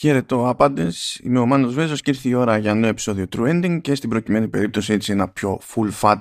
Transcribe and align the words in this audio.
Χαίρετο 0.00 0.48
άπαντες. 0.48 1.20
Είμαι 1.22 1.38
ο 1.38 1.46
Μάνος 1.46 1.74
Βέζος 1.74 2.00
και 2.00 2.10
ήρθε 2.10 2.28
η 2.28 2.34
ώρα 2.34 2.58
για 2.58 2.74
νέο 2.74 2.90
επεισόδιο 2.90 3.26
True 3.36 3.48
Ending 3.48 3.80
και 3.80 3.94
στην 3.94 4.08
προκειμένη 4.08 4.48
περίπτωση 4.48 4.92
έτσι 4.92 5.12
ένα 5.12 5.28
πιο 5.28 5.60
full 5.74 5.90
fat 6.00 6.20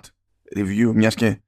review 0.56 0.92
μιας 0.94 1.16
και 1.16 1.42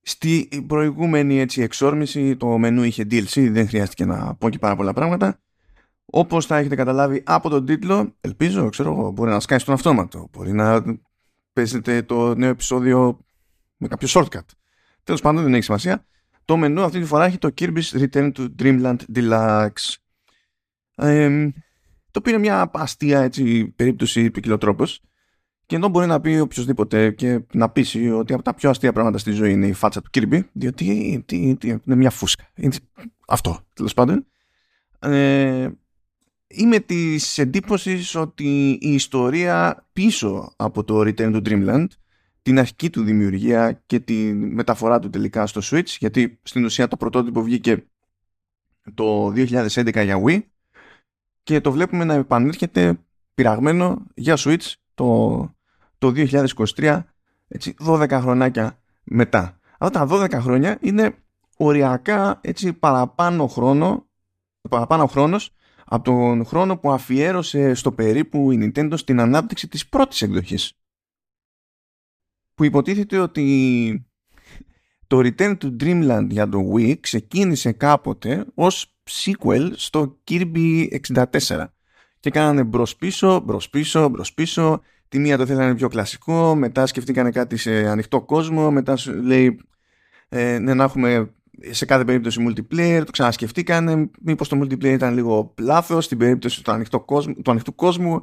στη 0.00 0.48
προηγούμενη 0.66 1.40
έτσι 1.40 1.62
εξόρμηση 1.62 2.36
το 2.36 2.58
μενού 2.58 2.82
είχε 2.82 3.06
DLC, 3.10 3.48
δεν 3.50 3.68
χρειάστηκε 3.68 4.04
να 4.04 4.34
πω 4.34 4.48
και 4.50 4.58
πάρα 4.58 4.76
πολλά 4.76 4.92
πράγματα. 4.92 5.40
Όπως 6.04 6.46
θα 6.46 6.56
έχετε 6.56 6.74
καταλάβει 6.74 7.22
από 7.26 7.48
τον 7.48 7.66
τίτλο, 7.66 8.14
ελπίζω, 8.20 8.68
ξέρω 8.68 8.92
εγώ, 8.92 9.10
μπορεί 9.10 9.30
να 9.30 9.40
σκάει 9.40 9.58
στον 9.58 9.74
αυτόματο, 9.74 10.28
μπορεί 10.32 10.52
να 10.52 10.82
παίζετε 11.52 12.02
το 12.02 12.34
νέο 12.34 12.50
επεισόδιο 12.50 13.18
με 13.76 13.88
κάποιο 13.88 14.08
shortcut. 14.10 14.46
Τέλος 15.04 15.20
πάντων 15.20 15.42
δεν 15.42 15.54
έχει 15.54 15.64
σημασία. 15.64 16.06
Το 16.44 16.56
μενού 16.56 16.82
αυτή 16.82 17.00
τη 17.00 17.06
φορά 17.06 17.24
έχει 17.24 17.38
το 17.38 17.54
Kirby's 17.60 18.08
Return 18.08 18.32
to 18.32 18.48
Dreamland 18.58 18.96
Deluxe 19.14 19.94
το 22.10 22.18
οποίο 22.18 22.32
είναι 22.32 22.38
μια 22.38 22.70
αστεία 22.74 23.20
έτσι, 23.20 23.66
περίπτωση 23.66 24.30
ποικιλοτρόπος. 24.30 25.00
Και 25.66 25.76
ενώ 25.76 25.88
μπορεί 25.88 26.06
να 26.06 26.20
πει 26.20 26.38
οποιοδήποτε 26.38 27.10
και 27.10 27.40
να 27.52 27.70
πείσει 27.70 28.10
ότι 28.10 28.32
από 28.32 28.42
τα 28.42 28.54
πιο 28.54 28.70
αστεία 28.70 28.92
πράγματα 28.92 29.18
στη 29.18 29.30
ζωή 29.30 29.52
είναι 29.52 29.66
η 29.66 29.72
φάτσα 29.72 30.02
του 30.02 30.10
Kirby, 30.14 30.40
διότι 30.52 31.22
τι, 31.26 31.56
τι, 31.56 31.68
είναι 31.68 31.96
μια 31.96 32.10
φούσκα. 32.10 32.44
Είναι 32.54 32.74
αυτό, 33.26 33.60
τέλος 33.74 33.94
πάντων. 33.94 34.26
Ε, 34.98 35.68
είμαι 36.46 36.78
της 36.78 37.38
εντύπωσης 37.38 38.14
ότι 38.14 38.78
η 38.80 38.92
ιστορία 38.92 39.86
πίσω 39.92 40.52
από 40.56 40.84
το 40.84 41.00
Return 41.00 41.34
to 41.34 41.42
Dreamland, 41.48 41.86
την 42.42 42.58
αρχική 42.58 42.90
του 42.90 43.02
δημιουργία 43.02 43.82
και 43.86 44.00
τη 44.00 44.14
μεταφορά 44.32 44.98
του 44.98 45.10
τελικά 45.10 45.46
στο 45.46 45.60
Switch, 45.64 45.96
γιατί 45.98 46.38
στην 46.42 46.64
ουσία 46.64 46.88
το 46.88 46.96
πρωτότυπο 46.96 47.42
βγήκε 47.42 47.84
το 48.94 49.26
2011 49.26 50.04
για 50.04 50.22
Wii 50.26 50.40
και 51.50 51.60
το 51.60 51.72
βλέπουμε 51.72 52.04
να 52.04 52.14
επανέρχεται 52.14 52.98
πειραγμένο 53.34 54.06
για 54.14 54.36
Switch 54.38 54.72
το, 54.94 55.38
το 55.98 56.12
2023 56.76 57.02
έτσι, 57.48 57.74
12 57.86 58.08
χρονάκια 58.10 58.78
μετά. 59.04 59.58
Αυτά 59.78 60.06
τα 60.06 60.16
12 60.16 60.32
χρόνια 60.32 60.78
είναι 60.80 61.14
οριακά 61.56 62.38
έτσι, 62.40 62.72
παραπάνω 62.72 63.46
χρόνο 63.46 64.06
παραπάνω 64.68 65.06
χρόνος 65.06 65.54
από 65.84 66.04
τον 66.04 66.44
χρόνο 66.44 66.76
που 66.76 66.90
αφιέρωσε 66.92 67.74
στο 67.74 67.92
περίπου 67.92 68.52
η 68.52 68.58
Nintendo 68.62 68.92
στην 68.96 69.20
ανάπτυξη 69.20 69.68
της 69.68 69.88
πρώτης 69.88 70.22
εκδοχής. 70.22 70.72
Που 72.54 72.64
υποτίθεται 72.64 73.18
ότι 73.18 74.06
το 75.06 75.18
Return 75.18 75.56
to 75.58 75.76
Dreamland 75.80 76.26
για 76.30 76.48
το 76.48 76.72
Wii 76.74 77.00
ξεκίνησε 77.00 77.72
κάποτε 77.72 78.46
ως 78.54 78.94
sequel 79.10 79.70
στο 79.74 80.18
Kirby 80.28 80.86
64 81.12 81.66
και 82.20 82.30
κάνανε 82.30 82.64
μπρος 82.64 82.96
πίσω, 82.96 83.40
μπρος 83.40 83.70
πίσω, 83.70 84.08
μπρος 84.08 84.34
πίσω. 84.34 84.80
Τη 85.08 85.18
μία 85.18 85.36
το 85.36 85.46
θέλανε 85.46 85.74
πιο 85.74 85.88
κλασικό 85.88 86.54
μετά 86.54 86.86
σκεφτήκανε 86.86 87.30
κάτι 87.30 87.56
σε 87.56 87.88
ανοιχτό 87.88 88.22
κόσμο 88.22 88.70
μετά 88.70 88.98
λέει 89.22 89.60
ε, 90.28 90.58
ναι, 90.58 90.74
να 90.74 90.84
έχουμε 90.84 91.34
σε 91.70 91.84
κάθε 91.84 92.04
περίπτωση 92.04 92.46
multiplayer 92.48 93.02
το 93.04 93.10
ξανασκεφτήκανε. 93.10 94.10
Μήπως 94.20 94.48
το 94.48 94.60
multiplayer 94.60 94.84
ήταν 94.84 95.14
λίγο 95.14 95.54
λάθος 95.58 96.04
στην 96.04 96.18
περίπτωση 96.18 96.64
του, 96.64 96.72
ανοιχτό 96.72 97.00
κόσμου, 97.00 97.34
του 97.42 97.50
ανοιχτού 97.50 97.74
κόσμου. 97.74 98.22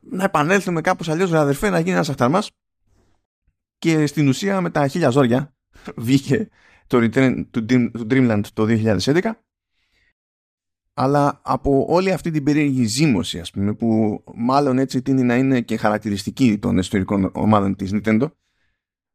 Να 0.00 0.24
επανέλθουμε 0.24 0.80
κάπως 0.80 1.08
αλλιώς 1.08 1.32
αδερφέ 1.32 1.70
να 1.70 1.78
γίνει 1.78 1.90
ένας 1.90 2.08
αχταρμάς 2.08 2.50
και 3.78 4.06
στην 4.06 4.28
ουσία 4.28 4.60
με 4.60 4.70
τα 4.70 4.86
χίλια 4.86 5.10
ζόρια 5.10 5.54
βγήκε 5.96 6.48
το 6.86 6.98
Return 7.00 7.44
to 7.54 7.88
Dreamland 8.10 8.42
το 8.52 8.66
2011 8.68 9.20
αλλά 10.94 11.40
από 11.42 11.84
όλη 11.88 12.12
αυτή 12.12 12.30
την 12.30 12.44
περίεργη 12.44 12.84
ζήμωση 12.84 13.38
ας 13.38 13.50
πούμε 13.50 13.74
που 13.74 14.22
μάλλον 14.34 14.78
έτσι 14.78 15.02
τίνει 15.02 15.22
να 15.22 15.36
είναι 15.36 15.60
και 15.60 15.76
χαρακτηριστική 15.76 16.58
των 16.58 16.78
ιστορικών 16.78 17.30
ομάδων 17.34 17.76
της 17.76 17.90
Nintendo 17.94 18.26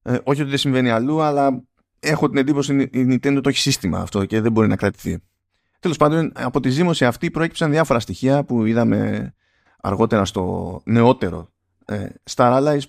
ε, 0.01 0.17
όχι 0.23 0.41
ότι 0.41 0.49
δεν 0.49 0.59
συμβαίνει 0.59 0.89
αλλού 0.89 1.21
αλλά 1.21 1.63
έχω 1.99 2.29
την 2.29 2.37
εντύπωση 2.37 2.73
η 2.81 2.89
Nintendo 2.93 3.39
το 3.43 3.49
έχει 3.49 3.57
σύστημα 3.57 3.99
αυτό 3.99 4.25
και 4.25 4.41
δεν 4.41 4.51
μπορεί 4.51 4.67
να 4.67 4.75
κρατηθεί. 4.75 5.17
Τέλος 5.79 5.97
πάντων 5.97 6.31
από 6.35 6.59
τη 6.59 6.69
ζήμωση 6.69 7.05
αυτή 7.05 7.31
προέκυψαν 7.31 7.71
διάφορα 7.71 7.99
στοιχεία 7.99 8.43
που 8.43 8.65
είδαμε 8.65 9.33
αργότερα 9.81 10.25
στο 10.25 10.81
νεότερο. 10.85 11.49
Ε, 11.85 12.05
Star 12.35 12.57
Allies 12.57 12.81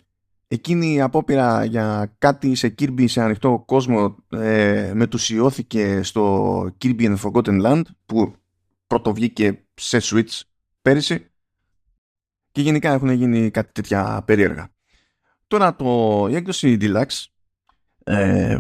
εκείνη 0.49 0.93
η 0.93 1.01
απόπειρα 1.01 1.65
για 1.65 2.15
κάτι 2.19 2.55
σε 2.55 2.75
Kirby 2.79 3.05
σε 3.09 3.23
ανοιχτό 3.23 3.63
κόσμο 3.67 4.17
ε, 4.29 4.93
μετουσιώθηκε 4.95 6.03
στο 6.03 6.63
Kirby 6.83 7.01
and 7.01 7.17
Forgotten 7.17 7.63
Land 7.63 7.83
που 8.07 8.35
πρώτο 8.87 9.15
βγήκε 9.15 9.67
σε 9.75 9.99
Switch 10.03 10.41
πέρυσι 10.83 11.31
και 12.53 12.61
γενικά 12.61 12.93
έχουν 12.93 13.11
γίνει 13.11 13.51
κάτι 13.51 13.73
τέτοια 13.73 14.23
περίεργα. 14.27 14.75
Τώρα 15.47 15.77
το, 15.77 16.27
η 16.31 16.35
έκδοση 16.35 16.77
Deluxe 16.81 17.25
ε, 18.05 18.59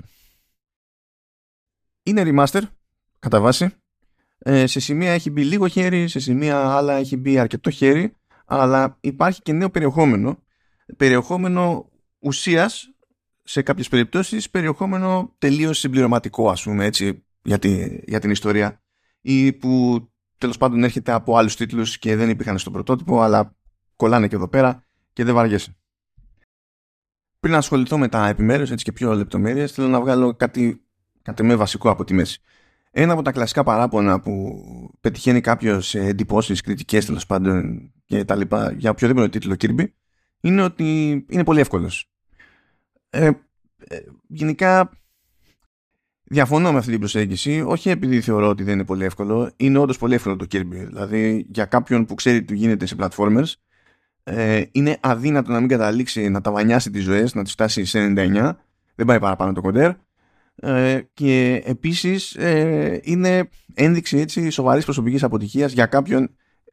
είναι 2.02 2.22
remaster 2.26 2.62
κατά 3.18 3.40
βάση. 3.40 3.70
Ε, 4.38 4.66
σε 4.66 4.80
σημεία 4.80 5.12
έχει 5.12 5.30
μπει 5.30 5.44
λίγο 5.44 5.68
χέρι, 5.68 6.08
σε 6.08 6.20
σημεία 6.20 6.70
άλλα 6.70 6.94
έχει 6.94 7.16
μπει 7.16 7.38
αρκετό 7.38 7.70
χέρι, 7.70 8.16
αλλά 8.44 8.98
υπάρχει 9.00 9.42
και 9.42 9.52
νέο 9.52 9.70
περιεχόμενο. 9.70 10.42
Περιεχόμενο 10.96 11.90
ουσίας 12.18 12.90
σε 13.42 13.62
κάποιες 13.62 13.88
περιπτώσεις, 13.88 14.50
περιεχόμενο 14.50 15.34
τελείως 15.38 15.78
συμπληρωματικό 15.78 16.50
ας 16.50 16.62
πούμε 16.62 16.84
έτσι 16.84 17.24
για, 17.42 17.58
για 18.06 18.20
την 18.20 18.30
ιστορία 18.30 18.82
ή 19.20 19.52
που 19.52 20.00
τέλος 20.38 20.56
πάντων 20.56 20.84
έρχεται 20.84 21.12
από 21.12 21.36
άλλους 21.36 21.56
τίτλους 21.56 21.98
και 21.98 22.16
δεν 22.16 22.30
υπήρχαν 22.30 22.58
στο 22.58 22.70
πρωτότυπο, 22.70 23.20
αλλά 23.20 23.56
κολλάνε 23.96 24.28
και 24.28 24.34
εδώ 24.34 24.48
πέρα 24.48 24.84
και 25.12 25.24
δεν 25.24 25.34
βαριέσαι. 25.34 25.76
Πριν 27.40 27.52
να 27.52 27.58
ασχοληθώ 27.58 27.98
με 27.98 28.08
τα 28.08 28.28
επιμέρους 28.28 28.70
έτσι 28.70 28.84
και 28.84 28.92
πιο 28.92 29.14
λεπτομέρειες, 29.14 29.72
θέλω 29.72 29.88
να 29.88 30.00
βγάλω 30.00 30.34
κάτι 30.34 30.86
κατ' 31.22 31.40
εμέ 31.40 31.54
βασικό 31.54 31.90
από 31.90 32.04
τη 32.04 32.14
μέση. 32.14 32.40
Ένα 32.90 33.12
από 33.12 33.22
τα 33.22 33.32
κλασικά 33.32 33.62
παράπονα 33.62 34.20
που 34.20 34.60
πετυχαίνει 35.00 35.40
κάποιος 35.40 35.88
σε 35.88 36.00
εντυπώσεις, 36.00 36.60
κριτικές 36.60 37.06
τέλος 37.06 37.26
πάντων 37.26 37.92
και 38.04 38.24
τα 38.24 38.34
λοιπά 38.34 38.72
για 38.72 38.90
οποιοδήποτε 38.90 39.28
τίτλο 39.28 39.54
Kirby 39.58 39.86
είναι 40.40 40.62
ότι 40.62 41.10
είναι 41.28 41.44
πολύ 41.44 41.60
εύκολος. 41.60 42.10
Ε, 43.10 43.30
ε, 43.88 43.98
γενικά 44.28 44.90
Διαφωνώ 46.28 46.72
με 46.72 46.78
αυτή 46.78 46.90
την 46.90 46.98
προσέγγιση, 46.98 47.62
όχι 47.66 47.90
επειδή 47.90 48.20
θεωρώ 48.20 48.48
ότι 48.48 48.62
δεν 48.62 48.74
είναι 48.74 48.84
πολύ 48.84 49.04
εύκολο. 49.04 49.50
Είναι 49.56 49.78
όντως 49.78 49.98
πολύ 49.98 50.14
εύκολο 50.14 50.36
το 50.36 50.46
Kirby. 50.52 50.86
Δηλαδή, 50.86 51.46
για 51.52 51.64
κάποιον 51.64 52.04
που 52.04 52.14
ξέρει 52.14 52.44
τι 52.44 52.54
γίνεται 52.54 52.86
σε 52.86 52.96
platformers, 52.98 53.52
ε, 54.24 54.62
είναι 54.72 54.98
αδύνατο 55.00 55.52
να 55.52 55.60
μην 55.60 55.68
καταλήξει 55.68 56.28
να 56.28 56.40
τα 56.40 56.50
βανιάσει 56.50 56.90
τις 56.90 57.02
ζωές, 57.04 57.34
να 57.34 57.42
τις 57.42 57.52
φτάσει 57.52 57.84
σε 57.84 57.98
99. 57.98 58.56
Δεν 58.94 59.06
πάει 59.06 59.18
παραπάνω 59.18 59.52
το 59.52 59.60
κοντέρ. 59.60 59.92
Ε, 60.56 61.00
και 61.14 61.62
επίσης 61.64 62.34
ε, 62.34 63.00
είναι 63.02 63.48
ένδειξη 63.74 64.18
έτσι 64.18 64.50
σοβαρής 64.50 64.84
προσωπικής 64.84 65.22
αποτυχίας 65.22 65.72
για 65.72 65.86
κάποιον 65.86 66.30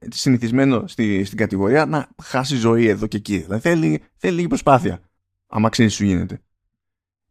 συνηθισμένο 0.10 0.88
στη, 0.88 1.24
στην 1.24 1.38
κατηγορία 1.38 1.86
να 1.86 2.08
χάσει 2.24 2.56
ζωή 2.56 2.88
εδώ 2.88 3.08
και 3.08 3.18
εκεί. 3.18 3.38
Δηλαδή, 3.38 3.62
θέλει, 3.62 4.02
θέλει 4.18 4.36
λίγη 4.36 4.48
προσπάθεια. 4.48 5.00
Άμα 5.48 5.70
ξέρεις 5.70 5.94
σου 5.94 6.06
γίνεται. 6.06 6.42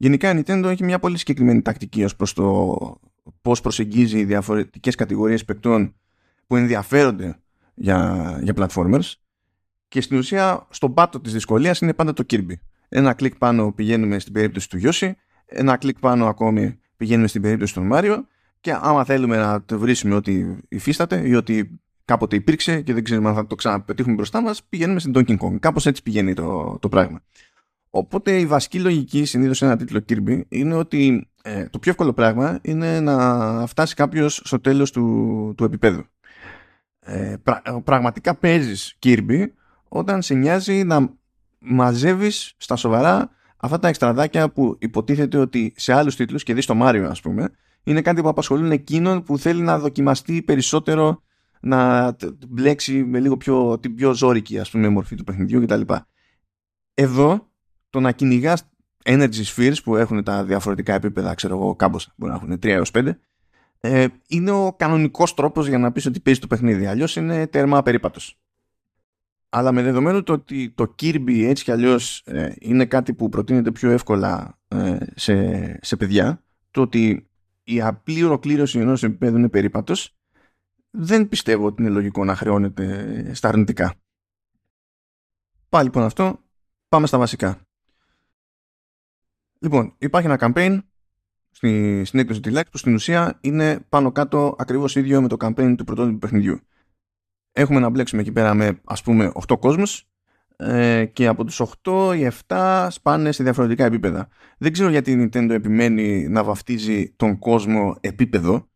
Γενικά 0.02 0.30
η 0.30 0.42
Nintendo 0.44 0.64
έχει 0.64 0.84
μια 0.84 0.98
πολύ 0.98 1.18
συγκεκριμένη 1.18 1.62
τακτική 1.62 2.04
ως 2.04 2.16
προς 2.16 2.32
το 2.32 2.76
πώς 3.42 3.60
προσεγγίζει 3.60 4.24
διαφορετικές 4.24 4.94
κατηγορίες 4.94 5.44
παικτών 5.44 5.94
που 6.46 6.56
ενδιαφέρονται 6.56 7.38
για, 7.74 8.38
για 8.42 8.54
platformers 8.56 9.12
και 9.88 10.00
στην 10.00 10.18
ουσία 10.18 10.66
στον 10.70 10.94
πάτο 10.94 11.20
της 11.20 11.32
δυσκολίας 11.32 11.80
είναι 11.80 11.94
πάντα 11.94 12.12
το 12.12 12.24
Kirby. 12.30 12.52
Ένα 12.88 13.12
κλικ 13.12 13.36
πάνω 13.36 13.72
πηγαίνουμε 13.72 14.18
στην 14.18 14.32
περίπτωση 14.32 14.68
του 14.68 14.80
Yoshi, 14.82 15.12
ένα 15.46 15.76
κλικ 15.76 15.98
πάνω 15.98 16.26
ακόμη 16.26 16.78
πηγαίνουμε 16.96 17.28
στην 17.28 17.42
περίπτωση 17.42 17.74
του 17.74 17.88
Mario 17.92 18.22
και 18.60 18.72
άμα 18.80 19.04
θέλουμε 19.04 19.36
να 19.36 19.62
το 19.62 19.78
βρίσκουμε 19.78 20.14
ότι 20.14 20.58
υφίσταται 20.69 21.28
ή 21.28 21.34
ότι 21.34 21.80
κάποτε 22.04 22.36
υπήρξε 22.36 22.80
και 22.80 22.92
δεν 22.92 23.04
ξέρουμε 23.04 23.28
αν 23.28 23.34
θα 23.34 23.46
το 23.46 23.55
ξαναπετύχουμε 23.55 24.14
μπροστά 24.14 24.40
μας, 24.40 24.62
πηγαίνουμε 24.64 25.00
στην 25.00 25.12
Donkey 25.14 25.37
Kong. 25.38 25.58
Κάπως 25.60 25.87
έτσι 25.87 26.02
πηγαίνει 26.02 26.34
το, 26.34 26.78
το 26.81 26.88
πράγμα. 26.88 27.22
Οπότε 27.94 28.39
η 28.39 28.47
βασική 28.47 28.81
λογική 28.81 29.25
συνήθως 29.25 29.56
σε 29.56 29.65
ένα 29.65 29.77
τίτλο 29.77 30.05
Kirby 30.09 30.41
είναι 30.49 30.75
ότι 30.75 31.29
ε, 31.43 31.69
το 31.69 31.79
πιο 31.79 31.91
εύκολο 31.91 32.12
πράγμα 32.12 32.59
είναι 32.62 33.00
να 33.00 33.67
φτάσει 33.67 33.94
κάποιος 33.94 34.41
στο 34.44 34.61
τέλος 34.61 34.91
του, 34.91 35.55
του 35.56 35.65
επίπεδου. 35.65 36.05
Ε, 37.00 37.35
πραγματικά 37.85 38.35
παίζεις 38.35 38.99
Kirby 39.03 39.47
όταν 39.89 40.23
σε 40.23 40.35
νοιάζει 40.35 40.85
να 40.85 41.15
μαζεύεις 41.59 42.55
στα 42.56 42.77
σοβαρά 42.77 43.31
αυτά 43.56 43.79
τα 43.79 43.89
εξτραδάκια 43.89 44.50
που 44.50 44.77
υποτίθεται 44.79 45.39
ότι 45.39 45.73
σε 45.77 45.93
άλλους 45.93 46.17
τίτλους 46.17 46.43
και 46.43 46.55
δεις 46.55 46.65
στο 46.65 46.75
Μάριο 46.75 47.09
ας 47.09 47.21
πούμε 47.21 47.50
είναι 47.83 48.03
κάτι 48.03 48.23
που 48.23 48.29
απασχολούν 48.29 48.71
εκείνον 48.71 49.23
που 49.23 49.39
θέλει 49.39 49.62
να 49.62 49.79
δοκιμαστεί 49.79 50.43
περισσότερο 50.43 51.23
να 51.61 52.12
μπλέξει 52.49 53.05
με 53.05 53.21
λίγο 53.21 53.37
πιο, 53.37 53.79
την 53.79 53.94
πιο 53.94 54.15
ζώρικη 54.15 54.59
ας 54.59 54.71
πούμε 54.71 54.89
μορφή 54.89 55.15
του 55.15 55.25
παιχνιδιού 55.25 55.61
κτλ. 55.61 55.81
Εδώ 56.94 57.51
το 57.93 58.00
να 58.00 58.12
κυνηγάς 58.12 58.69
energy 59.05 59.44
spheres 59.55 59.77
που 59.85 59.97
έχουν 59.97 60.25
τα 60.25 60.44
διαφορετικά 60.44 60.94
επίπεδα, 60.94 61.35
ξέρω 61.35 61.56
εγώ, 61.56 61.75
κάμποσα, 61.75 62.12
μπορεί 62.17 62.33
να 62.33 62.39
έχουν 62.39 62.53
3 62.53 62.65
έως 62.65 62.91
5, 62.94 63.12
ε, 63.81 64.06
είναι 64.29 64.50
ο 64.50 64.73
κανονικός 64.73 65.35
τρόπος 65.35 65.69
για 65.69 65.79
να 65.79 65.93
πεις 65.93 66.06
ότι 66.06 66.21
παίζει 66.21 66.41
το 66.41 66.47
παιχνίδι. 66.47 66.87
Αλλιώς 66.87 67.17
είναι 67.17 67.47
τέρμα 67.47 67.83
περίπατος. 67.83 68.39
Αλλά 69.49 69.73
με 69.73 69.83
δεδομένο 69.83 70.23
το 70.23 70.33
ότι 70.33 70.71
το 70.71 70.94
Kirby 71.03 71.44
έτσι 71.44 71.65
κι 71.65 71.71
αλλιώς 71.71 72.23
ε, 72.27 72.55
είναι 72.59 72.87
κάτι 72.87 73.15
που 73.15 73.29
προτείνεται 73.29 73.71
πιο 73.71 73.91
εύκολα 73.91 74.59
ε, 74.69 74.97
σε, 75.15 75.79
σε 75.83 75.97
παιδιά, 75.97 76.44
το 76.71 76.81
ότι 76.81 77.31
η 77.65 77.81
απλή 77.81 78.23
ολοκλήρωση 78.23 78.79
ενός 78.79 79.03
επίπεδου 79.03 79.39
είναι 79.39 79.49
περίπατος, 79.49 80.17
δεν 80.91 81.29
πιστεύω 81.29 81.67
ότι 81.67 81.83
είναι 81.83 81.91
λογικό 81.91 82.25
να 82.25 82.35
χρεώνεται 82.35 83.31
στα 83.35 83.49
αρνητικά. 83.49 83.94
Πάλι 85.69 85.85
λοιπόν 85.85 86.03
αυτό, 86.03 86.41
πάμε 86.89 87.06
στα 87.06 87.19
βασικά. 87.19 87.61
Λοιπόν, 89.62 89.94
υπάρχει 89.99 90.29
ένα 90.29 90.38
campaign 90.41 90.79
στη, 91.50 92.03
στην 92.05 92.19
έκδοση 92.19 92.41
της 92.41 92.62
που 92.70 92.79
στην 92.79 92.94
ουσία 92.94 93.38
είναι 93.41 93.81
πάνω 93.88 94.12
κάτω 94.12 94.56
ακριβώς 94.59 94.97
ίδιο 94.97 95.23
με 95.23 95.29
το 95.29 95.37
campaign 95.41 95.75
του 95.76 95.85
πρωτότυπου 95.85 96.19
παιχνιδιού. 96.19 96.61
Έχουμε 97.53 97.81
να 97.81 97.88
μπλέξουμε 97.88 98.20
εκεί 98.20 98.32
πέρα 98.32 98.55
με 98.55 98.81
ας 98.85 99.03
πούμε 99.03 99.32
8 99.49 99.59
κόσμους 99.61 100.09
ε, 100.56 101.05
και 101.05 101.26
από 101.26 101.44
τους 101.44 101.62
8 101.82 102.14
οι 102.17 102.29
7 102.47 102.87
σπάνε 102.91 103.32
σε 103.32 103.43
διαφορετικά 103.43 103.85
επίπεδα. 103.85 104.29
Δεν 104.59 104.73
ξέρω 104.73 104.88
γιατί 104.91 105.11
η 105.12 105.31
Nintendo 105.32 105.50
επιμένει 105.50 106.29
να 106.29 106.44
βαφτίζει 106.44 107.12
τον 107.17 107.38
κόσμο 107.38 107.97
επίπεδο 108.00 108.69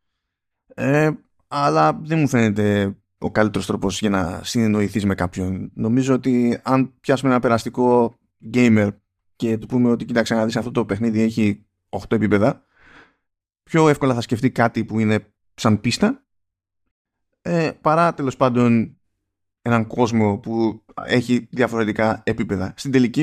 ε, 0.74 1.10
αλλά 1.48 2.00
δεν 2.02 2.18
μου 2.18 2.28
φαίνεται 2.28 2.96
ο 3.18 3.30
καλύτερος 3.30 3.66
τρόπος 3.66 4.00
για 4.00 4.10
να 4.10 4.40
συνεννοηθείς 4.42 5.04
με 5.04 5.14
κάποιον. 5.14 5.70
Νομίζω 5.74 6.14
ότι 6.14 6.60
αν 6.62 6.94
πιάσουμε 7.00 7.30
ένα 7.30 7.40
περαστικό 7.40 8.14
gamer 8.52 8.88
και 9.36 9.58
του 9.58 9.66
πούμε 9.66 9.90
ότι 9.90 10.04
κοίταξε 10.04 10.34
να 10.34 10.44
δεις 10.44 10.56
αυτό 10.56 10.70
το 10.70 10.84
παιχνίδι 10.84 11.20
έχει 11.20 11.66
8 11.88 11.98
επίπεδα, 12.08 12.64
πιο 13.62 13.88
εύκολα 13.88 14.14
θα 14.14 14.20
σκεφτεί 14.20 14.50
κάτι 14.50 14.84
που 14.84 14.98
είναι 14.98 15.32
σαν 15.54 15.80
πίστα 15.80 16.26
ε, 17.42 17.70
παρά 17.80 18.14
τέλος 18.14 18.36
πάντων 18.36 18.96
έναν 19.62 19.86
κόσμο 19.86 20.38
που 20.38 20.84
έχει 21.04 21.48
διαφορετικά 21.50 22.22
επίπεδα. 22.24 22.74
Στην 22.76 22.90
τελική 22.90 23.22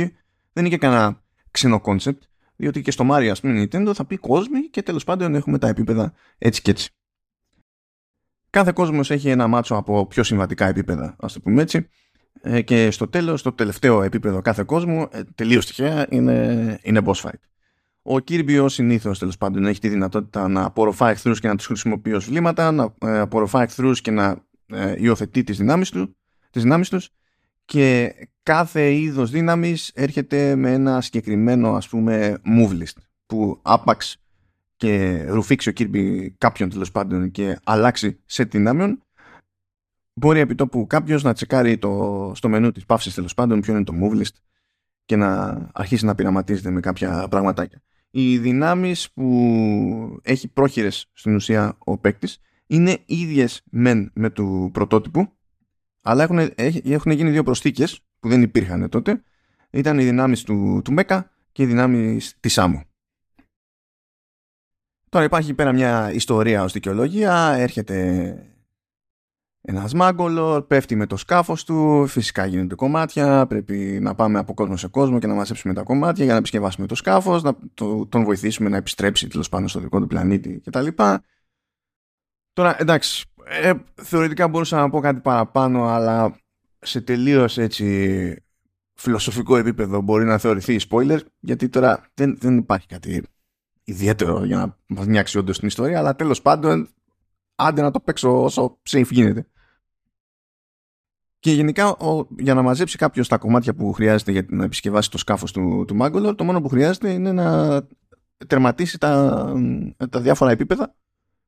δεν 0.53 0.65
είναι 0.65 0.69
και 0.69 0.77
κανένα 0.77 1.23
ξένο 1.51 1.79
concept, 1.79 2.23
διότι 2.55 2.81
και 2.81 2.91
στο 2.91 3.07
Mario, 3.11 3.27
ας 3.27 3.39
πούμε, 3.39 3.59
η 3.59 3.67
Nintendo 3.71 3.91
θα 3.95 4.05
πει 4.05 4.17
κόσμοι 4.17 4.69
και 4.69 4.81
τέλος 4.81 5.03
πάντων 5.03 5.35
έχουμε 5.35 5.57
τα 5.57 5.67
επίπεδα 5.67 6.13
έτσι 6.37 6.61
και 6.61 6.71
έτσι. 6.71 6.89
Κάθε 8.49 8.71
κόσμος 8.71 9.11
έχει 9.11 9.29
ένα 9.29 9.47
μάτσο 9.47 9.75
από 9.75 10.07
πιο 10.07 10.23
συμβατικά 10.23 10.65
επίπεδα, 10.67 11.15
ας 11.19 11.33
το 11.33 11.39
πούμε 11.39 11.61
έτσι. 11.61 11.87
Ε, 12.45 12.61
και 12.61 12.91
στο 12.91 13.07
τέλος, 13.07 13.41
το 13.41 13.51
τελευταίο 13.51 14.01
επίπεδο 14.01 14.41
κάθε 14.41 14.63
κόσμου, 14.63 15.07
ε, 15.11 15.21
τελείως 15.35 15.65
τυχαία, 15.65 16.05
είναι, 16.09 16.79
είναι 16.83 17.01
boss 17.05 17.21
fight. 17.21 17.39
Ο 18.01 18.15
Kirby 18.15 18.59
ως 18.61 18.73
συνήθως 18.73 19.19
τέλος 19.19 19.37
πάντων 19.37 19.65
έχει 19.65 19.79
τη 19.79 19.87
δυνατότητα 19.87 20.47
να 20.47 20.63
απορροφά 20.63 21.09
εχθρούς 21.09 21.39
και 21.39 21.47
να 21.47 21.55
τους 21.55 21.65
χρησιμοποιεί 21.65 22.13
ως 22.13 22.25
βλήματα, 22.25 22.71
να 22.71 22.93
ε, 23.01 23.19
απορροφά 23.19 23.61
εχθρούς 23.61 24.01
και 24.01 24.11
να 24.11 24.43
ε, 24.65 24.95
υιοθετεί 24.97 25.43
τις 25.43 25.57
δυνάμεις, 25.57 25.89
του, 25.89 26.15
τις 26.49 26.61
δυνάμεις 26.61 26.89
τους 26.89 27.09
και 27.65 28.13
κάθε 28.43 28.93
είδος 28.93 29.31
δύναμης 29.31 29.91
έρχεται 29.93 30.55
με 30.55 30.71
ένα 30.71 31.01
συγκεκριμένο 31.01 31.73
ας 31.73 31.87
πούμε 31.87 32.41
move 32.45 32.71
list 32.71 33.01
που 33.25 33.59
άπαξ 33.61 34.17
και 34.75 35.23
ρουφήξει 35.27 35.69
ο 35.69 35.73
Kirby 35.77 36.27
κάποιον 36.37 36.69
τέλος 36.69 36.91
πάντων 36.91 37.31
και 37.31 37.59
αλλάξει 37.63 38.19
σε 38.25 38.43
δυνάμεων, 38.43 39.03
μπορεί 40.13 40.39
επί 40.39 40.55
τόπου 40.55 40.87
κάποιος 40.87 41.23
να 41.23 41.33
τσεκάρει 41.33 41.77
το, 41.77 42.31
στο 42.35 42.49
μενού 42.49 42.71
της 42.71 42.85
παύσης 42.85 43.13
τέλος 43.13 43.33
πάντων 43.33 43.61
ποιο 43.61 43.73
είναι 43.73 43.83
το 43.83 43.93
move 44.01 44.17
list 44.17 44.35
και 45.05 45.15
να 45.15 45.61
αρχίσει 45.73 46.05
να 46.05 46.15
πειραματίζεται 46.15 46.69
με 46.69 46.79
κάποια 46.79 47.27
πραγματάκια. 47.27 47.81
Οι 48.09 48.37
δυνάμεις 48.37 49.11
που 49.11 50.19
έχει 50.21 50.47
πρόχειρες 50.47 51.09
στην 51.13 51.35
ουσία 51.35 51.75
ο 51.77 51.97
παίκτης 51.97 52.39
είναι 52.67 52.97
ίδιες 53.05 53.61
μεν 53.71 54.11
με 54.13 54.29
του 54.29 54.69
πρωτότυπου, 54.73 55.33
αλλά 56.01 56.23
έχουν, 56.23 56.51
έχουν 56.83 57.11
γίνει 57.11 57.29
δύο 57.29 57.43
προσθήκες 57.43 58.05
που 58.19 58.29
δεν 58.29 58.41
υπήρχαν 58.41 58.89
τότε. 58.89 59.23
Ήταν 59.69 59.99
οι 59.99 60.03
δυνάμεις 60.03 60.43
του, 60.43 60.81
του 60.83 60.93
Μέκα 60.93 61.31
και 61.51 61.63
οι 61.63 61.65
δυνάμεις 61.65 62.37
της 62.39 62.57
Άμμου. 62.57 62.81
Τώρα 65.09 65.25
υπάρχει 65.25 65.53
πέρα 65.53 65.73
μια 65.73 66.11
ιστορία 66.11 66.63
ως 66.63 66.73
δικαιολογία, 66.73 67.53
έρχεται 67.57 68.52
ένας 69.65 69.93
μάγκολος, 69.93 70.65
πέφτει 70.67 70.95
με 70.95 71.05
το 71.05 71.17
σκάφος 71.17 71.63
του, 71.63 72.07
φυσικά 72.07 72.45
γίνονται 72.45 72.75
κομμάτια, 72.75 73.47
πρέπει 73.47 73.99
να 74.01 74.15
πάμε 74.15 74.39
από 74.39 74.53
κόσμο 74.53 74.77
σε 74.77 74.87
κόσμο 74.87 75.19
και 75.19 75.27
να 75.27 75.33
μαζέψουμε 75.33 75.73
τα 75.73 75.83
κομμάτια 75.83 76.23
για 76.23 76.33
να 76.33 76.39
επισκευάσουμε 76.39 76.87
το 76.87 76.95
σκάφος, 76.95 77.43
να 77.43 77.55
τον 78.09 78.23
βοηθήσουμε 78.23 78.69
να 78.69 78.77
επιστρέψει 78.77 79.27
τέλος 79.27 79.49
πάνω 79.49 79.67
στο 79.67 79.79
δικό 79.79 79.99
του 79.99 80.07
πλανήτη 80.07 80.61
κτλ. 80.65 80.87
Τώρα 82.53 82.75
εντάξει, 82.79 83.25
ε, 83.43 83.73
θεωρητικά 83.95 84.47
μπορούσα 84.47 84.77
να 84.77 84.89
πω 84.89 84.99
κάτι 84.99 85.19
παραπάνω, 85.19 85.83
αλλά 85.83 86.39
σε 86.79 87.01
τελείως 87.01 87.57
έτσι 87.57 88.35
φιλοσοφικό 88.93 89.57
επίπεδο 89.57 90.01
μπορεί 90.01 90.25
να 90.25 90.37
θεωρηθεί 90.37 90.77
spoiler, 90.89 91.19
γιατί 91.39 91.69
τώρα 91.69 92.11
δεν, 92.13 92.37
δεν 92.39 92.57
υπάρχει 92.57 92.87
κάτι 92.87 93.23
ιδιαίτερο 93.83 94.45
για 94.45 94.57
να 94.57 94.77
μας 94.87 95.05
νιάξει 95.05 95.37
όντως 95.37 95.59
την 95.59 95.67
ιστορία, 95.67 95.97
αλλά 95.97 96.15
τέλος 96.15 96.41
πάντων 96.41 96.89
άντε 97.55 97.81
να 97.81 97.91
το 97.91 97.99
παίξω 97.99 98.43
όσο 98.43 98.79
safe 98.89 99.09
γίνεται. 99.09 99.47
Και 101.43 101.51
γενικά 101.51 101.89
ο, 101.89 102.27
για 102.37 102.53
να 102.53 102.61
μαζέψει 102.61 102.97
κάποιος 102.97 103.27
τα 103.27 103.37
κομμάτια 103.37 103.73
που 103.73 103.93
χρειάζεται 103.93 104.31
για 104.31 104.45
να 104.49 104.63
επισκευάσει 104.63 105.11
το 105.11 105.17
σκάφος 105.17 105.51
του, 105.51 105.85
του 105.87 105.97
Mangolor, 105.99 106.33
το 106.37 106.43
μόνο 106.43 106.61
που 106.61 106.67
χρειάζεται 106.67 107.11
είναι 107.11 107.31
να 107.31 107.81
τερματίσει 108.47 108.97
τα, 108.97 109.53
τα 110.09 110.21
διάφορα 110.21 110.51
επίπεδα 110.51 110.95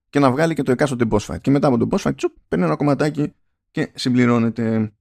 και 0.10 0.20
να 0.20 0.32
βγάλει 0.32 0.54
και 0.54 0.64
το 0.64 0.72
εκάστοτε 0.72 1.06
boss 1.10 1.20
fight. 1.20 1.42
Και 1.42 1.52
μετά 1.52 1.68
από 1.68 1.78
το 1.78 1.88
boss 1.92 2.08
fight, 2.08 2.16
τσουπ, 2.16 2.32
παίρνει 2.48 2.66
ένα 2.66 2.76
κομματάκι 2.76 3.34
και 3.72 3.92
συμπληρώνεται. 3.96 4.94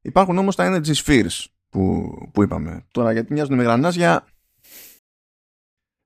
Υπάρχουν 0.00 0.38
όμως 0.38 0.56
τα 0.56 0.66
energy 0.72 0.94
spheres 0.94 1.44
που, 1.68 2.12
που 2.32 2.42
είπαμε. 2.42 2.86
Τώρα 2.90 3.12
γιατί 3.12 3.32
μοιάζουν 3.32 3.56
με 3.56 3.62
γρανάζια, 3.62 4.26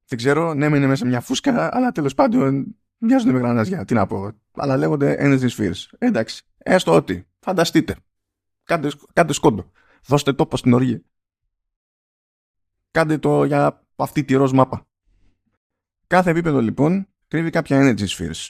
δεν 0.06 0.18
ξέρω, 0.18 0.54
ναι, 0.54 0.66
είναι 0.66 0.86
μέσα 0.86 1.06
μια 1.06 1.20
φούσκα, 1.20 1.76
αλλά 1.76 1.92
τέλος 1.92 2.14
πάντων 2.14 2.76
μοιάζουν 2.98 3.30
με 3.30 3.38
γρανάζια. 3.38 3.84
Τι 3.84 3.94
να 3.94 4.06
πω. 4.06 4.30
Αλλά 4.52 4.76
λέγονται 4.76 5.16
energy 5.20 5.48
spheres. 5.48 5.86
Εντάξει, 5.98 6.42
έστω 6.58 6.94
ότι. 6.94 7.26
Φανταστείτε. 7.44 7.96
Κάντε, 8.64 8.90
κάντε 9.12 9.32
σκόντο. 9.32 9.70
Δώστε 10.06 10.32
τόπο 10.32 10.56
στην 10.56 10.72
οργή. 10.72 11.04
Κάντε 12.90 13.18
το 13.18 13.44
για 13.44 13.86
αυτή 13.96 14.24
τη 14.24 14.34
ροζ 14.34 14.52
μάπα. 14.52 14.86
Κάθε 16.06 16.30
επίπεδο 16.30 16.60
λοιπόν 16.60 17.08
κρύβει 17.28 17.50
κάποια 17.50 17.80
energy 17.80 18.06
spheres. 18.06 18.48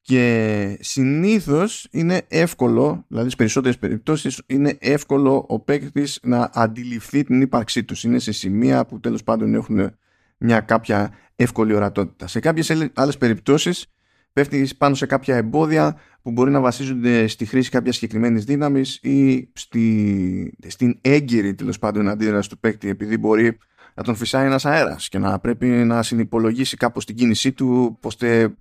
Και 0.00 0.78
συνήθως 0.80 1.88
είναι 1.90 2.26
εύκολο, 2.28 3.04
δηλαδή 3.08 3.26
στις 3.26 3.36
περισσότερες 3.38 3.78
περιπτώσεις 3.78 4.42
είναι 4.46 4.76
εύκολο 4.80 5.44
ο 5.48 5.60
παίκτης 5.60 6.20
να 6.22 6.50
αντιληφθεί 6.52 7.24
την 7.24 7.40
ύπαρξή 7.40 7.84
τους. 7.84 8.04
Είναι 8.04 8.18
σε 8.18 8.32
σημεία 8.32 8.86
που 8.86 9.00
τέλος 9.00 9.22
πάντων 9.22 9.54
έχουν 9.54 9.96
μια 10.38 10.60
κάποια 10.60 11.14
εύκολη 11.36 11.74
ορατότητα. 11.74 12.26
Σε 12.26 12.40
κάποιες 12.40 12.90
άλλες 12.94 13.18
περιπτώσεις 13.18 13.86
πέφτει 14.34 14.68
πάνω 14.78 14.94
σε 14.94 15.06
κάποια 15.06 15.36
εμπόδια 15.36 15.96
που 16.22 16.30
μπορεί 16.30 16.50
να 16.50 16.60
βασίζονται 16.60 17.26
στη 17.26 17.44
χρήση 17.44 17.70
κάποιας 17.70 17.94
συγκεκριμένης 17.94 18.44
δύναμης 18.44 18.98
ή 19.02 19.48
στη, 19.52 20.56
στην 20.66 20.98
έγκυρη 21.00 21.54
τέλος 21.54 21.78
πάντων 21.78 22.08
αντίδραση 22.08 22.48
του 22.48 22.58
παίκτη 22.58 22.88
επειδή 22.88 23.18
μπορεί 23.18 23.58
να 23.94 24.02
τον 24.02 24.14
φυσάει 24.14 24.46
ένας 24.46 24.64
αέρας 24.64 25.08
και 25.08 25.18
να 25.18 25.38
πρέπει 25.38 25.66
να 25.66 26.02
συνυπολογίσει 26.02 26.76
κάπως 26.76 27.04
την 27.04 27.14
κίνησή 27.14 27.52
του 27.52 27.98
ώστε 28.02 28.54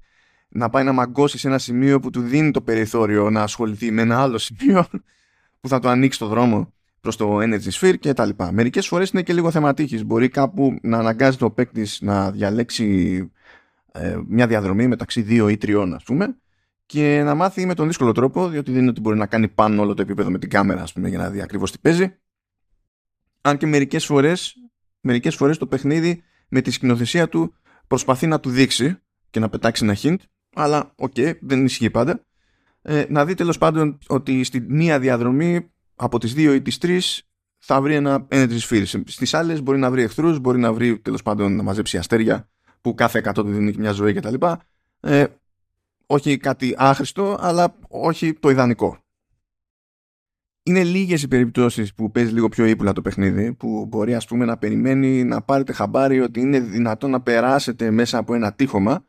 να 0.49 0.69
πάει 0.69 0.83
να 0.83 0.91
μαγκώσει 0.91 1.37
σε 1.37 1.47
ένα 1.47 1.57
σημείο 1.57 1.99
που 1.99 2.09
του 2.09 2.21
δίνει 2.21 2.51
το 2.51 2.61
περιθώριο 2.61 3.29
να 3.29 3.41
ασχοληθεί 3.41 3.91
με 3.91 4.01
ένα 4.01 4.21
άλλο 4.21 4.37
σημείο 4.37 4.85
που 5.59 5.67
θα 5.67 5.79
το 5.79 5.89
ανοίξει 5.89 6.19
το 6.19 6.27
δρόμο 6.27 6.73
προς 7.01 7.15
το 7.15 7.37
Energy 7.37 7.69
Sphere 7.79 7.95
και 7.99 8.13
τα 8.13 8.25
λοιπά. 8.25 8.51
Μερικές 8.51 8.87
φορές 8.87 9.09
είναι 9.09 9.21
και 9.21 9.33
λίγο 9.33 9.51
θεματική. 9.51 10.05
Μπορεί 10.05 10.29
κάπου 10.29 10.77
να 10.81 10.97
αναγκάζει 10.97 11.37
το 11.37 11.49
παίκτης 11.49 11.99
να 12.01 12.31
διαλέξει 12.31 13.17
ε, 13.19 13.25
μια 14.27 14.47
διαδρομή 14.47 14.87
μεταξύ 14.87 15.21
δύο 15.21 15.49
ή 15.49 15.57
τριών, 15.57 15.93
ας 15.93 16.03
πούμε, 16.03 16.37
και 16.85 17.21
να 17.23 17.35
μάθει 17.35 17.65
με 17.65 17.73
τον 17.73 17.87
δύσκολο 17.87 18.11
τρόπο, 18.11 18.49
διότι 18.49 18.71
δεν 18.71 18.81
είναι 18.81 18.89
ότι 18.89 19.01
μπορεί 19.01 19.17
να 19.17 19.25
κάνει 19.25 19.47
πάνω 19.47 19.81
όλο 19.81 19.93
το 19.93 20.01
επίπεδο 20.01 20.31
με 20.31 20.39
την 20.39 20.49
κάμερα, 20.49 20.81
ας 20.81 20.93
πούμε, 20.93 21.09
για 21.09 21.17
να 21.17 21.29
δει 21.29 21.41
ακριβώς 21.41 21.71
τι 21.71 21.77
παίζει. 21.77 22.17
Αν 23.41 23.57
και 23.57 23.67
μερικές 23.67 24.05
φορές 24.05 24.55
μερικές 25.03 25.35
φορές 25.35 25.57
το 25.57 25.67
παιχνίδι 25.67 26.23
με 26.47 26.61
τη 26.61 26.71
σκηνοθεσία 26.71 27.29
του 27.29 27.53
προσπαθεί 27.87 28.27
να 28.27 28.39
του 28.39 28.49
δείξει 28.49 28.97
και 29.29 29.39
να 29.39 29.49
πετάξει 29.49 29.85
ένα 29.85 29.97
hint, 30.01 30.17
αλλά 30.53 30.93
OK, 30.95 31.13
okay, 31.15 31.33
δεν 31.41 31.65
ισχύει 31.65 31.89
πάντα. 31.89 32.25
Ε, 32.81 33.05
να 33.09 33.25
δει 33.25 33.33
τέλος 33.33 33.57
πάντων 33.57 33.97
ότι 34.07 34.43
στη 34.43 34.59
μία 34.59 34.99
διαδρομή 34.99 35.71
από 35.95 36.19
τις 36.19 36.33
δύο 36.33 36.53
ή 36.53 36.61
τις 36.61 36.77
τρεις 36.77 37.29
θα 37.57 37.81
βρει 37.81 37.95
ένα 37.95 38.27
energy 38.29 38.59
sphere. 38.59 39.01
Στις 39.05 39.33
άλλες 39.33 39.61
μπορεί 39.61 39.79
να 39.79 39.91
βρει 39.91 40.01
εχθρούς, 40.01 40.39
μπορεί 40.39 40.59
να 40.59 40.73
βρει 40.73 40.99
τέλος 40.99 41.21
πάντων 41.21 41.55
να 41.55 41.63
μαζέψει 41.63 41.97
αστέρια 41.97 42.49
που 42.83 42.93
κάθε 42.93 43.21
100 43.25 43.31
του 43.33 43.43
δίνει 43.43 43.73
μια 43.77 43.91
ζωή 43.91 44.13
κτλ. 44.13 44.35
Ε, 44.99 45.25
όχι 46.05 46.37
κάτι 46.37 46.75
άχρηστο, 46.77 47.37
αλλά 47.39 47.75
όχι 47.87 48.33
το 48.33 48.49
ιδανικό. 48.49 48.97
Είναι 50.63 50.83
λίγες 50.83 51.23
οι 51.23 51.27
περιπτώσεις 51.27 51.93
που 51.93 52.11
παίζει 52.11 52.31
λίγο 52.31 52.49
πιο 52.49 52.65
ύπουλα 52.65 52.93
το 52.93 53.01
παιχνίδι, 53.01 53.53
που 53.53 53.85
μπορεί 53.85 54.15
ας 54.15 54.25
πούμε 54.25 54.45
να 54.45 54.57
περιμένει 54.57 55.23
να 55.23 55.41
πάρετε 55.41 55.73
χαμπάρι 55.73 56.19
ότι 56.19 56.39
είναι 56.39 56.59
δυνατό 56.59 57.07
να 57.07 57.21
περάσετε 57.21 57.91
μέσα 57.91 58.17
από 58.17 58.33
ένα 58.33 58.53
τείχομα 58.53 59.05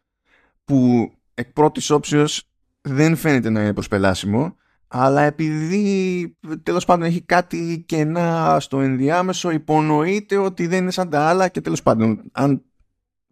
που 0.64 1.10
εκ 1.34 1.52
πρώτης 1.52 1.90
όψεως 1.90 2.48
δεν 2.80 3.16
φαίνεται 3.16 3.50
να 3.50 3.62
είναι 3.62 3.72
προσπελάσιμο 3.72 4.56
αλλά 4.88 5.22
επειδή 5.22 6.36
τέλος 6.62 6.84
πάντων 6.84 7.06
έχει 7.06 7.20
κάτι 7.20 7.84
κενά 7.86 8.56
στο 8.60 8.80
ενδιάμεσο 8.80 9.50
υπονοείται 9.50 10.36
ότι 10.36 10.66
δεν 10.66 10.82
είναι 10.82 10.90
σαν 10.90 11.10
τα 11.10 11.28
άλλα 11.28 11.48
και 11.48 11.60
τέλος 11.60 11.82
πάντων 11.82 12.22
αν 12.32 12.62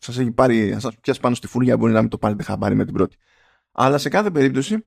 σας 0.05 0.19
έχει 0.19 0.31
πάρει, 0.31 0.73
αν 0.73 0.81
σας 0.81 0.97
πιάσει 1.01 1.21
πάνω 1.21 1.35
στη 1.35 1.47
φούρια 1.47 1.77
μπορεί 1.77 1.93
να 1.93 2.01
μην 2.01 2.11
το 2.11 2.19
πάρετε 2.19 2.43
χαμπάρι 2.43 2.75
με 2.75 2.85
την 2.85 2.95
πρώτη 2.95 3.17
αλλά 3.73 3.99
σε 3.99 4.09
κάθε 4.09 4.31
περίπτωση 4.31 4.87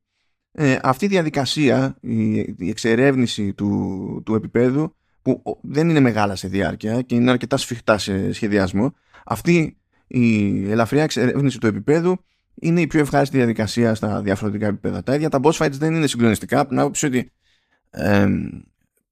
ε, 0.51 0.77
αυτή 0.81 1.05
η 1.05 1.07
διαδικασία 1.07 1.97
η, 2.01 2.37
η 2.37 2.69
εξερεύνηση 2.69 3.53
του, 3.53 4.21
του 4.25 4.35
επίπεδου 4.35 4.95
που 5.21 5.59
δεν 5.61 5.89
είναι 5.89 5.99
μεγάλα 5.99 6.35
σε 6.35 6.47
διάρκεια 6.47 7.01
και 7.01 7.15
είναι 7.15 7.31
αρκετά 7.31 7.57
σφιχτά 7.57 7.97
σε 7.97 8.31
σχεδιασμό 8.31 8.93
αυτή 9.25 9.77
η 10.07 10.71
ελαφριά 10.71 11.03
εξερεύνηση 11.03 11.59
του 11.59 11.67
επίπεδου 11.67 12.17
είναι 12.55 12.81
η 12.81 12.87
πιο 12.87 12.99
ευχάριστη 12.99 13.37
διαδικασία 13.37 13.95
στα 13.95 14.21
διαφορετικά 14.21 14.67
επίπεδα. 14.67 15.03
Τα 15.03 15.15
ίδια 15.15 15.29
τα 15.29 15.39
boss 15.43 15.51
fights 15.51 15.71
δεν 15.71 15.93
είναι 15.93 16.07
συγκλονιστικά 16.07 16.59
από 16.59 16.69
την 16.69 16.79
άποψη 16.79 17.05
ότι 17.05 17.31
ε, 17.89 18.27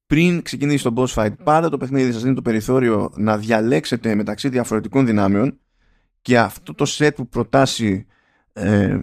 πριν 0.06 0.42
ξεκινήσει 0.42 0.84
το 0.84 0.92
boss 0.96 1.14
fight 1.14 1.32
πάντα 1.44 1.68
το 1.68 1.76
παιχνίδι 1.76 2.12
σας 2.12 2.22
δίνει 2.22 2.34
το 2.34 2.42
περιθώριο 2.42 3.12
να 3.16 3.38
διαλέξετε 3.38 4.14
μεταξύ 4.14 4.48
διαφορετικών 4.48 5.06
δυνάμεων 5.06 5.58
και 6.24 6.38
αυτό 6.38 6.74
το 6.74 6.84
set 6.88 7.10
που 7.14 7.28
προτάσει 7.28 8.06
ε, 8.52 8.98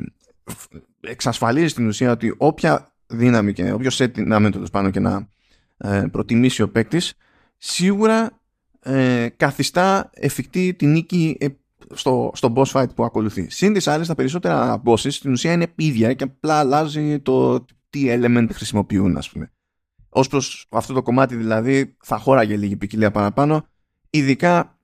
εξασφαλίζει 1.02 1.68
στην 1.68 1.88
ουσία 1.88 2.12
ότι 2.12 2.34
όποια 2.38 2.94
δύναμη 3.08 3.54
και 3.54 3.72
όποιο 3.72 3.90
set 3.94 4.14
δυνάμεων 4.14 4.52
τέλος 4.52 4.70
πάνω 4.70 4.90
και 4.90 5.00
να 5.00 5.28
ε, 5.78 6.06
προτιμήσει 6.12 6.62
ο 6.62 6.70
παίκτης, 6.70 7.14
σίγουρα 7.58 8.40
ε, 8.80 9.28
καθιστά 9.38 10.10
εφικτή 10.14 10.74
τη 10.74 10.86
νίκη 10.86 11.38
στο, 11.94 12.32
στο 12.34 12.54
boss 12.56 12.72
fight 12.72 12.96
που 12.96 13.04
ακολουθεί. 13.04 13.50
Συν 13.50 13.74
τις 13.74 13.88
άλλες 13.88 14.08
τα 14.08 14.16
περισσότερα 14.16 14.82
bosses 14.86 15.12
στην 15.12 15.32
ουσία 15.32 15.52
είναι 15.52 15.68
ίδια 15.76 16.14
και 16.14 16.24
απλά 16.24 16.60
αλλάζει 16.60 17.20
το 17.20 17.66
τι 17.90 18.06
element 18.08 18.48
χρησιμοποιούν 18.52 19.18
ας 19.18 19.30
πούμε. 19.30 19.52
Ως 20.10 20.28
προς 20.28 20.68
αυτό 20.70 20.94
το 20.94 21.02
κομμάτι 21.02 21.36
δηλαδή 21.36 21.96
θα 22.04 22.18
χώραγε 22.18 22.58
λίγη 22.58 22.76
ποικιλία 22.76 23.12
παραπάνω 23.12 23.66
ειδικά 24.10 24.80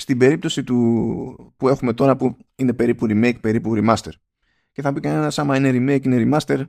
στην 0.00 0.18
περίπτωση 0.18 0.64
του 0.64 1.54
που 1.56 1.68
έχουμε 1.68 1.92
τώρα 1.92 2.16
που 2.16 2.36
είναι 2.54 2.72
περίπου 2.72 3.06
remake, 3.08 3.40
περίπου 3.40 3.72
remaster. 3.76 4.12
Και 4.72 4.82
θα 4.82 4.92
πει 4.92 5.00
κανένας 5.00 5.38
άμα 5.38 5.56
είναι 5.56 5.70
remake, 5.70 6.04
είναι 6.04 6.28
remaster, 6.28 6.64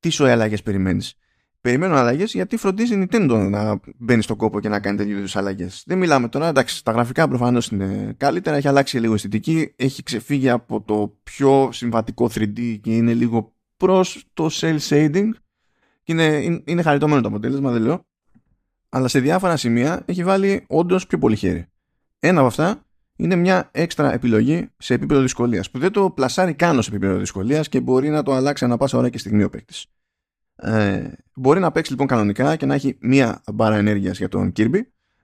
τι 0.00 0.08
σου 0.08 0.26
αλλαγές 0.26 0.62
περιμένεις; 0.62 1.18
Περιμένω 1.64 1.96
αλλαγές 1.96 2.32
γιατί 2.32 2.56
φροντίζει 2.56 2.94
η 2.94 3.08
Nintendo 3.10 3.46
να 3.50 3.80
μπαίνει 3.96 4.22
στον 4.22 4.36
κόπο 4.36 4.60
και 4.60 4.68
να 4.68 4.80
κάνει 4.80 4.96
τέτοιου 4.96 5.16
είδους 5.16 5.36
αλλαγές. 5.36 5.82
Δεν 5.86 5.98
μιλάμε 5.98 6.28
τώρα, 6.28 6.48
εντάξει, 6.48 6.84
τα 6.84 6.92
γραφικά 6.92 7.28
προφανώς 7.28 7.68
είναι 7.68 8.14
καλύτερα, 8.16 8.56
έχει 8.56 8.68
αλλάξει 8.68 8.98
λίγο 8.98 9.14
αισθητική, 9.14 9.72
έχει 9.76 10.02
ξεφύγει 10.02 10.48
από 10.48 10.80
το 10.80 11.18
πιο 11.22 11.68
συμβατικό 11.72 12.30
3D 12.34 12.78
και 12.80 12.96
είναι 12.96 13.14
λίγο 13.14 13.54
προς 13.76 14.24
το 14.32 14.48
cell 14.52 14.78
shading. 14.88 15.28
Και 16.02 16.12
είναι, 16.12 16.62
είναι 16.64 16.82
χαριτωμένο 16.82 17.20
το 17.20 17.28
αποτέλεσμα, 17.28 17.70
δεν 17.70 17.82
λέω. 17.82 18.06
Αλλά 18.88 19.08
σε 19.08 19.20
διάφορα 19.20 19.56
σημεία 19.56 20.02
έχει 20.06 20.24
βάλει 20.24 20.64
όντως 20.66 21.06
πιο 21.06 21.18
πολύ 21.18 21.36
χέρι. 21.36 21.66
Ένα 22.26 22.38
από 22.38 22.48
αυτά 22.48 22.86
είναι 23.16 23.36
μια 23.36 23.68
έξτρα 23.72 24.12
επιλογή 24.12 24.68
σε 24.78 24.94
επίπεδο 24.94 25.20
δυσκολίας 25.20 25.70
που 25.70 25.78
δεν 25.78 25.92
το 25.92 26.10
πλασάρει 26.10 26.54
καν 26.54 26.82
σε 26.82 26.90
επίπεδο 26.90 27.16
δυσκολίας 27.18 27.68
και 27.68 27.80
μπορεί 27.80 28.08
να 28.08 28.22
το 28.22 28.32
αλλάξει 28.32 28.64
ανά 28.64 28.76
πάσα 28.76 28.98
ώρα 28.98 29.08
και 29.08 29.18
στιγμή 29.18 29.42
ο 29.42 29.50
παίκτης. 29.50 29.86
Ε, 30.56 31.12
μπορεί 31.34 31.60
να 31.60 31.72
παίξει 31.72 31.90
λοιπόν 31.90 32.06
κανονικά 32.06 32.56
και 32.56 32.66
να 32.66 32.74
έχει 32.74 32.96
μία 33.00 33.42
μπάρα 33.52 33.76
ενέργειας 33.76 34.18
για 34.18 34.28
τον 34.28 34.52
Kirby. 34.56 34.80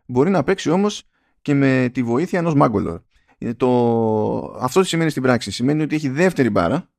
Μπορεί 0.06 0.30
να 0.30 0.44
παίξει 0.44 0.70
όμως 0.70 1.08
και 1.42 1.54
με 1.54 1.90
τη 1.92 2.02
βοήθεια 2.02 2.38
ενός 2.38 2.54
Μάγκολορ. 2.54 3.00
Το... 3.56 4.58
Αυτό 4.60 4.80
τι 4.80 4.86
σημαίνει 4.86 5.10
στην 5.10 5.22
πράξη. 5.22 5.50
Σημαίνει 5.50 5.82
ότι 5.82 5.94
έχει 5.94 6.08
δεύτερη 6.08 6.50
μπάρα 6.50 6.90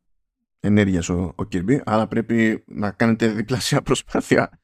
ενέργειας 0.59 1.09
ο, 1.09 1.33
ο 1.35 1.43
Kirby, 1.51 1.79
άρα 1.83 2.07
πρέπει 2.07 2.63
να 2.67 2.91
κάνετε 2.91 3.27
διπλάσια 3.27 3.81
προσπάθεια 3.87 4.59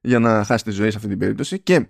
για 0.00 0.18
να 0.18 0.44
χάσετε 0.44 0.70
ζωή 0.70 0.90
σε 0.90 0.96
αυτή 0.96 1.08
την 1.08 1.18
περίπτωση. 1.18 1.60
Και 1.60 1.88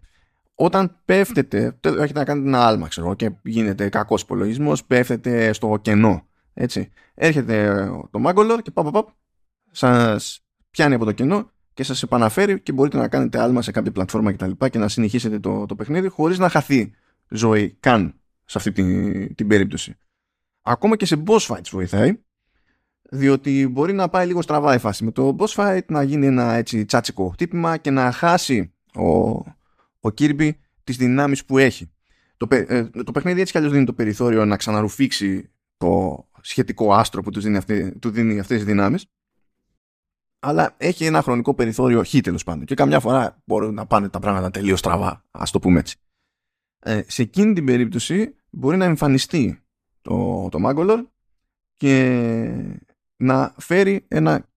όταν 0.62 0.96
πέφτετε, 1.04 1.78
έχετε 1.82 2.18
να 2.18 2.24
κάνετε 2.24 2.48
ένα 2.48 2.66
άλμα, 2.66 2.88
ξέρω, 2.88 3.14
και 3.14 3.30
γίνεται 3.42 3.88
κακός 3.88 4.22
υπολογισμός, 4.22 4.84
πέφτετε 4.84 5.52
στο 5.52 5.78
κενό. 5.82 6.26
Έτσι. 6.54 6.90
Έρχεται 7.14 7.88
το 8.10 8.18
Μάγκολορ 8.18 8.62
και 8.62 8.70
παπ, 8.70 8.90
παπ, 8.90 9.08
σας 9.70 10.44
πιάνει 10.70 10.94
από 10.94 11.04
το 11.04 11.12
κενό 11.12 11.50
και 11.74 11.82
σας 11.82 12.02
επαναφέρει 12.02 12.60
και 12.60 12.72
μπορείτε 12.72 12.96
να 12.96 13.08
κάνετε 13.08 13.40
άλμα 13.40 13.62
σε 13.62 13.70
κάποια 13.70 13.92
πλατφόρμα 13.92 14.32
κτλ. 14.32 14.50
Και, 14.58 14.68
και 14.68 14.78
να 14.78 14.88
συνεχίσετε 14.88 15.38
το, 15.38 15.66
το 15.66 15.74
παιχνίδι 15.74 16.08
χωρίς 16.08 16.38
να 16.38 16.48
χαθεί 16.48 16.92
ζωή 17.28 17.76
καν 17.80 18.14
σε 18.44 18.58
αυτή 18.58 18.72
την, 18.72 19.34
την 19.34 19.46
περίπτωση. 19.46 19.96
Ακόμα 20.62 20.96
και 20.96 21.06
σε 21.06 21.22
boss 21.26 21.46
fights 21.46 21.68
βοηθάει 21.70 22.18
διότι 23.10 23.68
μπορεί 23.68 23.92
να 23.92 24.08
πάει 24.08 24.26
λίγο 24.26 24.42
στραβά 24.42 24.74
η 24.74 24.78
φάση 24.78 25.04
με 25.04 25.10
το 25.10 25.36
boss 25.38 25.54
fight 25.54 25.84
να 25.86 26.02
γίνει 26.02 26.26
ένα 26.26 26.52
έτσι 26.52 26.84
τσάτσικο 26.84 27.28
χτύπημα 27.28 27.76
και 27.76 27.90
να 27.90 28.12
χάσει 28.12 28.74
ο, 28.94 29.42
ο 30.00 30.08
Kirby 30.18 30.50
τις 30.84 30.96
δυνάμεις 30.96 31.44
που 31.44 31.58
έχει. 31.58 31.90
Το, 32.36 32.46
ε, 32.50 32.84
το 32.84 33.12
παιχνίδι 33.12 33.40
έτσι 33.40 33.52
κι 33.52 33.58
αλλιώς 33.58 33.72
δίνει 33.72 33.84
το 33.84 33.92
περιθώριο 33.92 34.44
να 34.44 34.56
ξαναρουφήξει 34.56 35.50
το 35.76 36.24
σχετικό 36.40 36.94
άστρο 36.94 37.22
που 37.22 37.30
τους 37.30 37.44
δίνει, 37.44 37.56
αυτή, 37.56 37.98
του 37.98 38.10
δίνει 38.10 38.38
αυτές 38.38 38.56
τις 38.56 38.66
δυνάμεις 38.66 39.06
αλλά 40.40 40.74
έχει 40.76 41.04
ένα 41.04 41.22
χρονικό 41.22 41.54
περιθώριο 41.54 42.04
χ 42.04 42.14
τέλος 42.22 42.44
πάντων. 42.44 42.64
Και 42.64 42.74
καμιά 42.74 43.00
φορά 43.00 43.42
μπορούν 43.44 43.74
να 43.74 43.86
πάνε 43.86 44.08
τα 44.08 44.18
πράγματα 44.18 44.50
τελείως 44.50 44.78
στραβά, 44.78 45.24
ας 45.30 45.50
το 45.50 45.58
πούμε 45.58 45.78
έτσι. 45.78 45.96
Ε, 46.78 47.02
σε 47.06 47.22
εκείνη 47.22 47.52
την 47.52 47.64
περίπτωση 47.64 48.34
μπορεί 48.50 48.76
να 48.76 48.84
εμφανιστεί 48.84 49.62
το, 50.02 50.48
το 50.50 50.58
Mangolor 50.64 51.04
και 51.76 52.80
να 53.16 53.54
φέρει 53.58 54.04
ένα 54.08 54.48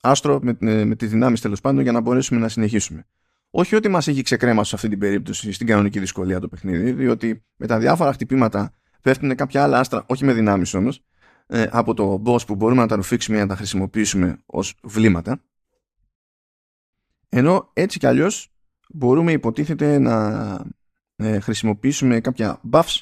άστρο 0.00 0.40
με, 0.42 0.56
ε, 0.60 0.84
με 0.84 0.96
τις 0.96 1.10
δυνάμεις 1.10 1.40
τέλος 1.40 1.60
πάντων 1.60 1.82
για 1.82 1.92
να 1.92 2.00
μπορέσουμε 2.00 2.40
να 2.40 2.48
συνεχίσουμε. 2.48 3.06
Όχι 3.50 3.74
ότι 3.74 3.88
μας 3.88 4.08
έχει 4.08 4.22
ξεκρέμασει 4.22 4.68
σε 4.68 4.74
αυτή 4.74 4.88
την 4.88 4.98
περίπτωση 4.98 5.52
στην 5.52 5.66
κανονική 5.66 5.98
δυσκολία 5.98 6.40
το 6.40 6.48
παιχνίδι, 6.48 6.92
διότι 6.92 7.44
με 7.56 7.66
τα 7.66 7.78
διάφορα 7.78 8.12
χτυπήματα 8.12 8.72
πέφτουν 9.02 9.34
κάποια 9.34 9.62
άλλα 9.62 9.78
άστρα, 9.78 10.04
όχι 10.08 10.24
με 10.24 10.32
δυνάμεις 10.32 10.74
όμως, 10.74 11.04
ε, 11.46 11.66
από 11.70 11.94
το 11.94 12.22
boss 12.26 12.46
που 12.46 12.54
μπορούμε 12.54 12.80
να 12.80 12.86
τα 12.86 12.96
ρουφήξουμε 12.96 13.36
ή 13.36 13.40
να 13.40 13.46
τα 13.46 13.56
χρησιμοποιήσουμε 13.56 14.38
ως 14.46 14.74
βλήματα 14.82 15.40
ενώ 17.28 17.70
έτσι 17.72 17.98
κι 17.98 18.06
αλλιώς 18.06 18.52
μπορούμε 18.88 19.32
υποτίθεται 19.32 19.98
να 19.98 20.66
ε, 21.16 21.40
χρησιμοποιήσουμε 21.40 22.20
κάποια 22.20 22.60
buffs 22.72 23.00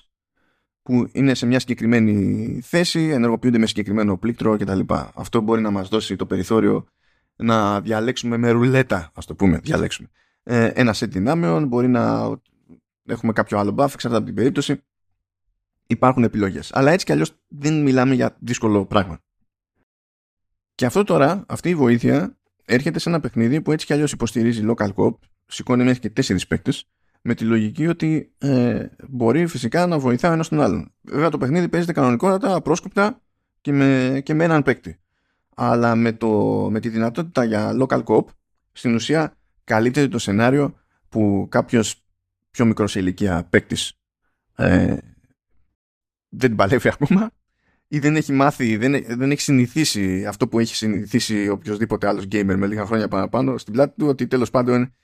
που 0.82 1.08
είναι 1.12 1.34
σε 1.34 1.46
μια 1.46 1.58
συγκεκριμένη 1.58 2.60
θέση, 2.62 3.00
ενεργοποιούνται 3.00 3.58
με 3.58 3.66
συγκεκριμένο 3.66 4.18
πλήκτρο 4.18 4.56
κτλ. 4.56 4.80
Αυτό 5.14 5.40
μπορεί 5.40 5.60
να 5.60 5.70
μας 5.70 5.88
δώσει 5.88 6.16
το 6.16 6.26
περιθώριο 6.26 6.86
να 7.36 7.80
διαλέξουμε 7.80 8.36
με 8.36 8.50
ρουλέτα, 8.50 9.10
ας 9.14 9.26
το 9.26 9.34
πούμε, 9.34 9.58
διαλέξουμε. 9.58 10.08
Ε, 10.44 10.66
ένα 10.66 10.94
set 10.94 11.08
δυνάμεων, 11.08 11.66
μπορεί 11.66 11.88
να 11.88 12.32
έχουμε 13.06 13.32
κάποιο 13.32 13.58
άλλο 13.58 13.74
buff, 13.78 13.92
εξαρτάται 13.92 14.16
από 14.16 14.24
την 14.24 14.34
περίπτωση 14.34 14.82
υπάρχουν 15.86 16.24
επιλογές. 16.24 16.70
Αλλά 16.72 16.90
έτσι 16.90 17.06
κι 17.06 17.12
αλλιώς 17.12 17.32
δεν 17.48 17.82
μιλάμε 17.82 18.14
για 18.14 18.36
δύσκολο 18.38 18.86
πράγμα. 18.86 19.18
Και 20.74 20.86
αυτό 20.86 21.04
τώρα, 21.04 21.44
αυτή 21.48 21.68
η 21.68 21.74
βοήθεια 21.74 22.38
έρχεται 22.64 22.98
σε 22.98 23.08
ένα 23.08 23.20
παιχνίδι 23.20 23.60
που 23.60 23.72
έτσι 23.72 23.86
κι 23.86 23.92
αλλιώς 23.92 24.12
υποστηρίζει 24.12 24.66
local 24.68 24.94
cop, 24.94 25.14
σηκώνει 25.46 25.84
μέχρι 25.84 26.00
και 26.00 26.10
τέσσερις 26.10 26.46
παίκτες, 26.46 26.88
με 27.22 27.34
τη 27.34 27.44
λογική 27.44 27.86
ότι 27.86 28.32
ε, 28.38 28.86
μπορεί 29.08 29.46
φυσικά 29.46 29.86
να 29.86 29.98
βοηθάει 29.98 30.30
ο 30.30 30.34
ένας 30.34 30.48
τον 30.48 30.60
άλλον. 30.60 30.92
Βέβαια 31.02 31.28
το 31.28 31.38
παιχνίδι 31.38 31.68
παίζεται 31.68 31.92
κανονικότατα, 31.92 32.54
απρόσκοπτα 32.54 33.20
και 33.60 33.72
με, 33.72 34.20
και 34.24 34.34
με 34.34 34.44
έναν 34.44 34.62
παίκτη. 34.62 34.98
Αλλά 35.56 35.94
με, 35.94 36.12
το, 36.12 36.28
με 36.70 36.80
τη 36.80 36.88
δυνατότητα 36.88 37.44
για 37.44 37.76
local 37.80 38.04
cop, 38.04 38.24
στην 38.72 38.94
ουσία 38.94 39.36
καλύπτεται 39.64 40.08
το 40.08 40.18
σενάριο 40.18 40.74
που 41.08 41.46
κάποιος 41.50 42.04
πιο 42.50 42.64
μικρός 42.64 42.90
σε 42.90 42.98
ηλικία 42.98 43.46
παίκτης 43.50 43.92
ε, 44.56 44.96
δεν 46.28 46.48
την 46.48 46.56
παλεύει 46.56 46.88
ακόμα 46.88 47.30
ή 47.88 47.98
δεν 47.98 48.16
έχει 48.16 48.32
μάθει, 48.32 48.76
δεν, 48.76 49.04
δεν 49.08 49.30
έχει 49.30 49.40
συνηθίσει 49.40 50.26
αυτό 50.26 50.48
που 50.48 50.58
έχει 50.58 50.74
συνηθίσει 50.76 51.48
οποιοδήποτε 51.48 52.08
άλλος 52.08 52.24
gamer 52.24 52.54
με 52.56 52.66
λίγα 52.66 52.86
χρόνια 52.86 53.08
παραπάνω 53.08 53.58
στην 53.58 53.72
πλάτη 53.72 53.94
του 53.98 54.06
ότι 54.06 54.26
τέλος 54.26 54.50
πάντων 54.50 54.94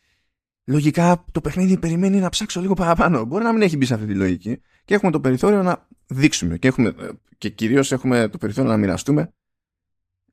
λογικά 0.65 1.25
το 1.33 1.41
παιχνίδι 1.41 1.79
περιμένει 1.79 2.19
να 2.19 2.29
ψάξω 2.29 2.61
λίγο 2.61 2.75
παραπάνω. 2.75 3.25
Μπορεί 3.25 3.45
να 3.45 3.53
μην 3.53 3.63
έχει 3.63 3.77
μπει 3.77 3.85
σε 3.85 3.95
αυτή 3.95 4.07
τη 4.07 4.15
λογική 4.15 4.61
και 4.85 4.95
έχουμε 4.95 5.11
το 5.11 5.21
περιθώριο 5.21 5.63
να 5.63 5.89
δείξουμε 6.07 6.59
και, 6.59 6.69
έχουμε, 6.69 6.95
και 7.39 7.49
κυρίως 7.49 7.93
έχουμε 7.93 8.29
το 8.29 8.39
περιθώριο 8.39 8.71
να 8.71 8.77
μοιραστούμε 8.77 9.33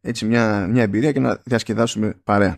έτσι 0.02 0.26
μια, 0.26 0.68
μια 0.68 0.82
εμπειρία 0.82 1.12
και 1.12 1.20
να 1.20 1.42
διασκεδάσουμε 1.46 2.20
παρέα. 2.24 2.58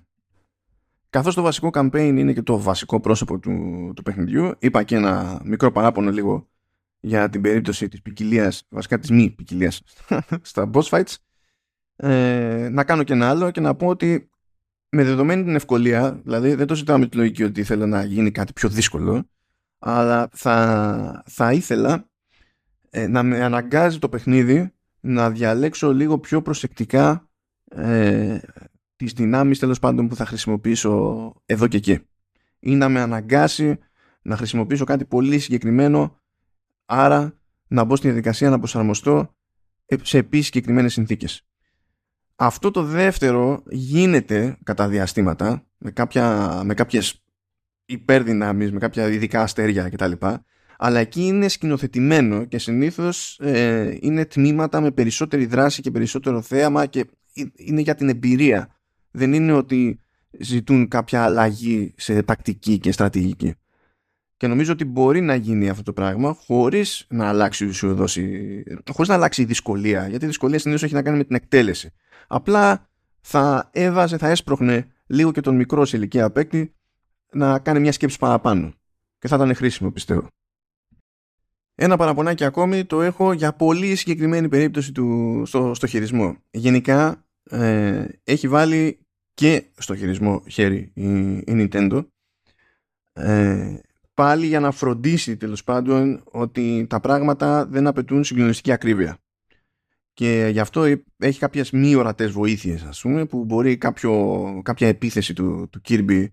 Καθώς 1.09 1.35
το 1.35 1.41
βασικό 1.41 1.69
campaign 1.73 2.13
είναι 2.17 2.33
και 2.33 2.41
το 2.41 2.59
βασικό 2.59 2.99
πρόσωπο 2.99 3.39
του, 3.39 3.53
του 3.95 4.03
παιχνιδιού, 4.03 4.51
είπα 4.59 4.83
και 4.83 4.95
ένα 4.95 5.41
μικρό 5.43 5.71
παράπονο 5.71 6.11
λίγο 6.11 6.49
για 6.99 7.29
την 7.29 7.41
περίπτωση 7.41 7.87
της 7.87 8.01
ποικιλίας, 8.01 8.63
βασικά 8.69 8.99
της 8.99 9.11
μη 9.11 9.29
ποικιλίας 9.29 9.81
στα 10.41 10.69
boss 10.73 10.83
fights. 10.83 11.15
Ε, 11.95 12.69
να 12.71 12.83
κάνω 12.83 13.03
και 13.03 13.13
ένα 13.13 13.29
άλλο 13.29 13.51
και 13.51 13.59
να 13.59 13.75
πω 13.75 13.87
ότι 13.87 14.29
με 14.89 15.03
δεδομένη 15.03 15.43
την 15.43 15.55
ευκολία 15.55 16.19
δηλαδή 16.23 16.53
δεν 16.53 16.67
το 16.67 16.75
ζητάω 16.75 16.97
με 16.97 17.07
τη 17.07 17.17
λογική 17.17 17.43
ότι 17.43 17.63
θέλω 17.63 17.87
να 17.87 18.03
γίνει 18.03 18.31
κάτι 18.31 18.53
πιο 18.53 18.69
δύσκολο 18.69 19.29
αλλά 19.79 20.29
θα, 20.31 21.23
θα 21.25 21.53
ήθελα 21.53 22.09
ε, 22.89 23.07
να 23.07 23.23
με 23.23 23.43
αναγκάζει 23.43 23.99
το 23.99 24.09
παιχνίδι 24.09 24.73
να 24.99 25.29
διαλέξω 25.29 25.93
λίγο 25.93 26.19
πιο 26.19 26.41
προσεκτικά 26.41 27.29
ε, 27.65 28.39
τις 28.99 29.13
δυνάμεις 29.13 29.59
τέλος 29.59 29.79
πάντων 29.79 30.07
που 30.07 30.15
θα 30.15 30.25
χρησιμοποιήσω 30.25 31.33
εδώ 31.45 31.67
και 31.67 31.77
εκεί 31.77 31.99
ή 32.59 32.75
να 32.75 32.89
με 32.89 32.99
αναγκάσει 32.99 33.77
να 34.21 34.37
χρησιμοποιήσω 34.37 34.85
κάτι 34.85 35.05
πολύ 35.05 35.39
συγκεκριμένο 35.39 36.19
άρα 36.85 37.33
να 37.67 37.83
μπω 37.83 37.95
στη 37.95 38.07
διαδικασία 38.07 38.49
να 38.49 38.57
προσαρμοστώ 38.57 39.35
σε 40.01 40.17
επίσης 40.17 40.45
συγκεκριμένες 40.45 40.93
συνθήκες. 40.93 41.47
Αυτό 42.35 42.71
το 42.71 42.83
δεύτερο 42.83 43.63
γίνεται 43.69 44.57
κατά 44.63 44.87
διαστήματα 44.87 45.65
με, 45.77 45.91
κάποια, 45.91 46.61
με 46.65 46.73
κάποιες 46.73 47.23
υπερδυνάμεις, 47.85 48.71
με 48.71 48.79
κάποια 48.79 49.09
ειδικά 49.09 49.41
αστέρια 49.41 49.89
κτλ. 49.89 50.11
Αλλά 50.77 50.99
εκεί 50.99 51.21
είναι 51.21 51.47
σκηνοθετημένο 51.47 52.45
και 52.45 52.57
συνήθως 52.57 53.39
ε, 53.39 53.97
είναι 54.01 54.25
τμήματα 54.25 54.81
με 54.81 54.91
περισσότερη 54.91 55.45
δράση 55.45 55.81
και 55.81 55.91
περισσότερο 55.91 56.41
θέαμα 56.41 56.85
και 56.85 57.05
είναι 57.55 57.81
για 57.81 57.95
την 57.95 58.09
εμπειρία. 58.09 58.78
Δεν 59.11 59.33
είναι 59.33 59.53
ότι 59.53 59.99
ζητούν 60.39 60.87
κάποια 60.87 61.23
αλλαγή 61.23 61.93
σε 61.97 62.23
τακτική 62.23 62.79
και 62.79 62.91
στρατηγική. 62.91 63.53
Και 64.37 64.47
νομίζω 64.47 64.71
ότι 64.71 64.85
μπορεί 64.85 65.21
να 65.21 65.35
γίνει 65.35 65.69
αυτό 65.69 65.83
το 65.83 65.93
πράγμα 65.93 66.33
χωρίς 66.33 67.05
να 67.09 67.27
αλλάξει 67.27 67.65
ουσιοδόση, 67.65 68.63
χωρίς 68.91 69.09
να 69.09 69.15
αλλάξει 69.15 69.41
η 69.41 69.45
δυσκολία. 69.45 70.07
Γιατί 70.07 70.25
η 70.25 70.27
δυσκολία 70.27 70.59
συνήθως 70.59 70.83
έχει 70.83 70.93
να 70.93 71.01
κάνει 71.01 71.17
με 71.17 71.23
την 71.23 71.35
εκτέλεση. 71.35 71.93
Απλά 72.27 72.89
θα 73.21 73.69
έβαζε, 73.73 74.17
θα 74.17 74.27
έσπροχνε 74.27 74.87
λίγο 75.07 75.31
και 75.31 75.41
τον 75.41 75.55
μικρό 75.55 75.85
σε 75.85 75.97
ηλικία 75.97 76.31
παίκτη 76.31 76.73
να 77.31 77.59
κάνει 77.59 77.79
μια 77.79 77.91
σκέψη 77.91 78.17
παραπάνω. 78.17 78.73
Και 79.19 79.27
θα 79.27 79.35
ήταν 79.35 79.55
χρήσιμο 79.55 79.91
πιστεύω. 79.91 80.27
Ένα 81.75 81.97
παραπονάκι 81.97 82.43
ακόμη 82.43 82.85
το 82.85 83.01
έχω 83.01 83.33
για 83.33 83.53
πολύ 83.53 83.95
συγκεκριμένη 83.95 84.49
περίπτωση 84.49 84.91
του, 84.91 85.41
στο, 85.45 85.73
στο 85.73 85.87
χειρισμό. 85.87 86.37
Γενικά 86.51 87.25
ε, 87.49 88.05
έχει 88.23 88.47
βάλει 88.47 88.99
και 89.33 89.63
στο 89.77 89.95
χειρισμό 89.95 90.43
χέρι 90.47 90.91
η, 90.93 91.37
η 91.37 91.43
Nintendo 91.47 92.05
ε, 93.13 93.79
πάλι 94.13 94.45
για 94.45 94.59
να 94.59 94.71
φροντίσει 94.71 95.37
τέλος 95.37 95.63
πάντων 95.63 96.23
ότι 96.31 96.85
τα 96.89 96.99
πράγματα 96.99 97.65
δεν 97.65 97.87
απαιτούν 97.87 98.23
συγκλονιστική 98.23 98.71
ακρίβεια. 98.71 99.17
Και 100.13 100.49
γι' 100.51 100.59
αυτό 100.59 100.83
έχει 101.17 101.39
κάποιες 101.39 101.71
μη 101.71 101.95
ορατές 101.95 102.31
βοήθειες 102.31 102.83
ας 102.83 103.01
πούμε 103.01 103.25
που 103.25 103.45
μπορεί 103.45 103.77
κάποιο, 103.77 104.61
κάποια 104.63 104.87
επίθεση 104.87 105.33
του, 105.33 105.67
του 105.71 105.81
Kirby 105.89 106.25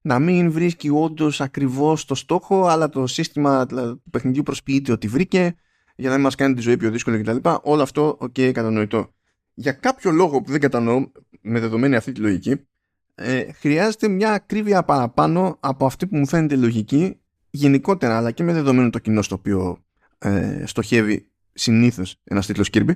να 0.00 0.18
μην 0.18 0.50
βρίσκει 0.50 0.88
όντως 0.88 1.40
ακριβώς 1.40 2.04
το 2.04 2.14
στόχο 2.14 2.66
αλλά 2.66 2.88
το 2.88 3.06
σύστημα 3.06 3.66
του 3.66 4.02
παιχνιδιού 4.10 4.42
προσποιείται 4.42 4.92
ότι 4.92 5.08
βρήκε 5.08 5.54
για 5.96 6.08
να 6.08 6.14
μην 6.14 6.24
μας 6.24 6.34
κάνει 6.34 6.54
τη 6.54 6.60
ζωή 6.60 6.76
πιο 6.76 6.90
δύσκολη 6.90 7.22
κτλ. 7.22 7.48
Όλο 7.62 7.82
αυτό 7.82 8.16
OK 8.20 8.34
okay, 8.36 8.50
κατανοητό. 8.52 9.14
Για 9.54 9.72
κάποιο 9.72 10.10
λόγο 10.10 10.42
που 10.42 10.50
δεν 10.50 10.60
κατανοώ 10.60 11.10
με 11.40 11.60
δεδομένη 11.60 11.96
αυτή 11.96 12.12
τη 12.12 12.20
λογική 12.20 12.66
ε, 13.14 13.52
χρειάζεται 13.52 14.08
μια 14.08 14.32
ακρίβεια 14.32 14.84
παραπάνω 14.84 15.56
από 15.60 15.86
αυτή 15.86 16.06
που 16.06 16.16
μου 16.16 16.26
φαίνεται 16.26 16.56
λογική 16.56 17.20
γενικότερα 17.50 18.16
αλλά 18.16 18.30
και 18.30 18.42
με 18.42 18.52
δεδομένο 18.52 18.90
το 18.90 18.98
κοινό 18.98 19.22
στο 19.22 19.34
οποίο 19.34 19.84
ε, 20.18 20.62
στοχεύει 20.66 21.28
συνήθως 21.52 22.16
ένας 22.24 22.46
τίτλος 22.46 22.68
Kirby 22.72 22.94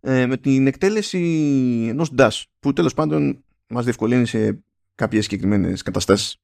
ε, 0.00 0.26
με 0.26 0.36
την 0.36 0.66
εκτέλεση 0.66 1.18
ενός 1.88 2.12
dash 2.18 2.42
που 2.60 2.72
τέλος 2.72 2.94
πάντων 2.94 3.44
μας 3.66 3.84
διευκολύνει 3.84 4.26
σε 4.26 4.62
κάποιες 4.94 5.24
συγκεκριμένες 5.24 5.82
καταστάσεις 5.82 6.36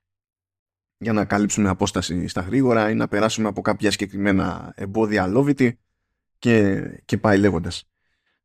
για 0.99 1.13
να 1.13 1.25
καλύψουμε 1.25 1.69
απόσταση 1.69 2.29
στα 2.29 2.41
γρήγορα 2.41 2.91
ή 2.91 2.95
να 2.95 3.09
περάσουμε 3.09 3.49
από 3.49 3.61
κάποια 3.61 3.91
συγκεκριμένα 3.91 4.73
εμπόδια 4.77 5.23
αλώβητοι 5.23 5.79
και, 6.39 6.83
και 7.05 7.19
πάει 7.19 7.39
λέγοντας. 7.39 7.89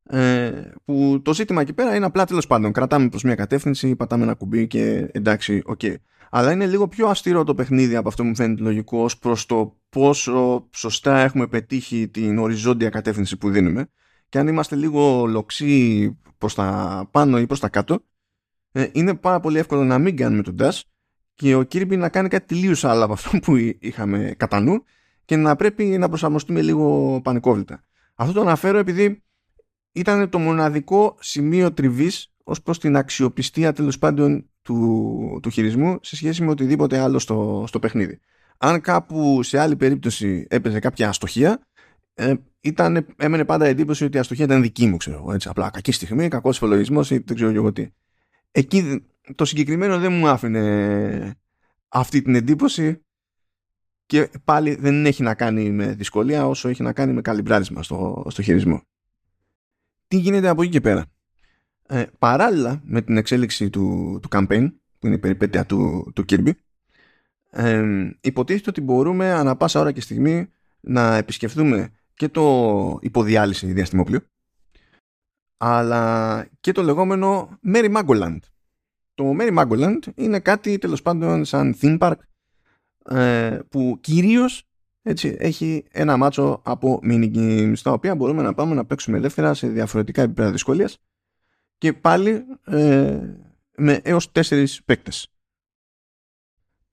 Ε, 0.06 0.52
που 0.86 1.22
το 1.24 1.34
ζήτημα 1.34 1.62
εκεί 1.62 1.74
πέρα 1.74 1.96
είναι 1.96 2.06
απλά 2.06 2.26
τέλος 2.26 2.48
πάντων 2.48 2.72
κρατάμε 2.72 3.10
προς 3.10 3.24
μια 3.24 3.36
κατεύθυνση, 3.36 3.96
πατάμε 3.96 4.24
ένα 4.24 4.34
κουμπί 4.34 4.68
και 4.68 5.10
εντάξει, 5.12 5.62
OK. 5.66 5.80
Okay 5.84 5.96
αλλά 6.36 6.52
είναι 6.52 6.68
λίγο 6.68 6.88
πιο 6.88 7.08
αυστηρό 7.08 7.44
το 7.44 7.56
παιχνίδι 7.56 7.96
από 7.96 8.08
αυτό 8.08 8.22
που 8.22 8.28
μου 8.28 8.36
φαίνεται 8.36 8.62
λογικό 8.62 9.04
ως 9.04 9.18
προς 9.18 9.46
το 9.46 9.78
πόσο 9.90 10.68
σωστά 10.74 11.20
έχουμε 11.20 11.48
πετύχει 11.48 12.08
την 12.08 12.38
οριζόντια 12.38 12.90
κατεύθυνση 12.90 13.38
που 13.38 13.50
δίνουμε 13.50 13.88
και 14.30 14.40
αν 14.40 14.48
είμαστε 14.48 14.76
λίγο 14.76 15.26
λοξοί 15.26 16.18
προς 16.38 16.54
τα 16.56 17.08
πάνω 17.12 17.40
ή 17.40 17.48
προς 17.48 17.60
τα 17.60 17.70
κάτω 17.70 18.00
ε, 18.72 18.88
είναι 18.92 19.14
πάρα 19.14 19.40
πολύ 19.40 19.58
εύκολο 19.58 19.84
να 19.84 20.00
μην 20.00 20.18
κάνουμε 20.18 20.42
τον 20.42 20.56
dash 20.60 20.82
και 21.36 21.56
ο 21.56 21.60
Kirby 21.60 21.98
να 21.98 22.10
κάνει 22.10 22.28
κάτι 22.28 22.46
τελείως 22.46 22.84
άλλο 22.84 23.04
από 23.04 23.14
αυτό 23.14 23.40
που 23.40 23.56
είχαμε 23.80 24.34
κατά 24.38 24.60
νου 24.60 24.84
και 25.26 25.36
να 25.36 25.56
πρέπει 25.56 25.84
να 25.84 26.10
προσαρμοστούμε 26.10 26.62
λίγο 26.62 27.20
πανικόβλητα. 27.24 27.84
Αυτό 28.16 28.34
το 28.34 28.42
αναφέρω 28.42 28.78
επειδή 28.78 29.24
ήταν 29.94 30.30
το 30.30 30.40
μοναδικό 30.40 31.16
σημείο 31.20 31.74
τριβής 31.74 32.34
ως 32.44 32.62
προς 32.62 32.80
την 32.80 32.96
αξιοπιστία 32.96 33.74
τέλος 33.74 33.98
πάντων 33.98 34.50
του, 34.62 35.40
του 35.42 35.50
χειρισμού 35.50 35.98
σε 36.02 36.16
σχέση 36.16 36.44
με 36.44 36.50
οτιδήποτε 36.50 37.00
άλλο 37.00 37.20
στο, 37.20 37.64
στο 37.68 37.80
παιχνίδι. 37.80 38.20
Αν 38.58 38.82
κάπου 38.82 39.44
σε 39.44 39.60
άλλη 39.60 39.76
περίπτωση 39.76 40.48
έπαιζε 40.50 40.80
κάποια 40.80 41.10
αστοχία, 41.10 41.62
ε, 42.14 42.34
ήταν, 42.62 43.08
έμενε 43.18 43.46
πάντα 43.46 43.66
εντύπωση 43.66 44.04
ότι 44.04 44.18
η 44.18 44.20
αστοχία 44.20 44.46
ήταν 44.46 44.62
δική 44.62 44.88
μου, 44.88 44.98
ξέρω 44.98 45.32
έτσι, 45.34 45.50
απλά 45.50 45.70
κακή 45.70 45.92
στιγμή, 45.92 46.28
κακός 46.28 46.58
υπολογισμό 46.58 47.02
ή 47.10 47.18
δεν 47.18 47.36
ξέρω 47.36 47.52
εγώ 47.52 47.74
τι. 47.74 47.88
Εκεί 48.52 49.06
το 49.36 49.46
συγκεκριμένο 49.46 50.00
δεν 50.00 50.12
μου 50.14 50.28
άφηνε 50.28 51.36
αυτή 51.88 52.22
την 52.22 52.36
εντύπωση 52.36 53.02
και 54.06 54.30
πάλι 54.44 54.76
δεν 54.76 55.06
έχει 55.06 55.24
να 55.24 55.34
κάνει 55.34 55.72
με 55.72 55.94
δυσκολία 55.94 56.48
όσο 56.48 56.70
έχει 56.70 56.84
να 56.84 56.94
κάνει 56.94 57.14
με 57.14 57.22
καλυμπράρισμα 57.22 57.84
στο, 57.84 58.26
στο 58.30 58.42
χειρισμό. 58.42 58.82
Τι 60.14 60.20
γίνεται 60.20 60.48
από 60.48 60.62
εκεί 60.62 60.72
και 60.72 60.82
πέρα 60.82 61.06
ε, 61.88 62.04
παράλληλα 62.20 62.82
με 62.84 63.02
την 63.02 63.18
εξέλιξη 63.18 63.70
του, 63.70 64.20
του 64.22 64.28
campaign 64.32 64.72
που 65.00 65.06
είναι 65.06 65.16
η 65.16 65.20
περιπέτεια 65.20 65.66
του, 65.66 66.12
του 66.16 66.26
Kirby 66.30 66.52
ε, 67.50 68.10
υποτίθεται 68.22 68.70
ότι 68.70 68.82
μπορούμε 68.82 69.32
ανα 69.32 69.56
πάσα 69.56 69.80
ώρα 69.80 69.92
και 69.92 70.02
στιγμή 70.02 70.50
να 70.80 71.16
επισκεφθούμε 71.16 71.92
και 72.14 72.30
το 72.30 73.00
υποδιάλυση 73.02 73.74
διαστημόπλιο 73.74 74.20
αλλά 75.58 76.46
και 76.60 76.72
το 76.72 76.84
λεγόμενο 76.84 77.60
Merry 77.74 77.96
Magoland. 77.96 78.40
Το 79.14 79.36
Merry 79.40 79.58
Magoland 79.58 80.00
είναι 80.16 80.40
κάτι 80.40 80.78
τέλος 80.78 81.02
πάντων 81.02 81.46
σαν 81.46 81.76
theme 81.82 81.98
park 81.98 82.18
ε, 83.06 83.60
που 83.70 83.98
κυρίως 84.02 84.68
έτσι, 85.04 85.36
έχει 85.40 85.86
ένα 85.92 86.18
μάτσο 86.18 86.62
από 86.64 87.00
mini 87.04 87.36
games 87.36 87.78
τα 87.84 87.92
οποία 87.92 88.16
μπορούμε 88.16 88.42
να 88.42 88.54
πάμε 88.54 88.76
να 88.76 88.86
παίξουμε 88.86 89.18
ελεύθερα 89.18 89.54
σε 89.54 89.68
διαφορετικά 89.68 90.22
επίπεδα 90.22 90.52
δυσκολίας 90.52 90.98
και 91.78 91.94
πάλι 91.94 92.46
ε, 92.66 93.20
με 93.76 94.00
έως 94.04 94.32
τέσσερις 94.32 94.84
παίκτες. 94.84 95.28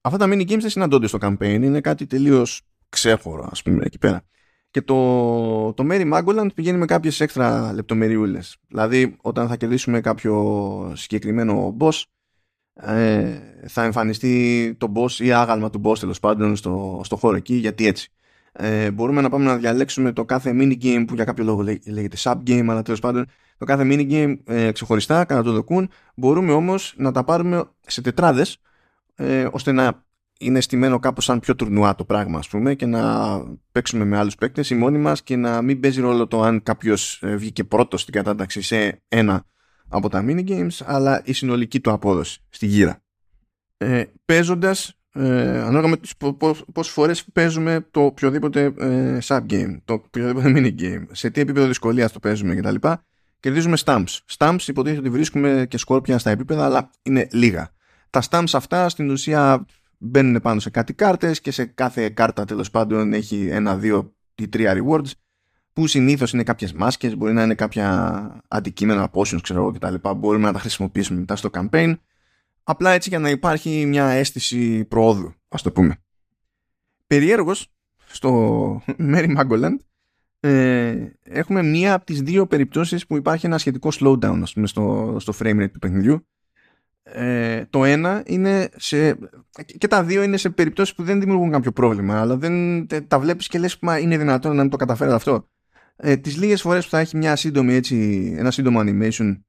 Αυτά 0.01 0.18
τα 0.18 0.27
mini 0.27 0.40
games 0.40 0.61
δεν 0.61 0.70
συναντώνται 0.70 1.07
στο 1.07 1.18
campaign, 1.20 1.61
είναι 1.62 1.81
κάτι 1.81 2.07
τελείως 2.07 2.62
ξέχωρο 2.88 3.49
ας 3.51 3.62
πούμε 3.62 3.85
εκεί 3.85 3.99
πέρα. 3.99 4.23
Και 4.70 4.83
το, 4.83 5.73
το 5.73 5.87
Mary 5.90 6.12
Magoland 6.12 6.55
πηγαίνει 6.55 6.79
με 6.79 6.85
κάποιες 6.87 7.20
έξτρα 7.20 7.73
λεπτομεριούλες. 7.73 8.57
Δηλαδή 8.68 9.16
όταν 9.20 9.49
θα 9.49 9.57
κερδίσουμε 9.57 10.01
κάποιο 10.01 10.92
συγκεκριμένο 10.96 11.77
boss 11.81 11.92
ε, 11.92 12.05
θα 13.66 13.83
εμφανιστεί 13.83 14.74
το 14.78 14.92
boss 14.96 15.11
ή 15.11 15.33
άγαλμα 15.33 15.70
του 15.70 15.80
boss 15.85 15.98
τέλος 15.98 16.20
πάντων 16.20 16.56
στο, 16.56 17.00
στο 17.04 17.16
χώρο 17.16 17.37
εκεί 17.37 17.54
γιατί 17.54 17.87
έτσι. 17.87 18.12
Ε, 18.52 18.90
μπορούμε 18.90 19.20
να 19.20 19.28
πάμε 19.28 19.44
να 19.44 19.56
διαλέξουμε 19.56 20.12
το 20.12 20.24
κάθε 20.24 20.50
mini-game 20.54 21.04
που 21.06 21.14
για 21.14 21.24
κάποιο 21.24 21.44
λόγο 21.44 21.62
λέγεται 21.87 22.16
sub-game 22.18 22.66
αλλά 22.68 22.83
τέλος 22.83 23.00
πάντων 23.00 23.26
το 23.59 23.64
κάθε 23.64 23.83
mini-game 23.87 24.37
ε, 24.44 24.72
ξεχωριστά 24.72 25.24
κατά 25.24 25.42
το 25.42 25.52
δοκούν. 25.52 25.90
Μπορούμε 26.14 26.52
όμως 26.52 26.94
να 26.96 27.12
τα 27.12 27.24
πάρουμε 27.24 27.64
σε 27.87 28.00
τετράδες 28.00 28.59
ε, 29.14 29.48
ώστε 29.50 29.72
να 29.72 30.04
είναι 30.38 30.61
στημένο 30.61 30.98
κάπως 30.98 31.24
σαν 31.24 31.40
πιο 31.40 31.54
τουρνουά 31.56 31.94
το 31.94 32.04
πράγμα 32.04 32.38
ας 32.38 32.48
πούμε 32.48 32.74
και 32.74 32.87
να 32.87 33.02
παίξουμε 33.72 34.04
με 34.04 34.18
άλλους 34.18 34.35
παίκτες 34.35 34.70
ή 34.70 34.74
μόνοι 34.74 34.98
μας 34.98 35.22
και 35.22 35.37
να 35.37 35.62
μην 35.62 35.80
παίζει 35.80 36.00
ρόλο 36.00 36.26
το 36.26 36.42
αν 36.42 36.62
κάποιος 36.62 37.22
ε, 37.22 37.37
βγήκε 37.37 37.64
πρώτος 37.64 38.00
στην 38.00 38.14
κατάταξη 38.14 38.62
σε 38.62 39.02
ένα 39.09 39.44
από 39.90 40.09
τα 40.09 40.24
mini-games 40.26 40.79
αλλά 40.85 41.22
η 41.24 41.33
συνολική 41.33 41.81
του 41.81 41.90
απόδοση 41.90 42.40
στη 42.48 42.66
γύρα. 42.66 43.03
Ε, 43.76 44.05
παίζοντας 44.24 45.00
ε, 45.12 45.61
ανάλογα 45.61 45.88
με 45.88 45.96
πόσες 46.72 46.92
φορές 46.92 47.24
παίζουμε 47.33 47.87
το 47.90 48.00
οποιοδήποτε 48.05 48.72
ε, 48.79 49.18
sub-game, 49.22 49.76
το 49.85 49.92
οποιοδήποτε 49.92 50.53
mini-game, 50.57 51.07
σε 51.11 51.31
τι 51.31 51.40
επίπεδο 51.40 51.66
δυσκολίας 51.66 52.12
το 52.12 52.18
παίζουμε 52.18 52.55
κτλ. 52.55 52.88
Κερδίζουμε 53.40 53.76
stamps. 53.85 54.18
Stamps 54.37 54.66
υποτίθεται 54.66 55.00
ότι 55.00 55.11
βρίσκουμε 55.11 55.66
και 55.68 55.79
σκόρπια 55.79 56.18
στα 56.18 56.31
επίπεδα, 56.31 56.64
αλλά 56.64 56.90
είναι 57.03 57.29
λίγα. 57.33 57.70
Τα 58.11 58.22
stamps 58.31 58.50
αυτά 58.53 58.88
στην 58.88 59.11
ουσία 59.11 59.66
μπαίνουν 59.98 60.40
πάνω 60.40 60.61
σε 60.61 60.70
κάτι 60.70 60.92
κάρτες 60.94 61.40
και 61.40 61.50
σε 61.50 61.64
κάθε 61.64 62.09
κάρτα 62.09 62.44
τέλος 62.44 62.70
πάντων 62.70 63.12
έχει 63.12 63.48
ένα, 63.50 63.76
δύο 63.76 64.14
ή 64.35 64.48
τρία 64.48 64.74
rewards 64.76 65.11
που 65.72 65.87
συνήθως 65.87 66.33
είναι 66.33 66.42
κάποιες 66.42 66.72
μάσκες, 66.72 67.16
μπορεί 67.16 67.33
να 67.33 67.42
είναι 67.42 67.54
κάποια 67.54 68.42
αντικείμενα 68.48 69.11
potions 69.12 69.40
ξέρω 69.42 69.61
εγώ 69.61 69.70
κτλ. 69.70 69.94
Μπορούμε 70.16 70.46
να 70.46 70.52
τα 70.52 70.59
χρησιμοποιήσουμε 70.59 71.18
μετά 71.18 71.37
στο 71.37 71.50
campaign 71.52 71.94
απλά 72.62 72.90
έτσι 72.90 73.09
για 73.09 73.18
να 73.18 73.30
υπάρχει 73.30 73.87
μια 73.87 74.09
αίσθηση 74.09 74.85
προόδου, 74.85 75.35
ας 75.48 75.62
το 75.62 75.72
πούμε. 75.72 75.96
Περιέργως, 77.06 77.72
στο 78.06 78.83
Mary 79.12 79.37
Magoland 79.37 79.76
ε, 80.40 80.94
έχουμε 81.22 81.62
μία 81.62 81.94
από 81.94 82.04
τις 82.04 82.22
δύο 82.22 82.46
περιπτώσεις 82.46 83.06
που 83.06 83.16
υπάρχει 83.16 83.46
ένα 83.46 83.59
σχετικό 83.59 83.88
slowdown 84.00 84.38
ας 84.42 84.52
πούμε, 84.52 84.66
στο, 84.66 85.16
στο 85.20 85.33
frame 85.38 85.62
rate 85.62 85.70
του 85.72 85.78
παιχνιδιού. 85.78 86.26
Ε, 87.02 87.64
το 87.70 87.85
ένα 87.85 88.22
είναι 88.26 88.68
σε, 88.76 89.18
και 89.78 89.88
τα 89.88 90.04
δύο 90.04 90.22
είναι 90.22 90.37
σε 90.37 90.50
περιπτώσεις 90.50 90.94
που 90.94 91.02
δεν 91.02 91.20
δημιουργούν 91.20 91.50
κάποιο 91.50 91.72
πρόβλημα 91.72 92.20
αλλά 92.20 92.37
δεν 92.37 92.87
τα 93.09 93.18
βλέπεις 93.18 93.46
και 93.46 93.59
λες 93.59 93.78
μα 93.80 93.98
είναι 93.98 94.18
δυνατόν 94.18 94.56
να 94.56 94.62
μην 94.62 94.70
το 94.70 94.76
καταφέρει 94.76 95.12
αυτό 95.12 95.48
ε, 96.03 96.17
τις 96.17 96.37
λίγες 96.37 96.61
φορές 96.61 96.85
που 96.85 96.91
θα 96.91 96.99
έχει 96.99 97.17
μια 97.17 97.37
σύντομη 97.37 97.75
έτσι, 97.75 98.35
ένα 98.39 98.51
σύντομο 98.51 98.81
animation 98.83 99.41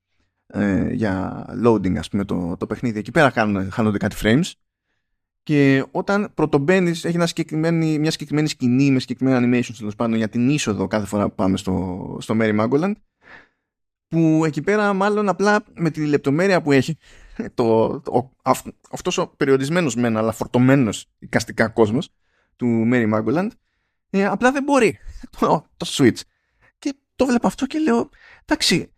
ε, 0.47 0.93
για 0.93 1.45
loading 1.65 1.97
ας 1.97 2.09
πούμε 2.09 2.25
το, 2.25 2.55
το 2.57 2.67
παιχνίδι 2.67 2.99
εκεί 2.99 3.11
πέρα 3.11 3.31
χάνονται 3.69 3.97
κάτι 3.97 4.15
frames 4.19 4.51
και 5.43 5.85
όταν 5.91 6.31
πρωτομπαίνεις, 6.33 7.05
έχει 7.05 7.17
μια 7.17 7.27
συγκεκριμένη, 7.27 7.99
μια 7.99 8.11
συγκεκριμένη 8.11 8.47
σκηνή 8.47 8.91
με 8.91 8.99
συγκεκριμένα 8.99 9.39
animation 9.47 9.73
τέλος 9.77 9.95
πάντων 9.95 10.17
για 10.17 10.29
την 10.29 10.49
είσοδο 10.49 10.87
κάθε 10.87 11.05
φορά 11.05 11.29
που 11.29 11.35
πάμε 11.35 11.57
στο, 11.57 12.17
στο 12.19 12.35
Mary 12.39 12.59
Magoland. 12.59 12.93
Που 14.07 14.45
εκεί 14.45 14.61
πέρα, 14.61 14.93
μάλλον 14.93 15.29
απλά 15.29 15.63
με 15.73 15.89
τη 15.89 16.05
λεπτομέρεια 16.05 16.61
που 16.61 16.71
έχει, 16.71 16.97
το, 17.53 17.99
το, 17.99 18.31
αυτός 18.91 19.17
ο 19.17 19.27
περιορισμένος 19.37 19.95
μεν 19.95 20.17
αλλά 20.17 20.31
φορτωμένος 20.31 21.09
οικαστικά 21.19 21.67
κόσμος 21.67 22.09
του 22.55 22.89
Mary 22.91 23.13
Magoland 23.13 23.47
ε, 24.09 24.25
απλά 24.25 24.51
δεν 24.51 24.63
μπορεί 24.63 24.97
το, 25.39 25.65
το 25.77 25.85
switch 25.89 26.17
και 26.17 26.25
το 27.21 27.27
βλέπω 27.27 27.47
αυτό 27.47 27.65
και 27.65 27.79
λέω 27.79 28.09
εντάξει 28.45 28.93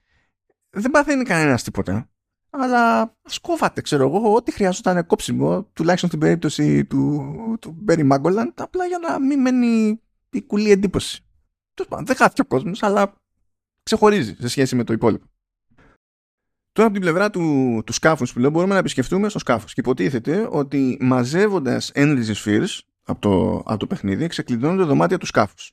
δεν 0.70 0.92
παθαίνει 0.92 1.24
κανένας 1.24 1.64
τίποτα 1.64 2.08
αλλά 2.56 3.16
σκόβατε, 3.24 3.82
ξέρω 3.82 4.04
εγώ, 4.08 4.34
ό,τι 4.34 4.52
χρειαζόταν 4.52 5.06
κόψιμο, 5.06 5.64
τουλάχιστον 5.64 6.10
στην 6.10 6.22
περίπτωση 6.22 6.86
του, 6.86 7.58
του 7.62 7.84
Barry 7.88 8.12
Magoland, 8.12 8.52
απλά 8.56 8.86
για 8.86 8.98
να 8.98 9.20
μην 9.20 9.42
μένει 9.42 10.02
η 10.30 10.42
κουλή 10.42 10.72
εντύπωση. 10.72 11.26
Δεν 11.90 12.16
χάθηκε 12.16 12.42
ο 12.42 12.46
κόσμος, 12.46 12.84
αλλά 12.84 13.14
ξεχωρίζει 13.84 14.36
σε 14.40 14.48
σχέση 14.48 14.76
με 14.76 14.84
το 14.84 14.94
υπόλοιπο. 14.94 15.26
Τώρα 16.72 16.88
από 16.88 16.98
την 16.98 17.02
πλευρά 17.02 17.30
του, 17.30 17.82
του 17.86 17.94
σκάφους 17.94 18.34
που 18.34 18.40
λέω, 18.40 18.50
μπορούμε 18.50 18.74
να 18.74 18.80
επισκεφτούμε 18.80 19.30
στο 19.30 19.40
σκάφος. 19.40 19.74
Και 19.74 19.80
υποτίθεται 19.80 20.48
ότι 20.52 20.98
μαζεύοντας 21.02 21.92
Energy 21.94 22.34
Spheres 22.44 22.80
από 23.04 23.22
το, 23.22 23.56
από 23.56 23.78
το 23.78 23.88
παιχνίδι, 23.88 24.28
ξεκλειδώνονται 24.28 24.84
δωμάτια 24.84 25.18
του 25.18 25.26
σκάφους. 25.26 25.72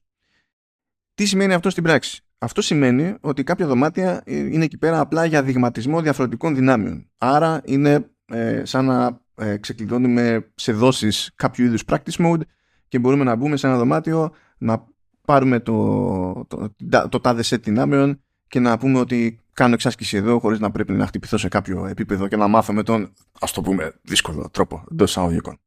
Τι 1.14 1.26
σημαίνει 1.26 1.54
αυτό 1.54 1.70
στην 1.70 1.82
πράξη; 1.82 2.24
Αυτό 2.42 2.62
σημαίνει 2.62 3.14
ότι 3.20 3.42
κάποια 3.42 3.66
δωμάτια 3.66 4.22
είναι 4.26 4.64
εκεί 4.64 4.78
πέρα 4.78 5.00
απλά 5.00 5.24
για 5.24 5.42
δειγματισμό 5.42 6.00
διαφορετικών 6.00 6.54
δυνάμεων. 6.54 7.10
Άρα 7.18 7.60
είναι 7.64 8.10
ε, 8.26 8.64
σαν 8.64 8.84
να 8.84 9.20
ε, 9.34 9.56
ξεκλειδώνουμε 9.56 10.50
σε 10.54 10.72
δόσεις 10.72 11.32
κάποιου 11.34 11.64
είδους 11.64 11.82
practice 11.86 12.26
mode 12.26 12.40
και 12.88 12.98
μπορούμε 12.98 13.24
να 13.24 13.36
μπούμε 13.36 13.56
σε 13.56 13.66
ένα 13.66 13.76
δωμάτιο 13.76 14.32
να 14.58 14.86
πάρουμε 15.24 15.60
το, 15.60 16.46
το, 16.48 16.74
το, 16.90 17.08
το 17.08 17.20
τάδε 17.20 17.42
set 17.44 17.62
δυνάμεων 17.62 18.22
και 18.48 18.60
να 18.60 18.78
πούμε 18.78 18.98
ότι 18.98 19.40
κάνω 19.52 19.74
εξάσκηση 19.74 20.16
εδώ 20.16 20.38
χωρίς 20.38 20.60
να 20.60 20.70
πρέπει 20.70 20.92
να 20.92 21.06
χτυπηθώ 21.06 21.36
σε 21.36 21.48
κάποιο 21.48 21.86
επίπεδο 21.86 22.28
και 22.28 22.36
να 22.36 22.48
μάθω 22.48 22.72
με 22.72 22.82
τον, 22.82 23.12
ας 23.40 23.52
το 23.52 23.60
πούμε, 23.60 23.94
δύσκολο 24.02 24.48
τρόπο 24.50 24.84
εντός 24.90 25.10
εισαγωγικών. 25.10 25.60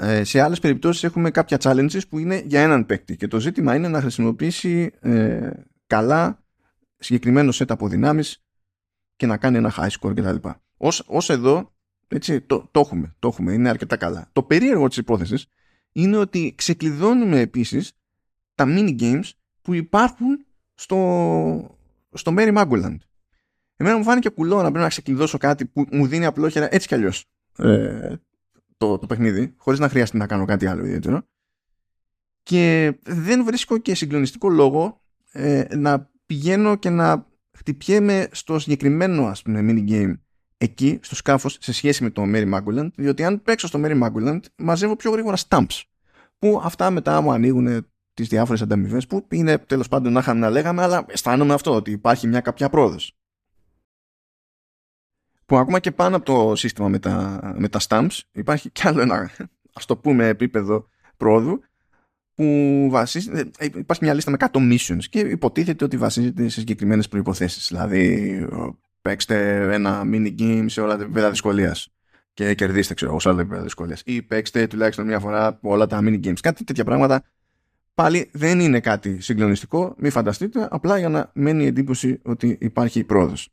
Ε, 0.00 0.24
σε 0.24 0.40
άλλες 0.40 0.60
περιπτώσεις 0.60 1.04
έχουμε 1.04 1.30
κάποια 1.30 1.58
challenges 1.60 2.08
που 2.08 2.18
είναι 2.18 2.42
για 2.46 2.60
έναν 2.60 2.86
παίκτη 2.86 3.16
και 3.16 3.28
το 3.28 3.40
ζήτημα 3.40 3.74
είναι 3.74 3.88
να 3.88 4.00
χρησιμοποιήσει 4.00 4.92
ε, 5.00 5.50
καλά 5.86 6.44
συγκεκριμένο 6.98 7.52
set 7.54 7.68
από 7.68 7.88
δυνάμεις 7.88 8.44
και 9.16 9.26
να 9.26 9.36
κάνει 9.36 9.56
ένα 9.56 9.74
high 9.76 9.88
score 10.00 10.14
κτλ. 10.14 10.48
Ως, 10.76 11.04
ως 11.06 11.30
εδώ 11.30 11.74
έτσι, 12.08 12.40
το, 12.40 12.68
το, 12.70 12.80
έχουμε, 12.80 13.14
το 13.18 13.28
έχουμε, 13.28 13.52
είναι 13.52 13.68
αρκετά 13.68 13.96
καλά. 13.96 14.28
Το 14.32 14.42
περίεργο 14.42 14.88
της 14.88 14.96
υπόθεσης 14.96 15.46
είναι 15.92 16.16
ότι 16.16 16.54
ξεκλειδώνουμε 16.56 17.40
επίσης 17.40 17.92
τα 18.54 18.64
mini 18.68 19.00
games 19.00 19.30
που 19.62 19.74
υπάρχουν 19.74 20.46
στο, 20.74 21.78
στο 22.12 22.34
Mary 22.36 22.56
Magoland. 22.56 22.96
Εμένα 23.76 23.96
μου 23.96 24.04
φάνηκε 24.04 24.28
κουλό 24.28 24.56
να 24.56 24.62
πρέπει 24.62 24.78
να 24.78 24.88
ξεκλειδώσω 24.88 25.38
κάτι 25.38 25.66
που 25.66 25.86
μου 25.90 26.06
δίνει 26.06 26.24
απλόχερα 26.24 26.74
έτσι 26.74 26.88
κι 26.88 26.94
αλλιώς 26.94 27.24
ε, 27.58 28.14
το, 28.78 28.98
το 28.98 29.06
παιχνίδι, 29.06 29.54
χωρίς 29.56 29.78
να 29.78 29.88
χρειάζεται 29.88 30.18
να 30.18 30.26
κάνω 30.26 30.44
κάτι 30.44 30.66
άλλο 30.66 30.84
ιδιαίτερο. 30.84 31.22
Και 32.42 32.94
δεν 33.02 33.44
βρίσκω 33.44 33.78
και 33.78 33.94
συγκλονιστικό 33.94 34.48
λόγο 34.48 35.00
ε, 35.32 35.64
να 35.76 36.10
πηγαίνω 36.26 36.76
και 36.76 36.90
να 36.90 37.26
χτυπιέμαι 37.56 38.28
στο 38.32 38.58
συγκεκριμένο 38.58 39.26
ας 39.26 39.42
πούμε 39.42 39.60
mini 39.62 39.90
game 39.90 40.18
εκεί 40.58 40.98
στο 41.02 41.14
σκάφος 41.14 41.56
σε 41.60 41.72
σχέση 41.72 42.02
με 42.02 42.10
το 42.10 42.22
Mary 42.26 42.54
Maguland 42.54 42.88
διότι 42.96 43.24
αν 43.24 43.42
παίξω 43.42 43.66
στο 43.66 43.80
Mary 43.82 44.02
Maguland 44.02 44.40
μαζεύω 44.56 44.96
πιο 44.96 45.10
γρήγορα 45.10 45.36
stamps 45.48 45.82
που 46.38 46.60
αυτά 46.64 46.90
μετά 46.90 47.20
μου 47.20 47.32
ανοίγουν 47.32 47.86
τις 48.14 48.28
διάφορες 48.28 48.62
ανταμοιβές 48.62 49.06
που 49.06 49.26
είναι 49.30 49.58
τέλος 49.58 49.88
πάντων 49.88 50.12
να 50.12 50.20
είχαμε 50.20 50.40
να 50.40 50.50
λέγαμε 50.50 50.82
αλλά 50.82 51.04
αισθάνομαι 51.08 51.54
αυτό 51.54 51.74
ότι 51.74 51.90
υπάρχει 51.90 52.26
μια 52.26 52.40
κάποια 52.40 52.68
πρόοδος 52.68 53.17
που 55.48 55.56
ακόμα 55.56 55.78
και 55.78 55.90
πάνω 55.90 56.16
από 56.16 56.24
το 56.24 56.56
σύστημα 56.56 56.88
με 56.88 56.98
τα, 56.98 57.40
με 57.56 57.68
τα 57.68 57.80
stamps 57.88 58.18
υπάρχει 58.32 58.70
κι 58.70 58.88
άλλο 58.88 59.00
ένα 59.00 59.30
ας 59.72 59.84
το 59.86 59.96
πούμε 59.96 60.26
επίπεδο 60.26 60.88
πρόοδου 61.16 61.60
που 62.34 62.86
βασίζεται, 62.90 63.50
ε, 63.58 63.64
υπάρχει 63.64 64.04
μια 64.04 64.14
λίστα 64.14 64.30
με 64.30 64.36
100 64.40 64.48
missions 64.72 65.04
και 65.10 65.18
υποτίθεται 65.18 65.84
ότι 65.84 65.96
βασίζεται 65.96 66.48
σε 66.48 66.58
συγκεκριμένες 66.60 67.08
προϋποθέσεις. 67.08 67.66
Δηλαδή 67.68 68.46
παίξτε 69.02 69.60
ένα 69.74 70.02
mini 70.04 70.34
game 70.38 70.64
σε 70.66 70.80
όλα 70.80 70.96
τα 70.96 71.02
επίπεδα 71.02 71.30
δυσκολίας 71.30 71.88
και 72.34 72.54
κερδίστε 72.54 72.94
ξέρω 72.94 73.10
εγώ 73.10 73.20
σε 73.20 73.28
όλα 73.28 73.36
τα 73.36 73.42
επίπεδα 73.42 73.62
δυσκολίας. 73.62 74.02
Ή 74.04 74.22
παίξτε 74.22 74.66
τουλάχιστον 74.66 75.06
μια 75.06 75.20
φορά 75.20 75.58
όλα 75.62 75.86
τα 75.86 76.00
mini 76.02 76.24
games. 76.24 76.40
Κάτι 76.40 76.64
τέτοια 76.64 76.84
πράγματα 76.84 77.22
πάλι 77.94 78.30
δεν 78.32 78.60
είναι 78.60 78.80
κάτι 78.80 79.20
συγκλονιστικό 79.20 79.94
μην 79.98 80.10
φανταστείτε 80.10 80.68
απλά 80.70 80.98
για 80.98 81.08
να 81.08 81.30
μένει 81.34 81.62
η 81.62 81.66
εντύπωση 81.66 82.20
ότι 82.22 82.58
υπάρχει 82.60 83.04
πρόοδος. 83.04 83.48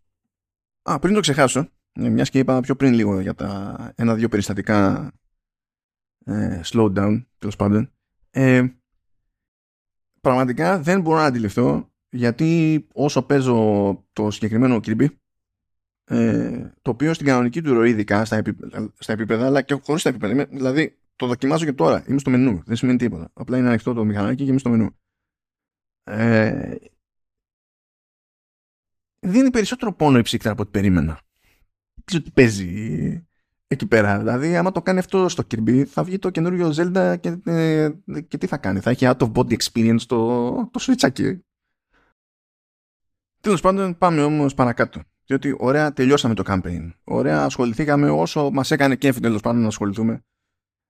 Α, 0.81 0.99
πριν 0.99 1.13
το 1.13 1.19
ξεχάσω 1.19 1.69
ε, 1.99 2.09
μιας 2.09 2.29
και 2.29 2.39
είπα 2.39 2.59
πιο 2.59 2.75
πριν 2.75 2.93
λίγο 2.93 3.19
για 3.19 3.35
τα 3.35 3.75
ένα-δύο 3.95 4.29
περιστατικά 4.29 5.11
ε, 6.25 6.61
slowdown, 6.63 7.25
τέλος 7.37 7.55
πάντων. 7.55 7.91
Ε, 8.31 8.65
πραγματικά 10.21 10.79
δεν 10.79 11.01
μπορώ 11.01 11.17
να 11.17 11.25
αντιληφθώ 11.25 11.89
γιατί 12.09 12.87
όσο 12.93 13.23
παίζω 13.23 14.05
το 14.13 14.31
συγκεκριμένο 14.31 14.79
Kirby 14.83 15.07
ε, 16.05 16.71
το 16.81 16.89
οποίο 16.89 17.13
στην 17.13 17.25
κανονική 17.25 17.61
του 17.61 17.73
ροή 17.73 17.89
ειδικά 17.89 18.25
στα, 18.25 18.35
επίπεδα, 18.35 18.93
στα 18.99 19.13
επίπεδα 19.13 19.45
αλλά 19.45 19.61
και 19.61 19.73
χωρίς 19.73 20.03
τα 20.03 20.09
επίπεδα 20.09 20.45
δηλαδή 20.45 20.97
το 21.15 21.27
δοκιμάζω 21.27 21.65
και 21.65 21.73
τώρα 21.73 22.03
είμαι 22.07 22.19
στο 22.19 22.29
μενού 22.29 22.61
δεν 22.65 22.75
σημαίνει 22.75 22.97
τίποτα. 22.97 23.29
Απλά 23.33 23.57
είναι 23.57 23.67
ανοιχτό 23.67 23.93
το 23.93 24.05
μηχανάκι 24.05 24.43
και 24.43 24.49
είμαι 24.49 24.59
στο 24.59 24.69
μενού. 24.69 24.99
Ε, 26.03 26.75
δίνει 29.19 29.49
περισσότερο 29.49 29.93
πόνο 29.93 30.17
η 30.17 30.21
ψύκτρα 30.21 30.51
από 30.51 30.61
ό,τι 30.61 30.71
περίμενα 30.71 31.19
ξέρω 32.05 32.23
τι 32.23 32.31
παίζει 32.31 33.27
εκεί 33.67 33.85
πέρα. 33.87 34.17
Δηλαδή, 34.17 34.55
άμα 34.55 34.71
το 34.71 34.81
κάνει 34.81 34.99
αυτό 34.99 35.29
στο 35.29 35.43
Kirby, 35.51 35.83
θα 35.83 36.03
βγει 36.03 36.19
το 36.19 36.29
καινούριο 36.29 36.73
Zelda 36.75 37.15
και, 37.19 37.37
ε, 37.45 37.89
και 38.27 38.37
τι 38.37 38.47
θα 38.47 38.57
κάνει. 38.57 38.79
Θα 38.79 38.89
έχει 38.89 39.05
out 39.07 39.17
of 39.17 39.31
body 39.31 39.57
experience 39.57 40.01
το, 40.07 40.51
το 40.53 40.79
switchάκι. 40.79 41.39
Τέλος 43.41 43.61
πάντων, 43.61 43.97
πάμε 43.97 44.23
όμως 44.23 44.53
παρακάτω. 44.53 45.01
Διότι 45.25 45.55
ωραία 45.57 45.93
τελειώσαμε 45.93 46.33
το 46.33 46.43
campaign. 46.45 46.91
Ωραία 47.03 47.43
ασχοληθήκαμε 47.43 48.09
όσο 48.09 48.49
μας 48.51 48.71
έκανε 48.71 48.95
κέφι 48.95 49.19
τέλος 49.19 49.41
πάντων 49.41 49.61
να 49.61 49.67
ασχοληθούμε 49.67 50.23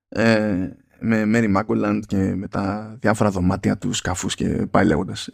ε, 0.07 0.69
με 0.99 1.23
Mary 1.25 1.55
Magoland 1.57 2.01
και 2.07 2.35
με 2.35 2.47
τα 2.47 2.95
διάφορα 2.99 3.29
δωμάτια 3.31 3.77
του 3.77 3.93
σκαφού 3.93 4.27
και 4.27 4.65
πάει 4.71 4.85
λέγοντας. 4.85 5.29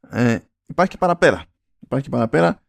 Ε, 0.00 0.38
υπάρχει 0.66 0.92
και 0.92 0.98
παραπέρα. 0.98 1.44
Υπάρχει 1.80 2.04
και 2.04 2.10
παραπέρα 2.10 2.63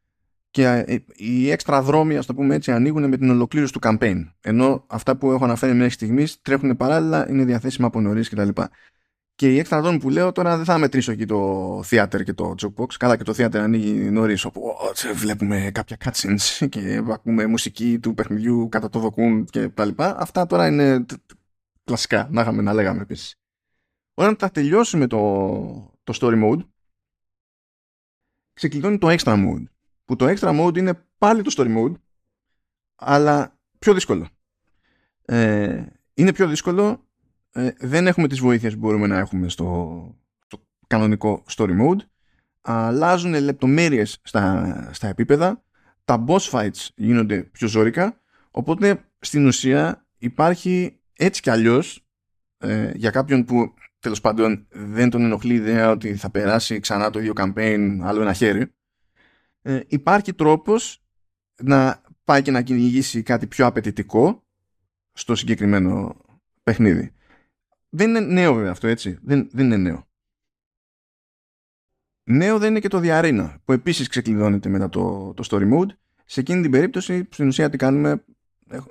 και 0.56 0.84
ε, 0.88 0.98
οι 1.16 1.52
έξτρα 1.52 1.82
δρόμοι, 1.82 2.18
ας 2.18 2.26
το 2.26 2.34
πούμε 2.34 2.56
έτσι, 2.56 2.72
ανοίγουν 2.72 3.10
με 3.10 3.18
την 3.18 3.30
ολοκλήρωση 3.30 3.74
του 3.74 3.80
campaign. 3.84 4.32
Ενώ 4.42 4.84
αυτά 4.88 5.18
που 5.18 5.32
έχω 5.32 5.44
αναφέρει 5.44 5.74
μέχρι 5.74 5.90
στιγμής 5.90 6.42
τρέχουν 6.42 6.78
παράλληλα, 6.78 7.30
είναι 7.30 7.44
διαθέσιμα 7.44 7.88
από 7.88 8.02
νωρίς 8.02 8.30
κτλ. 8.30 8.50
Και 9.36 9.54
οι 9.54 9.60
έξτρα 9.60 9.82
δρόμοι 9.82 10.00
που 10.00 10.10
λέω 10.10 10.32
τώρα 10.32 10.56
δεν 10.56 10.66
θα 10.66 10.78
μετρήσω 10.78 11.12
εκεί 11.12 11.26
το 11.26 11.80
theater 11.80 12.24
και 12.24 12.34
το 12.34 12.56
jukebox. 12.62 12.94
Καλά 13.00 13.18
και 13.18 13.24
το 13.24 13.34
theater 13.38 13.56
ανοίγει 13.56 13.94
νωρίς, 13.94 14.46
όπου 14.46 14.76
βλέπουμε 15.16 15.72
κάποια 15.74 15.98
cutscenes 16.06 16.68
και 16.70 17.04
ακούμε 17.10 17.46
μουσική 17.46 18.00
του 18.00 18.14
παιχνιδιού 18.14 18.70
κατά 18.70 18.90
το 18.90 19.00
δοκούν 19.00 19.46
και 19.46 19.70
τα 19.70 19.86
λοιπά. 19.86 20.16
Αυτά 20.20 20.46
τώρα 20.46 20.68
είναι 20.68 21.06
κλασικά, 21.84 22.28
να 22.32 22.42
είχαμε 22.42 22.62
να 22.62 22.74
λέγαμε 22.74 23.02
επίσης. 23.02 23.36
Όταν 24.14 24.36
θα 24.36 24.52
τελειώσουμε 24.52 25.08
το, 25.08 25.20
το 26.04 26.18
story 26.22 26.44
mode, 26.44 26.66
ξεκλειδώνει 28.54 28.98
το 28.98 29.08
extra 29.10 29.34
mode 29.34 29.64
που 30.06 30.16
το 30.16 30.26
extra 30.30 30.62
mode 30.62 30.78
είναι 30.78 31.06
πάλι 31.18 31.42
το 31.42 31.54
story 31.58 31.78
mode 31.78 31.94
αλλά 32.96 33.60
πιο 33.80 33.94
δύσκολο. 33.94 34.28
Ε, 35.26 35.84
είναι 36.14 36.34
πιο 36.34 36.48
δύσκολο 36.48 37.08
ε, 37.52 37.72
δεν 37.78 38.08
έχουμε 38.08 38.28
τις 38.28 38.40
βοήθειες 38.40 38.74
που 38.74 38.80
μπορούμε 38.80 39.08
να 39.08 39.18
έχουμε 39.18 39.50
στο, 39.50 40.20
στο 40.46 40.68
κανονικό 40.88 41.44
story 41.56 41.82
mode. 41.82 42.00
Αλλάζουν 42.62 43.34
λεπτομέρειες 43.34 44.20
στα, 44.24 44.90
στα 44.94 45.08
επίπεδα. 45.08 45.64
Τα 46.06 46.24
boss 46.28 46.50
fights 46.52 46.88
γίνονται 46.96 47.44
πιο 47.44 47.68
ζώρικα 47.68 48.22
οπότε 48.52 49.06
στην 49.20 49.48
ουσία 49.48 50.06
υπάρχει 50.18 51.00
έτσι 51.14 51.42
κι 51.42 51.50
αλλιώς 51.50 52.08
ε, 52.58 52.92
για 52.96 53.10
κάποιον 53.10 53.46
που 53.46 53.74
τέλος 54.00 54.22
πάντων 54.22 54.68
δεν 54.70 55.10
τον 55.10 55.24
ενοχλεί 55.24 55.54
η 55.54 55.56
ιδέα 55.56 55.90
ότι 55.90 56.16
θα 56.16 56.30
περάσει 56.30 56.80
ξανά 56.80 57.10
το 57.10 57.20
ίδιο 57.20 57.34
campaign 57.36 58.00
άλλο 58.02 58.22
ένα 58.22 58.34
χέρι 58.34 58.74
ε, 59.68 59.82
υπάρχει 59.88 60.34
τρόπος 60.34 61.04
να 61.62 62.02
πάει 62.24 62.42
και 62.42 62.52
να 62.52 62.62
κυνηγήσει 62.62 63.24
κάτι 63.24 63.48
πιο 63.48 63.66
απαιτητικό 63.66 64.44
στο 65.14 65.36
συγκεκριμένο 65.36 66.22
παιχνίδι. 66.64 67.14
Δεν 67.90 68.10
είναι 68.10 68.20
νέο 68.20 68.54
βέβαια 68.54 68.72
αυτό 68.72 68.88
έτσι. 68.88 69.20
Δεν, 69.22 69.50
δεν 69.52 69.66
είναι 69.66 69.78
νέο. 69.78 70.08
Νέο 72.24 72.60
δεν 72.60 72.70
είναι 72.70 72.80
και 72.80 72.88
το 72.88 73.00
διαρίνα 73.00 73.62
που 73.66 73.72
επίσης 73.72 74.08
ξεκλειδώνεται 74.08 74.70
μετά 74.70 74.90
το, 74.90 75.34
το 75.34 75.44
story 75.50 75.74
mode. 75.74 75.90
Σε 76.26 76.40
εκείνη 76.40 76.62
την 76.62 76.72
περίπτωση 76.72 77.28
στην 77.32 77.48
ουσία 77.48 77.70
τι 77.70 77.78
κάνουμε 77.78 78.26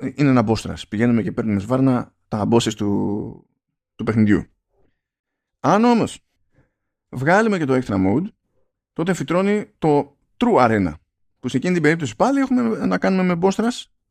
είναι 0.00 0.28
ένα 0.28 0.44
boss 0.46 0.74
Πηγαίνουμε 0.88 1.22
και 1.22 1.32
παίρνουμε 1.32 1.60
σβάρνα 1.60 2.14
τα 2.28 2.48
bosses 2.50 2.74
του, 2.74 3.46
του 3.94 4.04
παιχνιδιού. 4.04 4.44
Αν 5.60 5.84
όμως 5.84 6.26
βγάλουμε 7.08 7.58
και 7.58 7.64
το 7.64 7.74
extra 7.74 8.06
mode 8.06 8.26
τότε 8.92 9.14
φυτρώνει 9.14 9.72
το 9.78 10.13
true 10.36 10.56
arena 10.56 10.92
που 11.40 11.48
σε 11.48 11.56
εκείνη 11.56 11.72
την 11.72 11.82
περίπτωση 11.82 12.16
πάλι 12.16 12.38
έχουμε 12.40 12.86
να 12.86 12.98
κάνουμε 12.98 13.22
με 13.22 13.38
boss 13.42 13.68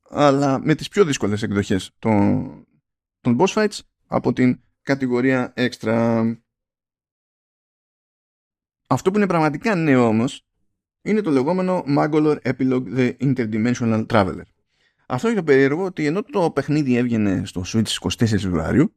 αλλά 0.10 0.60
με 0.60 0.76
τις 0.76 0.88
πιο 0.88 1.06
δύσκολες 1.06 1.44
εκδοχές 1.44 1.92
των, 2.00 2.66
των 3.20 3.38
boss 3.40 3.54
fights 3.54 3.80
από 4.08 4.34
την 4.34 4.60
κατηγορία 4.82 5.54
extra. 5.56 6.36
Αυτό 8.88 9.12
που 9.12 9.18
είναι 9.18 9.28
πραγματικά 9.28 9.76
νέο 9.76 10.08
όμως 10.08 10.46
είναι 11.02 11.22
το 11.22 11.32
λεγόμενο 11.32 11.84
Magolor 11.88 12.38
Epilogue 12.42 12.96
The 12.98 13.18
Interdimensional 13.18 14.06
Traveler. 14.06 14.44
Αυτό 15.06 15.28
είναι 15.28 15.38
το 15.38 15.44
περίεργο 15.44 15.84
ότι 15.84 16.06
ενώ 16.06 16.24
το 16.24 16.52
παιχνίδι 16.52 16.96
έβγαινε 16.96 17.46
στο 17.46 17.64
Switch 17.66 18.10
24 18.10 18.10
Φεβρουαρίου 18.18 18.96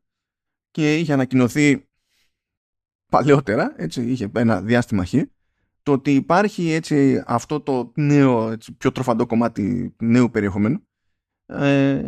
και 0.71 0.99
είχε 0.99 1.12
ανακοινωθεί 1.12 1.89
παλαιότερα, 3.11 3.75
έτσι, 3.77 4.03
είχε 4.03 4.31
ένα 4.35 4.62
διάστημα 4.62 5.05
χ, 5.05 5.15
το 5.87 5.92
ότι 5.92 6.14
υπάρχει 6.14 6.70
έτσι 6.70 7.22
αυτό 7.27 7.61
το 7.61 7.92
νέο, 7.94 8.51
έτσι, 8.51 8.72
πιο 8.72 8.92
τροφαντό 8.92 9.27
κομμάτι 9.27 9.94
νέου 10.03 10.31
περιεχομένου 10.31 10.87
ε, 11.46 12.01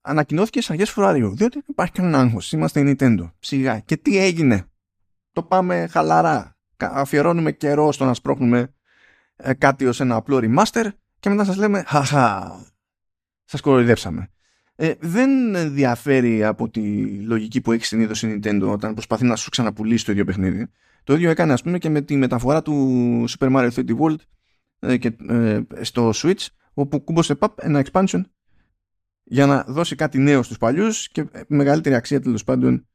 ανακοινώθηκε 0.00 0.58
στις 0.58 0.70
αρχές 0.70 0.90
Φεβρουαρίου 0.90 1.36
διότι 1.36 1.54
δεν 1.54 1.64
υπάρχει 1.66 1.92
κανένα 1.92 2.18
άγχος, 2.18 2.52
είμαστε 2.52 2.80
η 2.80 2.96
Nintendo. 2.98 3.30
Σιγά. 3.38 3.78
Και 3.78 3.96
τι 3.96 4.18
έγινε; 4.18 4.64
Το 5.32 5.42
πάμε 5.42 5.86
χαλαρά. 5.86 6.56
Αφιερώνουμε 6.76 7.52
καιρό 7.52 7.92
στο 7.92 8.04
να 8.04 8.14
σπρώχνουμε 8.14 8.74
ε, 9.36 9.54
κάτι 9.54 9.86
ως 9.86 10.00
ένα 10.00 10.14
απλό 10.14 10.38
remaster 10.42 10.88
και 11.18 11.28
μετά 11.28 11.44
σας 11.44 11.56
λέμε 11.56 11.82
χαχα 11.86 12.56
σας 13.44 13.60
κοροϊδέψαμε 13.60 14.30
ε, 14.74 14.94
δεν 15.00 15.30
διαφέρει 15.74 16.44
από 16.44 16.68
τη 16.68 17.04
λογική 17.22 17.60
που 17.60 17.72
έχει 17.72 17.84
συνήθως 17.84 18.22
η 18.22 18.40
Nintendo 18.42 18.68
όταν 18.70 18.92
προσπαθεί 18.94 19.24
να 19.24 19.36
σου 19.36 19.50
ξαναπουλήσει 19.50 20.04
το 20.04 20.12
ίδιο 20.12 20.24
παιχνίδι. 20.24 20.66
Το 21.10 21.16
ίδιο 21.16 21.30
έκανε 21.30 21.52
ας 21.52 21.62
πούμε 21.62 21.78
και 21.78 21.88
με 21.88 22.00
τη 22.00 22.16
μεταφορά 22.16 22.62
του 22.62 23.24
Super 23.28 23.56
Mario 23.56 23.70
3D 23.70 23.98
World 23.98 24.16
ε, 24.78 24.96
και, 24.96 25.16
ε, 25.28 25.60
στο 25.80 26.10
Switch 26.14 26.46
όπου 26.74 27.04
κούμπωσε 27.04 27.34
παπ, 27.34 27.58
ένα 27.62 27.84
expansion 27.84 28.20
για 29.22 29.46
να 29.46 29.64
δώσει 29.68 29.94
κάτι 29.94 30.18
νέο 30.18 30.42
στους 30.42 30.58
παλιούς 30.58 31.08
και 31.08 31.26
μεγαλύτερη 31.46 31.94
αξία 31.94 32.20
τέλος 32.20 32.44
πάντων 32.44 32.88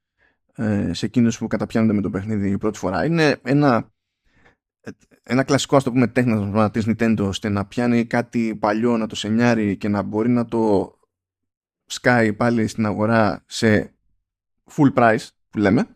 ε, 0.56 0.94
σε 0.94 1.06
εκείνους 1.06 1.38
που 1.38 1.48
καταπιάνονται 1.48 1.94
με 1.94 2.02
το 2.02 2.10
παιχνίδι 2.10 2.50
η 2.50 2.58
πρώτη 2.58 2.78
φορά. 2.78 3.06
Είναι 3.06 3.40
ένα, 3.44 3.94
ένα 5.24 5.44
κλασικό, 5.44 5.76
ας 5.76 5.84
το 5.84 5.92
πούμε, 5.92 6.08
τέχνασμα 6.08 6.72
της 6.72 6.86
Nintendo 6.88 7.20
ώστε 7.20 7.50
να 7.50 7.66
πιάνει 7.66 8.06
κάτι 8.06 8.56
παλιό, 8.56 8.98
να 8.98 9.08
το 9.08 9.16
σενιάρει 9.16 9.78
και 9.78 9.88
να 9.88 10.02
μπορεί 10.02 10.30
να 10.30 10.46
το 10.46 10.94
σκάει 11.86 12.34
πάλι 12.34 12.68
στην 12.68 12.86
αγορά 12.86 13.44
σε 13.46 13.94
full 14.72 14.94
price 14.94 15.28
που 15.50 15.58
λέμε 15.58 15.88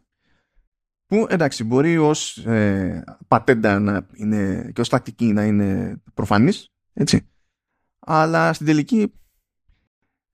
που 1.10 1.28
εντάξει 1.30 1.63
μπορεί 1.63 1.98
ως 1.98 2.38
ε, 2.38 3.04
πατέντα 3.28 3.80
να 3.80 4.08
είναι 4.13 4.72
και 4.74 4.82
ως 4.82 4.89
τακτική 4.89 5.26
να 5.26 5.43
είναι 5.45 6.02
προφανής 6.13 6.72
έτσι 6.93 7.28
αλλά 8.00 8.54
στην 8.54 8.65
τελική 8.65 9.13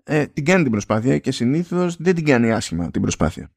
ε, 0.03 0.25
την 0.25 0.45
κάνει 0.45 0.63
την 0.63 0.71
προσπάθεια 0.71 1.17
και 1.17 1.31
συνήθως 1.31 1.95
δεν 1.95 2.15
την 2.15 2.25
κάνει 2.25 2.51
άσχημα 2.51 2.91
την 2.91 3.01
προσπάθεια 3.01 3.49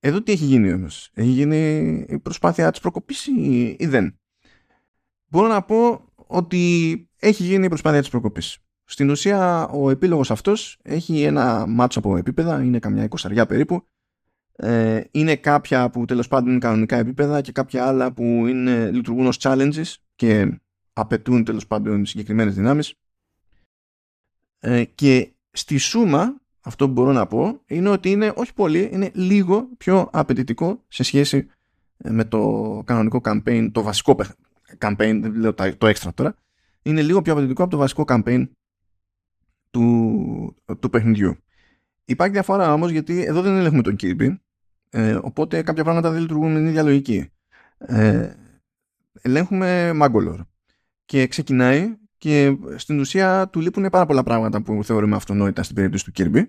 εδώ 0.00 0.22
τι 0.22 0.32
έχει 0.32 0.44
γίνει 0.44 0.72
όμως; 0.72 1.10
Έχει 1.14 1.28
γίνει 1.28 1.56
η 2.08 2.18
προσπάθεια 2.18 2.70
της 2.70 2.80
προκοπής 2.80 3.26
ή, 3.26 3.76
ή 3.78 3.86
δεν; 3.86 4.18
Μπορώ 5.26 5.46
να 5.48 5.62
πω 5.62 6.12
ότι 6.16 7.08
έχει 7.18 7.42
γίνει 7.42 7.64
η 7.64 7.68
προσπάθεια 7.68 8.00
της 8.00 8.08
προκοπής 8.08 8.58
στην 8.84 9.10
ουσία 9.10 9.68
ο 9.68 9.90
επίλογος 9.90 10.30
αυτός 10.30 10.78
έχει 10.82 11.22
ένα 11.22 11.66
μάτσο 11.66 11.98
από 11.98 12.16
επίπεδα, 12.16 12.62
είναι 12.62 12.78
καμιά 12.78 13.04
εικοσαριά 13.04 13.46
περίπου. 13.46 13.86
Ε, 14.56 15.00
είναι 15.10 15.36
κάποια 15.36 15.90
που 15.90 16.04
τέλος 16.04 16.28
πάντων 16.28 16.50
είναι 16.50 16.58
κανονικά 16.58 16.96
επίπεδα 16.96 17.40
και 17.40 17.52
κάποια 17.52 17.86
άλλα 17.86 18.12
που 18.12 18.22
είναι, 18.22 18.90
λειτουργούν 18.90 19.26
ως 19.26 19.38
challenges 19.40 19.94
και 20.14 20.60
απαιτούν 20.92 21.44
τέλος 21.44 21.66
πάντων 21.66 22.06
συγκεκριμένες 22.06 22.54
δυνάμεις. 22.54 22.94
Ε, 24.58 24.84
και 24.84 25.32
στη 25.50 25.78
σούμα 25.78 26.40
αυτό 26.60 26.86
που 26.86 26.92
μπορώ 26.92 27.12
να 27.12 27.26
πω 27.26 27.60
είναι 27.66 27.88
ότι 27.88 28.10
είναι 28.10 28.32
όχι 28.36 28.54
πολύ, 28.54 28.88
είναι 28.92 29.10
λίγο 29.14 29.68
πιο 29.76 30.08
απαιτητικό 30.12 30.84
σε 30.88 31.02
σχέση 31.02 31.50
ε, 31.96 32.10
με 32.10 32.24
το 32.24 32.82
κανονικό 32.84 33.20
campaign, 33.24 33.68
το 33.72 33.82
βασικό 33.82 34.16
campaign, 34.78 35.18
δεν 35.22 35.34
λέω 35.34 35.54
το 35.54 35.86
extra 35.86 36.14
τώρα, 36.14 36.34
είναι 36.82 37.02
λίγο 37.02 37.22
πιο 37.22 37.32
απαιτητικό 37.32 37.62
από 37.62 37.70
το 37.70 37.78
βασικό 37.78 38.04
campaign 38.06 38.48
του, 39.70 40.56
του 40.80 40.90
παιχνιδιού. 40.90 41.36
Υπάρχει 42.04 42.32
διαφορά 42.32 42.72
όμως 42.72 42.90
γιατί 42.90 43.24
εδώ 43.24 43.42
δεν 43.42 43.56
ελέγχουμε 43.56 43.82
τον 43.82 43.96
Kirby 44.00 44.36
ε, 44.90 45.18
οπότε 45.22 45.62
κάποια 45.62 45.82
πράγματα 45.84 46.10
δεν 46.10 46.20
λειτουργούν 46.20 46.52
με 46.52 46.58
την 46.58 46.66
ίδια 46.66 46.82
λογική. 46.82 47.30
Ε, 47.78 48.32
ελέγχουμε 49.22 49.90
Mangolor 49.94 50.38
και 51.04 51.26
ξεκινάει 51.26 51.96
και 52.18 52.56
στην 52.76 53.00
ουσία 53.00 53.48
του 53.48 53.60
λείπουν 53.60 53.88
πάρα 53.90 54.06
πολλά 54.06 54.22
πράγματα 54.22 54.62
που 54.62 54.84
θεωρούμε 54.84 55.16
αυτονόητα 55.16 55.62
στην 55.62 55.74
περίπτωση 55.74 56.04
του 56.04 56.12
Kirby 56.16 56.44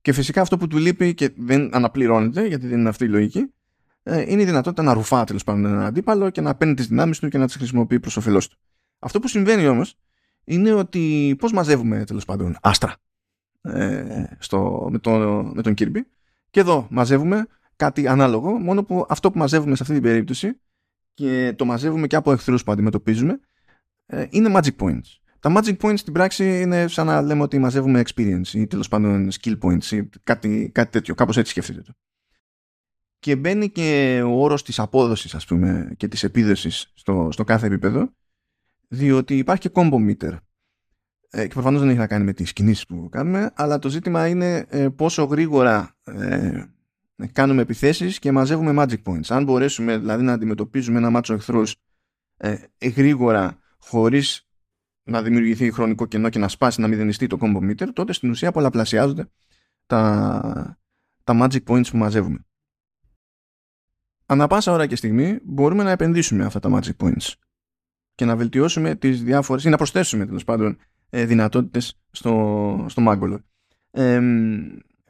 και 0.00 0.12
φυσικά 0.12 0.40
αυτό 0.40 0.56
που 0.56 0.66
του 0.66 0.78
λείπει 0.78 1.14
και 1.14 1.32
δεν 1.36 1.74
αναπληρώνεται 1.74 2.46
γιατί 2.46 2.66
δεν 2.66 2.78
είναι 2.78 2.88
αυτή 2.88 3.04
η 3.04 3.08
λογική 3.08 3.52
ε, 4.02 4.20
είναι 4.20 4.42
η 4.42 4.44
δυνατότητα 4.44 4.82
να 4.82 4.92
ρουφά 4.92 5.24
τέλος 5.24 5.44
πάντων 5.44 5.64
έναν 5.66 5.82
αντίπαλο 5.82 6.30
και 6.30 6.40
να 6.40 6.54
παίρνει 6.54 6.74
τις 6.74 6.86
δυνάμεις 6.86 7.18
του 7.18 7.28
και 7.28 7.38
να 7.38 7.46
τις 7.46 7.56
χρησιμοποιεί 7.56 8.00
προς 8.00 8.16
όφελός 8.16 8.48
του. 8.48 8.58
Αυτό 8.98 9.20
που 9.20 9.28
συμβαίνει 9.28 9.66
όμως 9.66 9.98
είναι 10.44 10.72
ότι 10.72 11.34
πώς 11.38 11.52
μαζεύουμε 11.52 12.04
τέλος 12.04 12.24
πάντων 12.24 12.56
άστρα 12.60 12.94
ε, 13.60 14.24
στο, 14.38 14.88
με, 14.90 14.98
τον, 14.98 15.46
με 15.54 15.62
τον 15.62 15.74
Kirby 15.78 16.00
και 16.50 16.60
εδώ 16.60 16.86
μαζεύουμε 16.90 17.46
κάτι 17.76 18.08
ανάλογο 18.08 18.50
μόνο 18.58 18.84
που 18.84 19.06
αυτό 19.08 19.30
που 19.30 19.38
μαζεύουμε 19.38 19.76
σε 19.76 19.82
αυτή 19.82 19.94
την 19.94 20.02
περίπτωση 20.02 20.60
και 21.14 21.54
το 21.56 21.64
μαζεύουμε 21.64 22.06
και 22.06 22.16
από 22.16 22.32
εχθρούς 22.32 22.64
που 22.64 22.72
αντιμετωπίζουμε 22.72 23.40
ε, 24.06 24.26
είναι 24.30 24.50
magic 24.54 24.76
points. 24.80 25.18
Τα 25.40 25.52
magic 25.56 25.76
points 25.76 25.98
στην 25.98 26.12
πράξη 26.12 26.60
είναι 26.60 26.88
σαν 26.88 27.06
να 27.06 27.22
λέμε 27.22 27.42
ότι 27.42 27.58
μαζεύουμε 27.58 28.02
experience 28.06 28.46
ή 28.52 28.66
τέλος 28.66 28.88
πάντων 28.88 29.28
skill 29.40 29.58
points 29.58 29.84
ή 29.84 30.08
κάτι, 30.22 30.70
κάτι 30.74 30.90
τέτοιο. 30.90 31.14
Κάπως 31.14 31.36
έτσι 31.36 31.50
σκεφτείτε 31.50 31.80
το. 31.80 31.92
Και 33.18 33.36
μπαίνει 33.36 33.70
και 33.70 34.20
ο 34.24 34.42
όρος 34.42 34.62
της 34.62 34.78
απόδοσης 34.78 35.34
ας 35.34 35.46
πούμε 35.46 35.94
και 35.96 36.08
της 36.08 36.22
επίδοσης 36.22 36.92
στο, 36.94 37.28
στο 37.32 37.44
κάθε 37.44 37.66
επίπεδο 37.66 38.12
διότι 38.88 39.36
υπάρχει 39.36 39.68
και 39.68 39.70
combo 39.74 40.10
meter. 40.10 40.36
Ε, 41.30 41.46
και 41.46 41.52
προφανώς 41.52 41.80
δεν 41.80 41.88
έχει 41.88 41.98
να 41.98 42.06
κάνει 42.06 42.24
με 42.24 42.32
τις 42.32 42.52
κινήσεις 42.52 42.86
που 42.86 43.08
κάνουμε, 43.08 43.50
αλλά 43.54 43.78
το 43.78 43.88
ζήτημα 43.88 44.28
είναι 44.28 44.66
ε, 44.68 44.88
πόσο 44.88 45.24
γρήγορα 45.24 45.96
ε, 46.04 46.64
κάνουμε 47.32 47.62
επιθέσεις 47.62 48.18
και 48.18 48.32
μαζεύουμε 48.32 48.84
magic 48.84 49.02
points. 49.02 49.26
Αν 49.28 49.44
μπορέσουμε 49.44 49.98
δηλαδή 49.98 50.22
να 50.22 50.32
αντιμετωπίζουμε 50.32 50.98
ένα 50.98 51.10
μάτσο 51.10 51.34
εχθρούς 51.34 51.76
ε, 52.36 52.56
γρήγορα 52.88 53.58
χωρίς 53.78 54.48
να 55.02 55.22
δημιουργηθεί 55.22 55.70
χρονικό 55.70 56.06
κενό 56.06 56.28
και 56.28 56.38
να 56.38 56.48
σπάσει 56.48 56.80
να 56.80 56.88
μηδενιστεί 56.88 57.26
το 57.26 57.38
combo 57.40 57.70
meter, 57.70 57.88
τότε 57.92 58.12
στην 58.12 58.30
ουσία 58.30 58.52
πολλαπλασιάζονται 58.52 59.30
τα, 59.86 60.78
τα 61.24 61.38
magic 61.42 61.64
points 61.66 61.90
που 61.90 61.96
μαζεύουμε. 61.96 62.38
Ανά 64.26 64.46
πάσα 64.46 64.72
ώρα 64.72 64.86
και 64.86 64.96
στιγμή 64.96 65.38
μπορούμε 65.42 65.82
να 65.82 65.90
επενδύσουμε 65.90 66.44
αυτά 66.44 66.60
τα 66.60 66.70
magic 66.72 66.96
points 67.04 67.32
και 68.14 68.24
να 68.24 68.36
βελτιώσουμε 68.36 68.94
τις 68.94 69.22
διάφορες 69.22 69.64
ή 69.64 69.68
να 69.68 69.76
προσθέσουμε 69.76 70.26
τέλος 70.26 70.44
πάντων 70.44 70.78
ε, 71.10 71.24
δυνατότητες 71.24 71.98
στο, 72.10 72.84
στο 72.88 73.02
Mangolo. 73.06 73.36
Ε, 73.90 74.20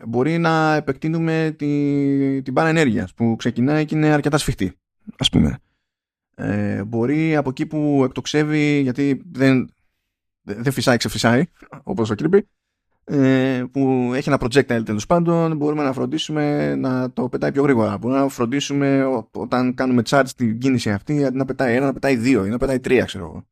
μπορεί 0.06 0.38
να 0.38 0.74
επεκτείνουμε 0.74 1.54
τη, 1.58 2.42
την 2.42 2.54
πάρα 2.54 2.68
ενέργεια 2.68 3.08
που 3.16 3.36
ξεκινάει 3.38 3.84
και 3.84 3.96
είναι 3.96 4.08
αρκετά 4.08 4.38
σφιχτή 4.38 4.72
ας 5.18 5.28
πούμε. 5.28 5.58
Ε, 6.34 6.84
μπορεί 6.84 7.36
από 7.36 7.48
εκεί 7.50 7.66
που 7.66 8.02
εκτοξεύει 8.04 8.80
γιατί 8.80 9.22
δεν, 9.32 9.70
δεν 10.42 10.72
φυσάει 10.72 10.96
ξεφυσάει 10.96 11.44
όπως 11.82 12.10
ο 12.10 12.14
Kirby 12.18 12.40
ε, 13.04 13.64
που 13.70 14.10
έχει 14.14 14.28
ένα 14.28 14.38
projectile 14.40 14.82
τέλος 14.84 15.06
πάντων 15.06 15.56
μπορούμε 15.56 15.82
να 15.82 15.92
φροντίσουμε 15.92 16.74
να 16.74 17.12
το 17.12 17.28
πετάει 17.28 17.52
πιο 17.52 17.62
γρήγορα 17.62 17.98
μπορούμε 17.98 18.20
να 18.20 18.28
φροντίσουμε 18.28 19.04
όταν 19.32 19.74
κάνουμε 19.74 20.02
charge 20.08 20.28
την 20.36 20.58
κίνηση 20.58 20.90
αυτή 20.90 21.24
αντί 21.24 21.36
να 21.36 21.44
πετάει 21.44 21.74
ένα 21.74 21.86
να 21.86 21.92
πετάει 21.92 22.16
δύο 22.16 22.46
ή 22.46 22.48
να 22.48 22.58
πετάει 22.58 22.80
τρία 22.80 23.04
ξέρω 23.04 23.24
εγώ 23.24 23.46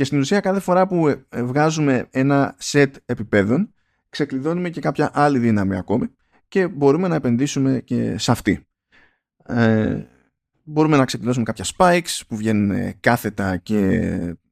και 0.00 0.06
στην 0.06 0.18
ουσία 0.18 0.40
κάθε 0.40 0.60
φορά 0.60 0.86
που 0.86 1.08
ε, 1.08 1.42
βγάζουμε 1.42 2.06
ένα 2.10 2.56
set 2.62 2.90
επιπέδων 3.06 3.74
ξεκλειδώνουμε 4.10 4.70
και 4.70 4.80
κάποια 4.80 5.10
άλλη 5.12 5.38
δύναμη 5.38 5.76
ακόμη 5.76 6.06
και 6.48 6.68
μπορούμε 6.68 7.08
να 7.08 7.14
επενδύσουμε 7.14 7.80
και 7.80 8.18
σε 8.18 8.30
αυτή. 8.30 8.66
Ε, 9.46 10.02
μπορούμε 10.62 10.96
να 10.96 11.04
ξεκλειδώσουμε 11.04 11.44
κάποια 11.44 11.64
spikes 11.76 12.20
που 12.28 12.36
βγαίνουν 12.36 13.00
κάθετα 13.00 13.56
και 13.56 13.76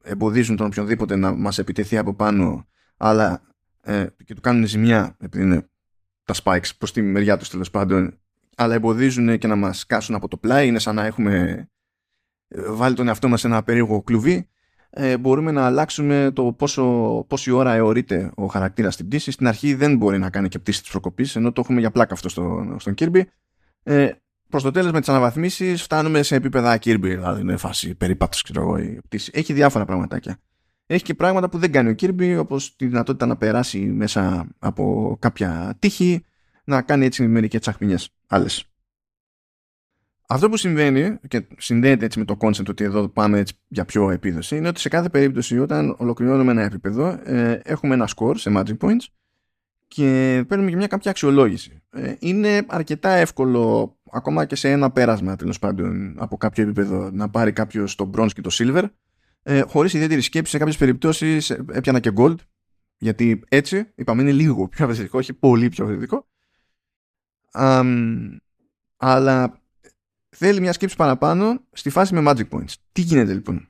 εμποδίζουν 0.03 0.57
τον 0.57 0.67
οποιονδήποτε 0.67 1.17
να 1.17 1.33
μας 1.33 1.59
επιτεθεί 1.59 1.97
από 1.97 2.15
πάνω 2.15 2.67
αλλά 2.97 3.43
ε, 3.81 4.07
και 4.25 4.35
του 4.35 4.41
κάνουν 4.41 4.67
ζημιά 4.67 5.17
επειδή 5.21 5.45
είναι 5.45 5.69
τα 6.25 6.35
spikes 6.43 6.71
προς 6.79 6.93
τη 6.93 7.03
μεριά 7.03 7.37
τους 7.37 7.49
τέλος 7.51 7.71
πάντων 7.71 8.19
αλλά 8.57 8.75
εμποδίζουν 8.75 9.39
και 9.39 9.47
να 9.47 9.57
μας 9.57 9.87
κάσουν 9.87 10.15
από 10.15 10.29
το 10.29 10.37
πλάι 10.37 10.67
είναι 10.67 10.79
σαν 10.79 10.95
να 10.95 11.05
έχουμε 11.05 11.67
ε, 12.49 12.71
βάλει 12.71 12.95
τον 12.95 13.09
εαυτό 13.09 13.29
μας 13.29 13.41
σε 13.41 13.47
ένα 13.47 13.63
περίεργο 13.63 14.03
κλουβί 14.03 14.49
ε, 14.91 15.19
μπορούμε 15.19 15.51
να 15.51 15.65
αλλάξουμε 15.65 16.31
το 16.35 16.53
πόσο, 16.53 16.85
πόση 17.29 17.51
ώρα 17.51 17.75
αιωρείται 17.75 18.31
ο 18.35 18.47
χαρακτήρας 18.47 18.95
στην 18.95 19.07
πτήση. 19.07 19.31
Στην 19.31 19.47
αρχή 19.47 19.75
δεν 19.75 19.97
μπορεί 19.97 20.19
να 20.19 20.31
κάνει 20.31 20.49
και 20.49 20.59
πτήση 20.59 20.81
της 20.81 20.91
προκοπής 20.91 21.37
ενώ 21.37 21.53
το 21.53 21.61
έχουμε 21.61 21.81
για 21.81 21.91
πλάκα 21.91 22.15
αυτό 22.15 22.29
στο, 22.29 22.75
στον 22.79 22.95
Kirby. 22.99 23.23
Ε, 23.83 24.11
προς 24.49 24.63
το 24.63 24.71
τέλος 24.71 24.93
με 24.93 25.01
τις 25.01 25.09
αναβαθμίσεις 25.09 25.83
φτάνουμε 25.83 26.23
σε 26.23 26.35
επίπεδα 26.35 26.77
Kirby 26.77 27.01
δηλαδή 27.01 27.41
είναι 27.41 27.57
φάση 27.57 27.95
περίπατος 27.95 28.43
ξέρω 28.43 28.61
εγώ 28.61 28.79
η 28.79 29.01
πτήση. 29.05 29.31
Έχει 29.35 29.53
διάφορα 29.53 29.85
πραγματάκια. 29.85 30.39
Έχει 30.87 31.05
και 31.05 31.15
πράγματα 31.15 31.49
που 31.49 31.59
δεν 31.59 31.73
κάνει 31.73 31.91
ο 31.91 31.95
Kirby 31.99 32.37
όπως 32.41 32.77
τη 32.77 32.87
δυνατότητα 32.87 33.27
να 33.27 33.37
περάσει 33.37 33.79
μέσα 33.79 34.49
από 34.59 35.17
κάποια 35.21 35.77
τύχη 35.79 36.25
να 36.65 36.83
κάνει 36.83 37.05
έτσι 37.05 37.27
μερικές 37.27 37.61
τσαχμινιές 37.61 38.11
άλλες 38.27 38.65
αυτό 40.31 40.49
που 40.49 40.57
συμβαίνει 40.57 41.19
και 41.29 41.47
συνδέεται 41.57 42.05
έτσι 42.05 42.19
με 42.19 42.25
το 42.25 42.37
concept 42.41 42.69
ότι 42.69 42.85
εδώ 42.85 43.09
πάμε 43.09 43.39
έτσι 43.39 43.55
για 43.69 43.85
πιο 43.85 44.11
επίδοση 44.11 44.57
είναι 44.57 44.69
ότι 44.69 44.81
σε 44.81 44.89
κάθε 44.89 45.09
περίπτωση 45.09 45.59
όταν 45.59 45.95
ολοκληρώνουμε 45.99 46.51
ένα 46.51 46.63
επίπεδο 46.63 47.21
ε, 47.25 47.61
έχουμε 47.65 47.95
ένα 47.95 48.09
score 48.17 48.35
σε 48.37 48.53
magic 48.55 48.77
points 48.79 49.07
και 49.89 50.45
παίρνουμε 50.49 50.71
και 50.71 50.77
μια 50.77 50.87
κάποια 50.87 51.11
αξιολόγηση. 51.11 51.83
Ε, 51.91 52.15
είναι 52.19 52.65
αρκετά 52.69 53.11
εύκολο 53.11 53.97
ακόμα 54.11 54.45
και 54.45 54.57
σε 54.57 54.71
ένα 54.71 54.91
πέρασμα 54.91 55.37
τέλος 55.37 55.59
πάντων 55.59 56.15
από 56.19 56.37
κάποιο 56.37 56.63
επίπεδο 56.63 57.11
να 57.13 57.31
πάρει 57.31 57.53
κάποιος 57.53 57.95
το 57.95 58.11
bronze 58.17 58.33
και 58.33 58.41
το 58.41 58.51
silver 58.53 58.85
ε, 59.43 59.61
χωρίς 59.61 59.95
ιδιαίτερη 59.95 60.21
σκέψη 60.21 60.51
σε 60.51 60.59
κάποιες 60.59 60.77
περιπτώσεις 60.77 61.51
έπιανα 61.51 62.01
και 62.01 62.13
gold 62.17 62.37
γιατί 62.99 63.43
έτσι 63.49 63.93
είπαμε 63.95 64.23
είναι 64.23 64.33
λίγο 64.33 64.69
πιο 64.69 64.85
αυθεντικό 64.85 65.19
όχι 65.19 65.33
πολύ 65.33 65.69
πιο 65.69 65.85
αυθεντικό 65.85 66.29
αλλά 68.97 69.61
θέλει 70.39 70.61
μια 70.61 70.73
σκέψη 70.73 70.97
παραπάνω 70.97 71.61
στη 71.73 71.91
φάση 71.91 72.15
με 72.15 72.23
magic 72.31 72.49
points. 72.49 72.75
Τι 72.93 73.01
γίνεται 73.01 73.33
λοιπόν; 73.33 73.69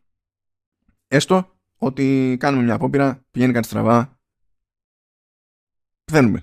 Έστω 1.08 1.56
ότι 1.76 2.36
κάνουμε 2.40 2.62
μια 2.62 2.74
απόπειρα, 2.74 3.24
πηγαίνει 3.30 3.52
κάτι 3.52 3.66
στραβά, 3.66 4.20
πεθαίνουμε. 6.04 6.42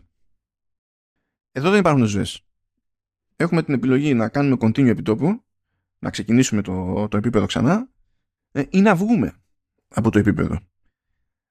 Εδώ 1.51 1.69
δεν 1.69 1.79
υπάρχουν 1.79 2.05
ζωές. 2.05 2.45
Έχουμε 3.35 3.63
την 3.63 3.73
επιλογή 3.73 4.13
να 4.13 4.29
κάνουμε 4.29 4.57
continue 4.59 4.87
επιτόπου, 4.87 5.43
να 5.99 6.09
ξεκινήσουμε 6.09 6.61
το, 6.61 7.07
το 7.07 7.17
επίπεδο 7.17 7.45
ξανά 7.45 7.89
ε, 8.51 8.63
ή 8.69 8.81
να 8.81 8.95
βγούμε 8.95 9.33
από 9.87 10.11
το 10.11 10.19
επίπεδο. 10.19 10.59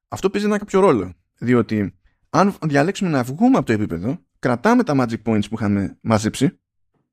Αυτό 0.09 0.31
παίζει 0.31 0.47
ένα 0.47 0.59
κάποιο 0.59 0.81
ρόλο, 0.81 1.13
διότι 1.39 1.99
αν 2.31 2.57
διαλέξουμε 2.63 3.11
να 3.11 3.23
βγούμε 3.23 3.57
από 3.57 3.67
το 3.67 3.73
επίπεδο, 3.73 4.19
κρατάμε 4.39 4.83
τα 4.83 4.95
magic 4.97 5.23
points 5.23 5.49
που 5.49 5.55
είχαμε 5.55 5.99
μαζέψει, 6.01 6.61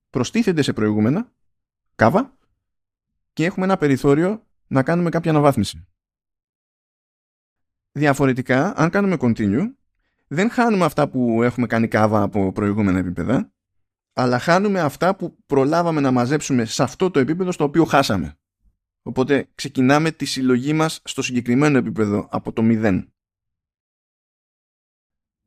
προστίθενται 0.09 0.61
σε 0.61 0.73
προηγούμενα 0.73 1.31
κάβα 2.01 2.37
και 3.33 3.45
έχουμε 3.45 3.65
ένα 3.65 3.77
περιθώριο 3.77 4.47
να 4.67 4.83
κάνουμε 4.83 5.09
κάποια 5.09 5.31
αναβάθμιση. 5.31 5.87
Διαφορετικά, 7.91 8.77
αν 8.77 8.89
κάνουμε 8.89 9.17
continue, 9.19 9.73
δεν 10.27 10.49
χάνουμε 10.49 10.85
αυτά 10.85 11.09
που 11.09 11.43
έχουμε 11.43 11.67
κάνει 11.67 11.87
κάβα 11.87 12.21
από 12.21 12.51
προηγούμενα 12.51 12.99
επίπεδα, 12.99 13.53
αλλά 14.13 14.39
χάνουμε 14.39 14.79
αυτά 14.79 15.15
που 15.15 15.37
προλάβαμε 15.45 16.01
να 16.01 16.11
μαζέψουμε 16.11 16.65
σε 16.65 16.83
αυτό 16.83 17.11
το 17.11 17.19
επίπεδο 17.19 17.51
στο 17.51 17.63
οποίο 17.63 17.85
χάσαμε. 17.85 18.39
Οπότε 19.01 19.49
ξεκινάμε 19.55 20.11
τη 20.11 20.25
συλλογή 20.25 20.73
μας 20.73 21.01
στο 21.03 21.21
συγκεκριμένο 21.21 21.77
επίπεδο 21.77 22.27
από 22.31 22.53
το 22.53 22.61
0. 22.65 23.07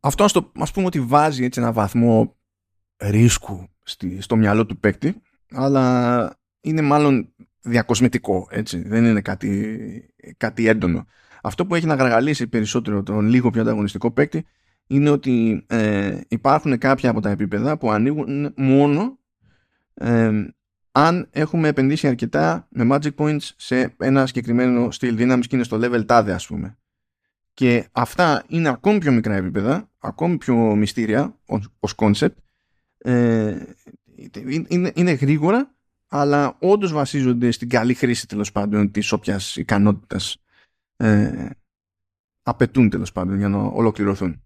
Αυτό 0.01 0.25
ας, 0.25 0.33
το, 0.33 0.53
ας 0.55 0.71
πούμε 0.71 0.87
ότι 0.87 1.01
βάζει 1.01 1.45
έτσι 1.45 1.61
ένα 1.61 1.73
βαθμό 1.73 2.37
ρίσκου 2.97 3.69
στη, 3.83 4.21
στο 4.21 4.37
μυαλό 4.37 4.67
του 4.67 4.79
παίκτη, 4.79 5.23
αλλά 5.51 6.44
είναι 6.65 6.83
μάλλον 6.83 7.35
διακοσμητικό, 7.61 8.49
έτσι. 8.51 8.89
Δεν 8.89 9.05
είναι 9.05 9.21
κάτι, 9.21 10.15
κάτι 10.37 10.69
έντονο. 10.69 11.07
Αυτό 11.43 11.67
που 11.67 11.75
έχει 11.75 11.87
να 11.87 11.95
γαργαλίσει 11.95 12.47
περισσότερο 12.47 13.03
τον 13.03 13.27
λίγο 13.27 13.51
πιο 13.51 13.61
ανταγωνιστικό 13.61 14.11
παίκτη 14.11 14.45
είναι 14.87 15.11
ότι 15.11 15.65
ε, 15.69 16.21
υπάρχουν 16.29 16.79
κάποια 16.79 17.11
από 17.11 17.21
τα 17.21 17.31
επίπεδα 17.31 17.79
που 17.79 17.91
ανοίγουν 17.91 18.53
μόνο 18.57 19.19
ε, 19.95 20.31
αν 20.93 21.29
έχουμε 21.31 21.69
επενδύσει 21.69 22.09
αρκετά 22.09 22.69
με 22.71 22.97
magic 22.97 23.15
points 23.17 23.51
σε 23.57 23.95
ένα 23.99 24.27
συγκεκριμένο 24.27 24.91
στυλ 24.91 25.17
δύναμης 25.17 25.47
και 25.47 25.57
είναι 25.57 25.65
στο 25.65 25.79
level 25.83 26.07
τάδε 26.07 26.33
ας 26.33 26.47
πούμε. 26.47 26.79
Και 27.55 27.89
αυτά 27.93 28.45
είναι 28.49 28.69
ακόμη 28.69 28.99
πιο 28.99 29.13
μικρά 29.13 29.35
επίπεδα, 29.35 29.91
ακόμη 29.99 30.37
πιο 30.37 30.57
μυστήρια 30.57 31.39
ως 31.81 31.95
concept. 31.97 32.35
Ε, 32.99 33.57
είναι, 34.69 34.93
είναι 34.95 35.13
γρήγορα 35.13 35.74
αλλά 36.09 36.57
όντως 36.61 36.93
βασίζονται 36.93 37.51
στην 37.51 37.69
καλή 37.69 37.95
χρήση 37.95 38.27
τέλος 38.27 38.53
πάντων 38.53 38.91
της 38.91 39.13
όποιας 39.13 39.57
ικανότητας 39.57 40.37
ε, 40.97 41.49
απαιτούν 42.43 42.91
τέλος 42.91 43.13
πάντων 43.13 43.37
για 43.39 43.49
να 43.49 43.59
ολοκληρωθούν. 43.59 44.45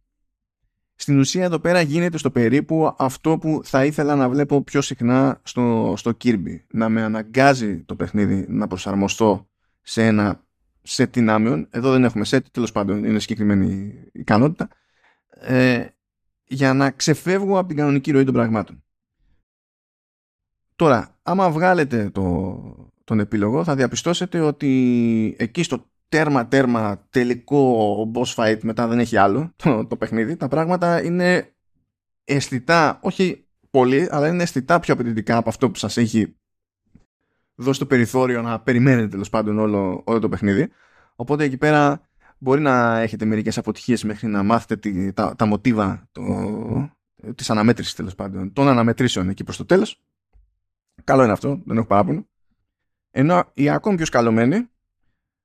Στην 0.95 1.19
ουσία 1.19 1.45
εδώ 1.45 1.59
πέρα 1.59 1.81
γίνεται 1.81 2.19
στο 2.19 2.31
περίπου 2.31 2.95
αυτό 2.99 3.39
που 3.39 3.61
θα 3.65 3.85
ήθελα 3.85 4.17
να 4.17 4.29
βλέπω 4.29 4.63
πιο 4.63 4.81
συχνά 4.81 5.41
στο, 5.43 5.95
στο 5.97 6.17
Kirby. 6.25 6.61
Να 6.71 6.89
με 6.89 7.03
αναγκάζει 7.03 7.83
το 7.83 7.95
παιχνίδι 7.95 8.47
να 8.49 8.67
προσαρμοστώ 8.67 9.49
σε 9.83 10.07
ένα 10.07 10.45
set 10.89 11.11
δυνάμεων. 11.13 11.67
Εδώ 11.71 11.91
δεν 11.93 12.05
έχουμε 12.05 12.25
set, 12.29 12.41
τέλος 12.51 12.73
πάντων 12.73 13.05
είναι 13.05 13.19
συγκεκριμένη 13.19 13.95
ικανότητα. 14.13 14.69
Ε, 15.29 15.87
για 16.45 16.75
να 16.75 16.91
ξεφεύγω 16.91 17.59
από 17.59 17.69
την 17.69 17.77
κανονική 17.77 18.11
ροή 18.11 18.25
των 18.25 18.35
πραγμάτων. 18.35 18.85
Τώρα, 20.77 21.18
άμα 21.29 21.51
βγάλετε 21.51 22.11
το, 22.11 22.57
τον 23.05 23.21
επίλογο 23.21 23.65
θα 23.65 23.75
διαπιστώσετε 23.75 24.41
ότι 24.41 25.37
εκεί 25.39 25.63
στο 25.63 25.91
τέρμα 26.09 26.49
τέρμα 26.49 27.07
τελικό 27.11 28.11
boss 28.15 28.35
fight 28.35 28.59
μετά 28.63 28.87
δεν 28.87 28.99
έχει 28.99 29.17
άλλο 29.17 29.53
το, 29.57 29.87
το 29.87 29.97
παιχνίδι. 29.97 30.37
Τα 30.37 30.49
πράγματα 30.49 31.03
είναι 31.03 31.53
αισθητά 32.25 32.99
όχι 33.03 33.47
πολύ 33.71 34.09
αλλά 34.11 34.29
είναι 34.29 34.43
αισθητά 34.43 34.81
πιο 34.81 34.95
απαιτητικά 34.95 35.37
από 35.37 35.49
αυτό 35.49 35.71
που 35.71 35.79
σας 35.79 35.97
έχει 35.97 36.37
δώσει 37.55 37.79
το 37.79 37.87
περιθώριο 37.87 38.43
να 38.43 38.61
περιμένετε 38.61 39.09
τέλος 39.09 39.29
πάντων 39.29 39.59
όλο, 39.59 40.03
όλο 40.05 40.19
το 40.19 40.29
παιχνίδι. 40.29 40.69
Οπότε 41.17 41.45
εκεί 41.45 41.57
πέρα 41.57 42.09
μπορεί 42.39 42.61
να 42.61 42.99
έχετε 42.99 43.25
μερικές 43.25 43.59
αποτυχίες 43.59 44.05
μέχρι 44.05 44.29
να 44.29 44.43
μάθετε 44.43 44.77
τη, 44.77 45.13
τα, 45.13 45.35
τα 45.37 45.47
μοτίβα 45.47 46.09
το, 46.13 46.23
της 47.35 47.51
αναμέτρησης 47.51 47.95
τέλος 47.95 48.15
πάντων 48.15 48.53
των 48.53 48.69
αναμετρήσεων 48.69 49.29
εκεί 49.29 49.45
προς 49.45 49.57
το 49.57 49.65
τέλος 49.65 50.03
Καλό 51.09 51.23
είναι 51.23 51.33
αυτό, 51.33 51.63
δεν 51.65 51.77
έχω 51.77 51.87
παράπονο. 51.87 52.29
Ενώ 53.11 53.51
οι 53.55 53.69
ακόμη 53.69 53.97
πιο 53.97 54.05
σκαλωμένοι 54.05 54.69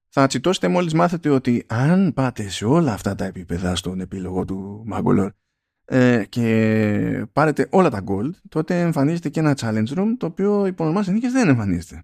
θα 0.08 0.28
τσιτώσετε 0.28 0.68
μόλις 0.68 0.94
μάθετε 0.94 1.30
ότι 1.30 1.66
αν 1.68 2.14
πάτε 2.14 2.50
σε 2.50 2.66
όλα 2.66 2.94
αυτά 2.94 3.16
τα 3.16 3.26
επίπεδα 3.26 3.76
στον 3.76 4.00
επίλογο 4.00 4.46
του 4.46 4.86
Magolor 4.92 5.30
ε, 5.86 6.26
και 6.30 7.28
πάρετε 7.34 7.68
όλα 7.72 7.90
τα 7.90 8.04
gold, 8.08 8.30
τότε 8.50 8.82
εμφανίζεται 8.82 9.30
και 9.30 9.40
ένα 9.40 9.56
challenge 9.58 9.98
room 9.98 10.08
το 10.18 10.26
οποίο 10.26 10.66
υπό 10.66 10.84
νορμά 10.84 11.04
συνθήκες 11.04 11.32
δεν 11.32 11.48
εμφανίζεται. 11.48 12.04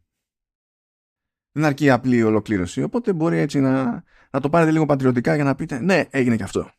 Δεν 1.51 1.65
αρκεί 1.65 1.89
απλή 1.89 2.23
ολοκλήρωση, 2.23 2.83
οπότε 2.83 3.13
μπορεί 3.13 3.37
έτσι 3.37 3.59
να, 3.59 4.03
να 4.31 4.39
το 4.39 4.49
πάρετε 4.49 4.71
λίγο 4.71 4.85
πατριωτικά 4.85 5.35
για 5.35 5.43
να 5.43 5.55
πείτε 5.55 5.79
ναι, 5.79 6.07
έγινε 6.09 6.35
και 6.35 6.43
αυτό. 6.43 6.71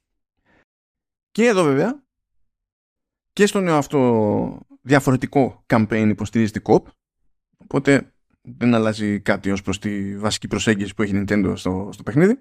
Και 1.31 1.47
εδώ 1.47 1.63
βέβαια, 1.63 2.03
και 3.33 3.47
στο 3.47 3.61
νέο 3.61 3.77
αυτό 3.77 4.69
διαφορετικό 4.81 5.65
campaign 5.67 6.07
υποστηρίζει 6.09 6.53
την 6.53 6.63
COP 6.65 6.83
οπότε 7.57 8.13
δεν 8.43 8.75
αλλάζει 8.75 9.21
κάτι 9.21 9.51
ως 9.51 9.63
προς 9.63 9.79
τη 9.79 10.17
βασική 10.17 10.49
προσέγγιση 10.49 10.95
που 10.95 11.03
έχει 11.03 11.13
Nintendo 11.17 11.53
στο, 11.57 11.89
στο 11.93 12.03
παιχνίδι. 12.03 12.41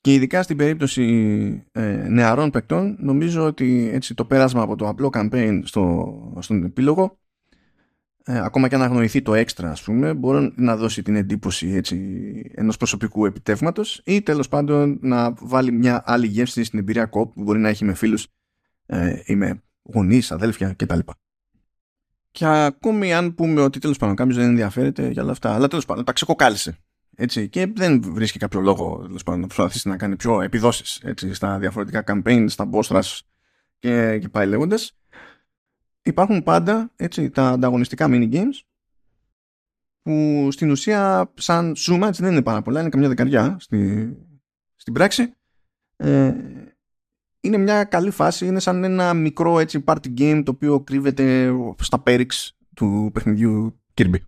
Και 0.00 0.14
ειδικά 0.14 0.42
στην 0.42 0.56
περίπτωση 0.56 1.04
ε, 1.72 2.06
νεαρών 2.08 2.50
παικτών 2.50 2.96
νομίζω 3.00 3.44
ότι 3.44 3.90
έτσι 3.92 4.14
το 4.14 4.24
πέρασμα 4.24 4.62
από 4.62 4.76
το 4.76 4.88
απλό 4.88 5.10
campaign 5.12 5.60
στο, 5.64 6.38
στον 6.40 6.64
επίλογο 6.64 7.20
ε, 8.24 8.38
ακόμα 8.44 8.68
και 8.68 8.74
αν 8.74 8.82
αγνοηθεί 8.82 9.22
το 9.22 9.34
έξτρα 9.34 9.70
ας 9.70 9.82
πούμε 9.82 10.14
μπορεί 10.14 10.52
να 10.56 10.76
δώσει 10.76 11.02
την 11.02 11.16
εντύπωση 11.16 11.68
έτσι, 11.68 11.96
ενός 12.54 12.76
προσωπικού 12.76 13.26
επιτεύγματος 13.26 14.02
ή 14.04 14.22
τέλος 14.22 14.48
πάντων 14.48 14.98
να 15.02 15.32
βάλει 15.32 15.72
μια 15.72 16.02
άλλη 16.06 16.26
γεύση 16.26 16.64
στην 16.64 16.78
εμπειρία 16.78 17.10
COP 17.12 17.30
που 17.32 17.42
μπορεί 17.42 17.58
να 17.58 17.68
έχει 17.68 17.84
με 17.84 17.94
φίλους 17.94 18.26
ε, 18.86 19.22
ή 19.24 19.34
με 19.34 19.62
γονείς, 19.82 20.32
αδέλφια 20.32 20.72
κτλ. 20.72 20.98
Και 22.30 22.46
ακόμη 22.46 23.14
αν 23.14 23.34
πούμε 23.34 23.60
ότι 23.60 23.78
τέλος 23.78 23.98
πάντων 23.98 24.16
κάποιος 24.16 24.36
δεν 24.36 24.46
ενδιαφέρεται 24.46 25.08
για 25.08 25.22
όλα 25.22 25.32
αυτά, 25.32 25.54
αλλά 25.54 25.68
τέλος 25.68 25.84
πάντων 25.84 26.04
τα 26.04 26.12
ξεκοκάλισε. 26.12 26.78
Έτσι, 27.16 27.48
και 27.48 27.66
δεν 27.74 28.02
βρίσκει 28.02 28.38
κάποιο 28.38 28.60
λόγο 28.60 29.02
τέλος 29.06 29.22
πάντων, 29.22 29.40
να 29.40 29.46
προσπαθήσει 29.46 29.88
να 29.88 29.96
κάνει 29.96 30.16
πιο 30.16 30.40
επιδόσεις 30.40 31.02
στα 31.30 31.58
διαφορετικά 31.58 32.04
campaign, 32.06 32.44
στα 32.48 32.68
boss 32.72 33.02
και, 33.78 34.18
και 34.18 34.28
πάει 34.28 34.46
λέγοντας. 34.46 34.98
υπάρχουν 36.02 36.42
πάντα 36.42 36.92
έτσι, 36.96 37.30
τα 37.30 37.48
ανταγωνιστικά 37.48 38.06
mini 38.10 38.32
games 38.32 38.60
που 40.02 40.48
στην 40.50 40.70
ουσία 40.70 41.32
σαν 41.34 41.76
σούμα 41.76 42.08
έτσι 42.08 42.22
δεν 42.22 42.32
είναι 42.32 42.42
πάρα 42.42 42.62
πολλά, 42.62 42.80
είναι 42.80 42.88
καμιά 42.88 43.08
δεκαριά 43.08 43.56
στη, 43.60 44.10
στην 44.76 44.92
πράξη. 44.92 45.34
Ε, 45.96 46.34
είναι 47.44 47.56
μια 47.56 47.84
καλή 47.84 48.10
φάση, 48.10 48.46
είναι 48.46 48.60
σαν 48.60 48.84
ένα 48.84 49.14
μικρό 49.14 49.58
έτσι 49.58 49.84
party 49.86 50.18
game 50.18 50.42
το 50.44 50.50
οποίο 50.50 50.80
κρύβεται 50.80 51.52
στα 51.78 52.00
πέριξ 52.00 52.56
του 52.74 53.10
παιχνιδιού 53.12 53.80
Kirby. 53.94 54.20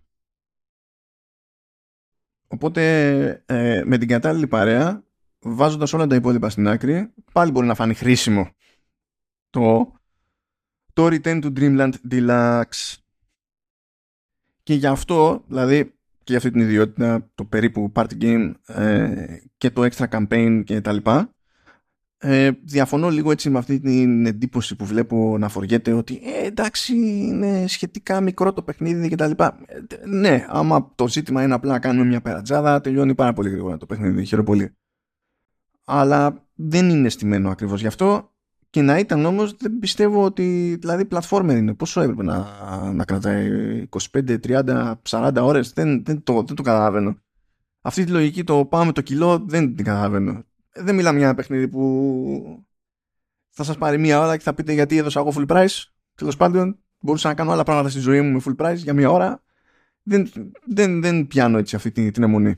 Οπότε 2.47 3.43
ε, 3.45 3.81
με 3.85 3.97
την 3.97 4.07
κατάλληλη 4.07 4.47
παρέα, 4.47 5.03
βάζοντας 5.39 5.93
όλα 5.93 6.07
τα 6.07 6.15
υπόλοιπα 6.15 6.49
στην 6.49 6.67
άκρη, 6.67 7.13
πάλι 7.31 7.51
μπορεί 7.51 7.67
να 7.67 7.75
φανεί 7.75 7.93
χρήσιμο 7.93 8.49
το, 9.49 9.93
το 10.93 11.05
Return 11.05 11.43
to 11.43 11.53
Dreamland 11.57 11.93
Deluxe. 12.11 12.95
Και 14.63 14.73
γι' 14.73 14.87
αυτό, 14.87 15.43
δηλαδή 15.47 15.85
και 16.17 16.31
για 16.31 16.37
αυτή 16.37 16.51
την 16.51 16.61
ιδιότητα, 16.61 17.31
το 17.35 17.45
περίπου 17.45 17.91
party 17.95 18.21
game 18.21 18.53
ε, 18.65 19.37
και 19.57 19.69
το 19.69 19.87
extra 19.91 20.07
campaign 20.09 20.63
και 20.65 20.81
τα 20.81 20.93
λοιπά, 20.93 21.34
ε, 22.17 22.51
διαφωνώ 22.63 23.09
λίγο 23.09 23.31
έτσι 23.31 23.49
με 23.49 23.57
αυτή 23.57 23.79
την 23.79 24.25
εντύπωση 24.25 24.75
που 24.75 24.85
βλέπω 24.85 25.37
να 25.37 25.49
φοριέται 25.49 25.93
ότι 25.93 26.21
ε, 26.23 26.45
εντάξει 26.45 26.95
είναι 26.95 27.67
σχετικά 27.67 28.21
μικρό 28.21 28.53
το 28.53 28.61
παιχνίδι 28.61 29.09
και 29.09 29.15
τα 29.15 29.27
λοιπά. 29.27 29.59
Ε, 29.65 30.07
ναι, 30.07 30.45
άμα 30.49 30.91
το 30.95 31.07
ζήτημα 31.07 31.43
είναι 31.43 31.53
απλά 31.53 31.71
να 31.71 31.79
κάνουμε 31.79 32.05
μια 32.05 32.21
περατζάδα 32.21 32.81
τελειώνει 32.81 33.15
πάρα 33.15 33.33
πολύ 33.33 33.49
γρήγορα 33.49 33.77
το 33.77 33.85
παιχνίδι, 33.85 34.25
χαίρομαι 34.25 34.47
πολύ. 34.47 34.75
Αλλά 35.85 36.47
δεν 36.53 36.89
είναι 36.89 37.09
στημένο 37.09 37.49
ακριβώς 37.49 37.81
γι' 37.81 37.87
αυτό 37.87 38.33
και 38.69 38.81
να 38.81 38.99
ήταν 38.99 39.25
όμως 39.25 39.55
δεν 39.57 39.79
πιστεύω 39.79 40.23
ότι 40.23 40.77
δηλαδή 40.79 41.05
πλατφόρμα 41.05 41.57
είναι 41.57 41.73
πόσο 41.73 42.01
έπρεπε 42.01 42.23
να, 42.23 42.47
να 42.93 43.05
κρατάει 43.05 43.49
25, 44.11 44.37
30, 44.47 44.93
40 45.09 45.31
ώρες; 45.41 45.71
Δεν, 45.73 46.03
δεν, 46.03 46.23
το, 46.23 46.43
δεν 46.43 46.55
το 46.55 46.63
καταλαβαίνω. 46.63 47.17
Αυτή 47.81 48.03
τη 48.03 48.11
λογική 48.11 48.43
το 48.43 48.65
πάμε 48.65 48.91
το 48.91 49.01
κιλό 49.01 49.43
δεν 49.47 49.75
την 49.75 49.85
καταλαβαίνω 49.85 50.43
δεν 50.75 50.95
μιλάμε 50.95 51.17
για 51.17 51.27
ένα 51.27 51.35
παιχνίδι 51.35 51.67
που 51.67 52.65
θα 53.49 53.63
σας 53.63 53.77
πάρει 53.77 53.97
μία 53.97 54.19
ώρα 54.19 54.37
και 54.37 54.43
θα 54.43 54.53
πείτε 54.53 54.73
γιατί 54.73 54.97
έδωσα 54.97 55.19
εγώ 55.19 55.33
full 55.35 55.47
price. 55.47 55.83
Τέλος 56.15 56.37
πάντων, 56.37 56.79
μπορούσα 56.99 57.27
να 57.27 57.33
κάνω 57.33 57.51
άλλα 57.51 57.63
πράγματα 57.63 57.89
στη 57.89 57.99
ζωή 57.99 58.21
μου 58.21 58.31
με 58.31 58.41
full 58.45 58.55
price 58.55 58.77
για 58.77 58.93
μία 58.93 59.09
ώρα. 59.09 59.43
Δεν, 60.03 60.31
δεν, 60.65 61.01
δεν 61.01 61.27
πιάνω 61.27 61.57
έτσι 61.57 61.75
αυτή 61.75 61.91
την, 61.91 62.11
την 62.11 62.23
αιμονή. 62.23 62.55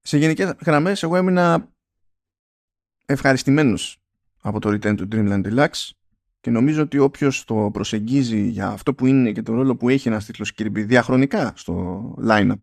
Σε 0.00 0.18
γενικές 0.18 0.54
γραμμές, 0.64 1.02
εγώ 1.02 1.16
έμεινα 1.16 1.72
ευχαριστημένος 3.06 4.02
από 4.40 4.60
το 4.60 4.70
Return 4.70 4.98
to 4.98 5.08
Dreamland 5.12 5.44
Deluxe 5.44 5.90
και 6.40 6.50
νομίζω 6.50 6.82
ότι 6.82 6.98
όποιος 6.98 7.44
το 7.44 7.70
προσεγγίζει 7.72 8.48
για 8.48 8.68
αυτό 8.68 8.94
που 8.94 9.06
είναι 9.06 9.32
και 9.32 9.42
το 9.42 9.54
ρόλο 9.54 9.76
που 9.76 9.88
έχει 9.88 10.08
ένας 10.08 10.24
τίτλος 10.24 10.52
Kirby 10.56 10.84
διαχρονικά 10.86 11.52
στο 11.56 12.14
line-up 12.26 12.60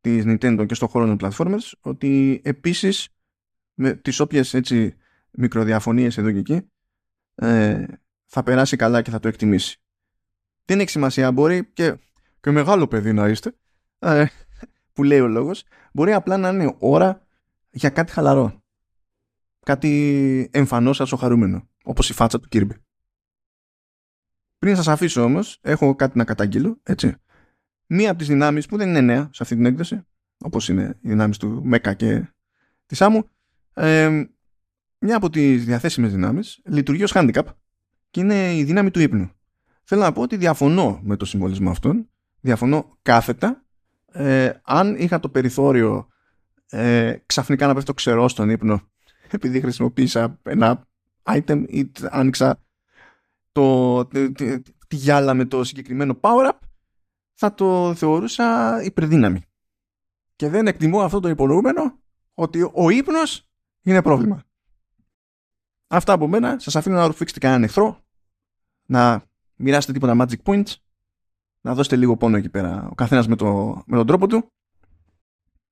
της 0.00 0.24
Nintendo 0.26 0.64
και 0.68 0.74
στον 0.74 0.88
χώρο 0.88 1.16
των 1.16 1.18
platformers 1.20 1.72
ότι 1.80 2.40
επίσης 2.44 3.08
με 3.74 3.92
τις 3.92 4.20
όποιες 4.20 4.54
έτσι 4.54 4.96
μικροδιαφωνίες 5.30 6.18
εδώ 6.18 6.32
και 6.32 6.38
εκεί 6.38 6.70
ε, 7.34 7.84
θα 8.26 8.42
περάσει 8.42 8.76
καλά 8.76 9.02
και 9.02 9.10
θα 9.10 9.18
το 9.18 9.28
εκτιμήσει. 9.28 9.80
Δεν 10.64 10.80
έχει 10.80 10.90
σημασία, 10.90 11.32
μπορεί 11.32 11.70
και, 11.72 11.96
και 12.40 12.50
μεγάλο 12.50 12.86
παιδί 12.86 13.12
να 13.12 13.28
είστε 13.28 13.54
ε, 13.98 14.26
που 14.92 15.02
λέει 15.02 15.20
ο 15.20 15.26
λόγος 15.26 15.64
μπορεί 15.92 16.12
απλά 16.12 16.36
να 16.36 16.48
είναι 16.48 16.76
ώρα 16.78 17.26
για 17.70 17.90
κάτι 17.90 18.12
χαλαρό. 18.12 18.62
Κάτι 19.60 20.50
εμφανώς 20.52 21.00
ασοχαρούμενο 21.00 21.68
όπως 21.84 22.10
η 22.10 22.12
φάτσα 22.12 22.40
του 22.40 22.48
Kirby. 22.52 22.76
Πριν 24.58 24.76
σας 24.76 24.88
αφήσω 24.88 25.22
όμως, 25.22 25.58
έχω 25.62 25.94
κάτι 25.94 26.18
να 26.18 26.24
καταγγείλω, 26.24 26.80
έτσι 26.82 27.16
μία 27.92 28.10
από 28.10 28.18
τις 28.18 28.28
δυνάμεις 28.28 28.66
που 28.66 28.76
δεν 28.76 28.88
είναι 28.88 29.00
νέα 29.00 29.30
σε 29.32 29.42
αυτή 29.42 29.54
την 29.54 29.66
έκδοση, 29.66 30.06
όπως 30.38 30.68
είναι 30.68 30.96
οι 31.02 31.08
δυνάμεις 31.08 31.36
του 31.36 31.60
Μέκα 31.64 31.94
και 31.94 32.32
της 32.86 32.98
Σάμου, 32.98 33.28
ε, 33.74 34.24
μια 34.98 35.16
από 35.16 35.30
τις 35.30 35.64
διαθέσιμες 35.64 36.12
δυνάμεις 36.12 36.60
λειτουργεί 36.64 37.02
ως 37.02 37.12
handicap 37.14 37.44
και 38.10 38.20
είναι 38.20 38.56
η 38.56 38.64
δύναμη 38.64 38.90
του 38.90 39.00
ύπνου. 39.00 39.30
Θέλω 39.84 40.02
να 40.02 40.12
πω 40.12 40.22
ότι 40.22 40.36
διαφωνώ 40.36 41.00
με 41.02 41.16
το 41.16 41.24
συμβολισμό 41.24 41.70
αυτόν, 41.70 42.08
διαφωνώ 42.40 42.98
κάθετα. 43.02 43.64
Ε, 44.12 44.50
αν 44.62 44.96
είχα 44.98 45.20
το 45.20 45.28
περιθώριο 45.28 46.08
ε, 46.68 47.14
ξαφνικά 47.26 47.66
να 47.66 47.74
πέφτω 47.74 47.94
ξερό 47.94 48.28
στον 48.28 48.50
ύπνο 48.50 48.80
επειδή 49.30 49.60
χρησιμοποίησα 49.60 50.38
ένα 50.42 50.86
item 51.22 51.64
ή 51.66 51.90
άνοιξα 52.10 52.62
το, 53.52 54.06
τη, 54.06 54.32
τη, 54.32 54.60
τη 54.60 54.96
γυάλα 54.96 55.34
με 55.34 55.44
το 55.44 55.64
συγκεκριμένο 55.64 56.20
power-up 56.20 56.58
θα 57.42 57.54
το 57.54 57.94
θεωρούσα 57.94 58.78
υπερδύναμη. 58.82 59.42
Και 60.36 60.48
δεν 60.48 60.66
εκτιμώ 60.66 61.00
αυτό 61.00 61.20
το 61.20 61.28
υπονοούμενο 61.28 61.98
ότι 62.34 62.70
ο 62.74 62.90
ύπνος 62.90 63.48
είναι 63.82 64.02
πρόβλημα. 64.02 64.42
Αυτά 65.86 66.12
από 66.12 66.28
μένα. 66.28 66.58
Σας 66.58 66.76
αφήνω 66.76 66.96
να 66.96 67.06
ρουφήξετε 67.06 67.40
κανέναν 67.40 67.62
εχθρό, 67.62 68.04
να 68.86 69.22
μοιράσετε 69.56 69.92
τίποτα 69.92 70.16
magic 70.18 70.42
points, 70.42 70.74
να 71.60 71.74
δώσετε 71.74 71.96
λίγο 71.96 72.16
πόνο 72.16 72.36
εκεί 72.36 72.48
πέρα 72.48 72.88
ο 72.90 72.94
καθένας 72.94 73.28
με, 73.28 73.36
το, 73.36 73.82
με 73.86 73.96
τον 73.96 74.06
τρόπο 74.06 74.26
του 74.26 74.52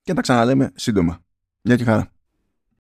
και 0.03 0.15
τα 0.15 0.21
ξαναλέμε 0.21 0.73
σύντομα. 0.75 1.25
Γεια 1.61 1.77
και 1.77 1.85
χαρά. 1.85 2.13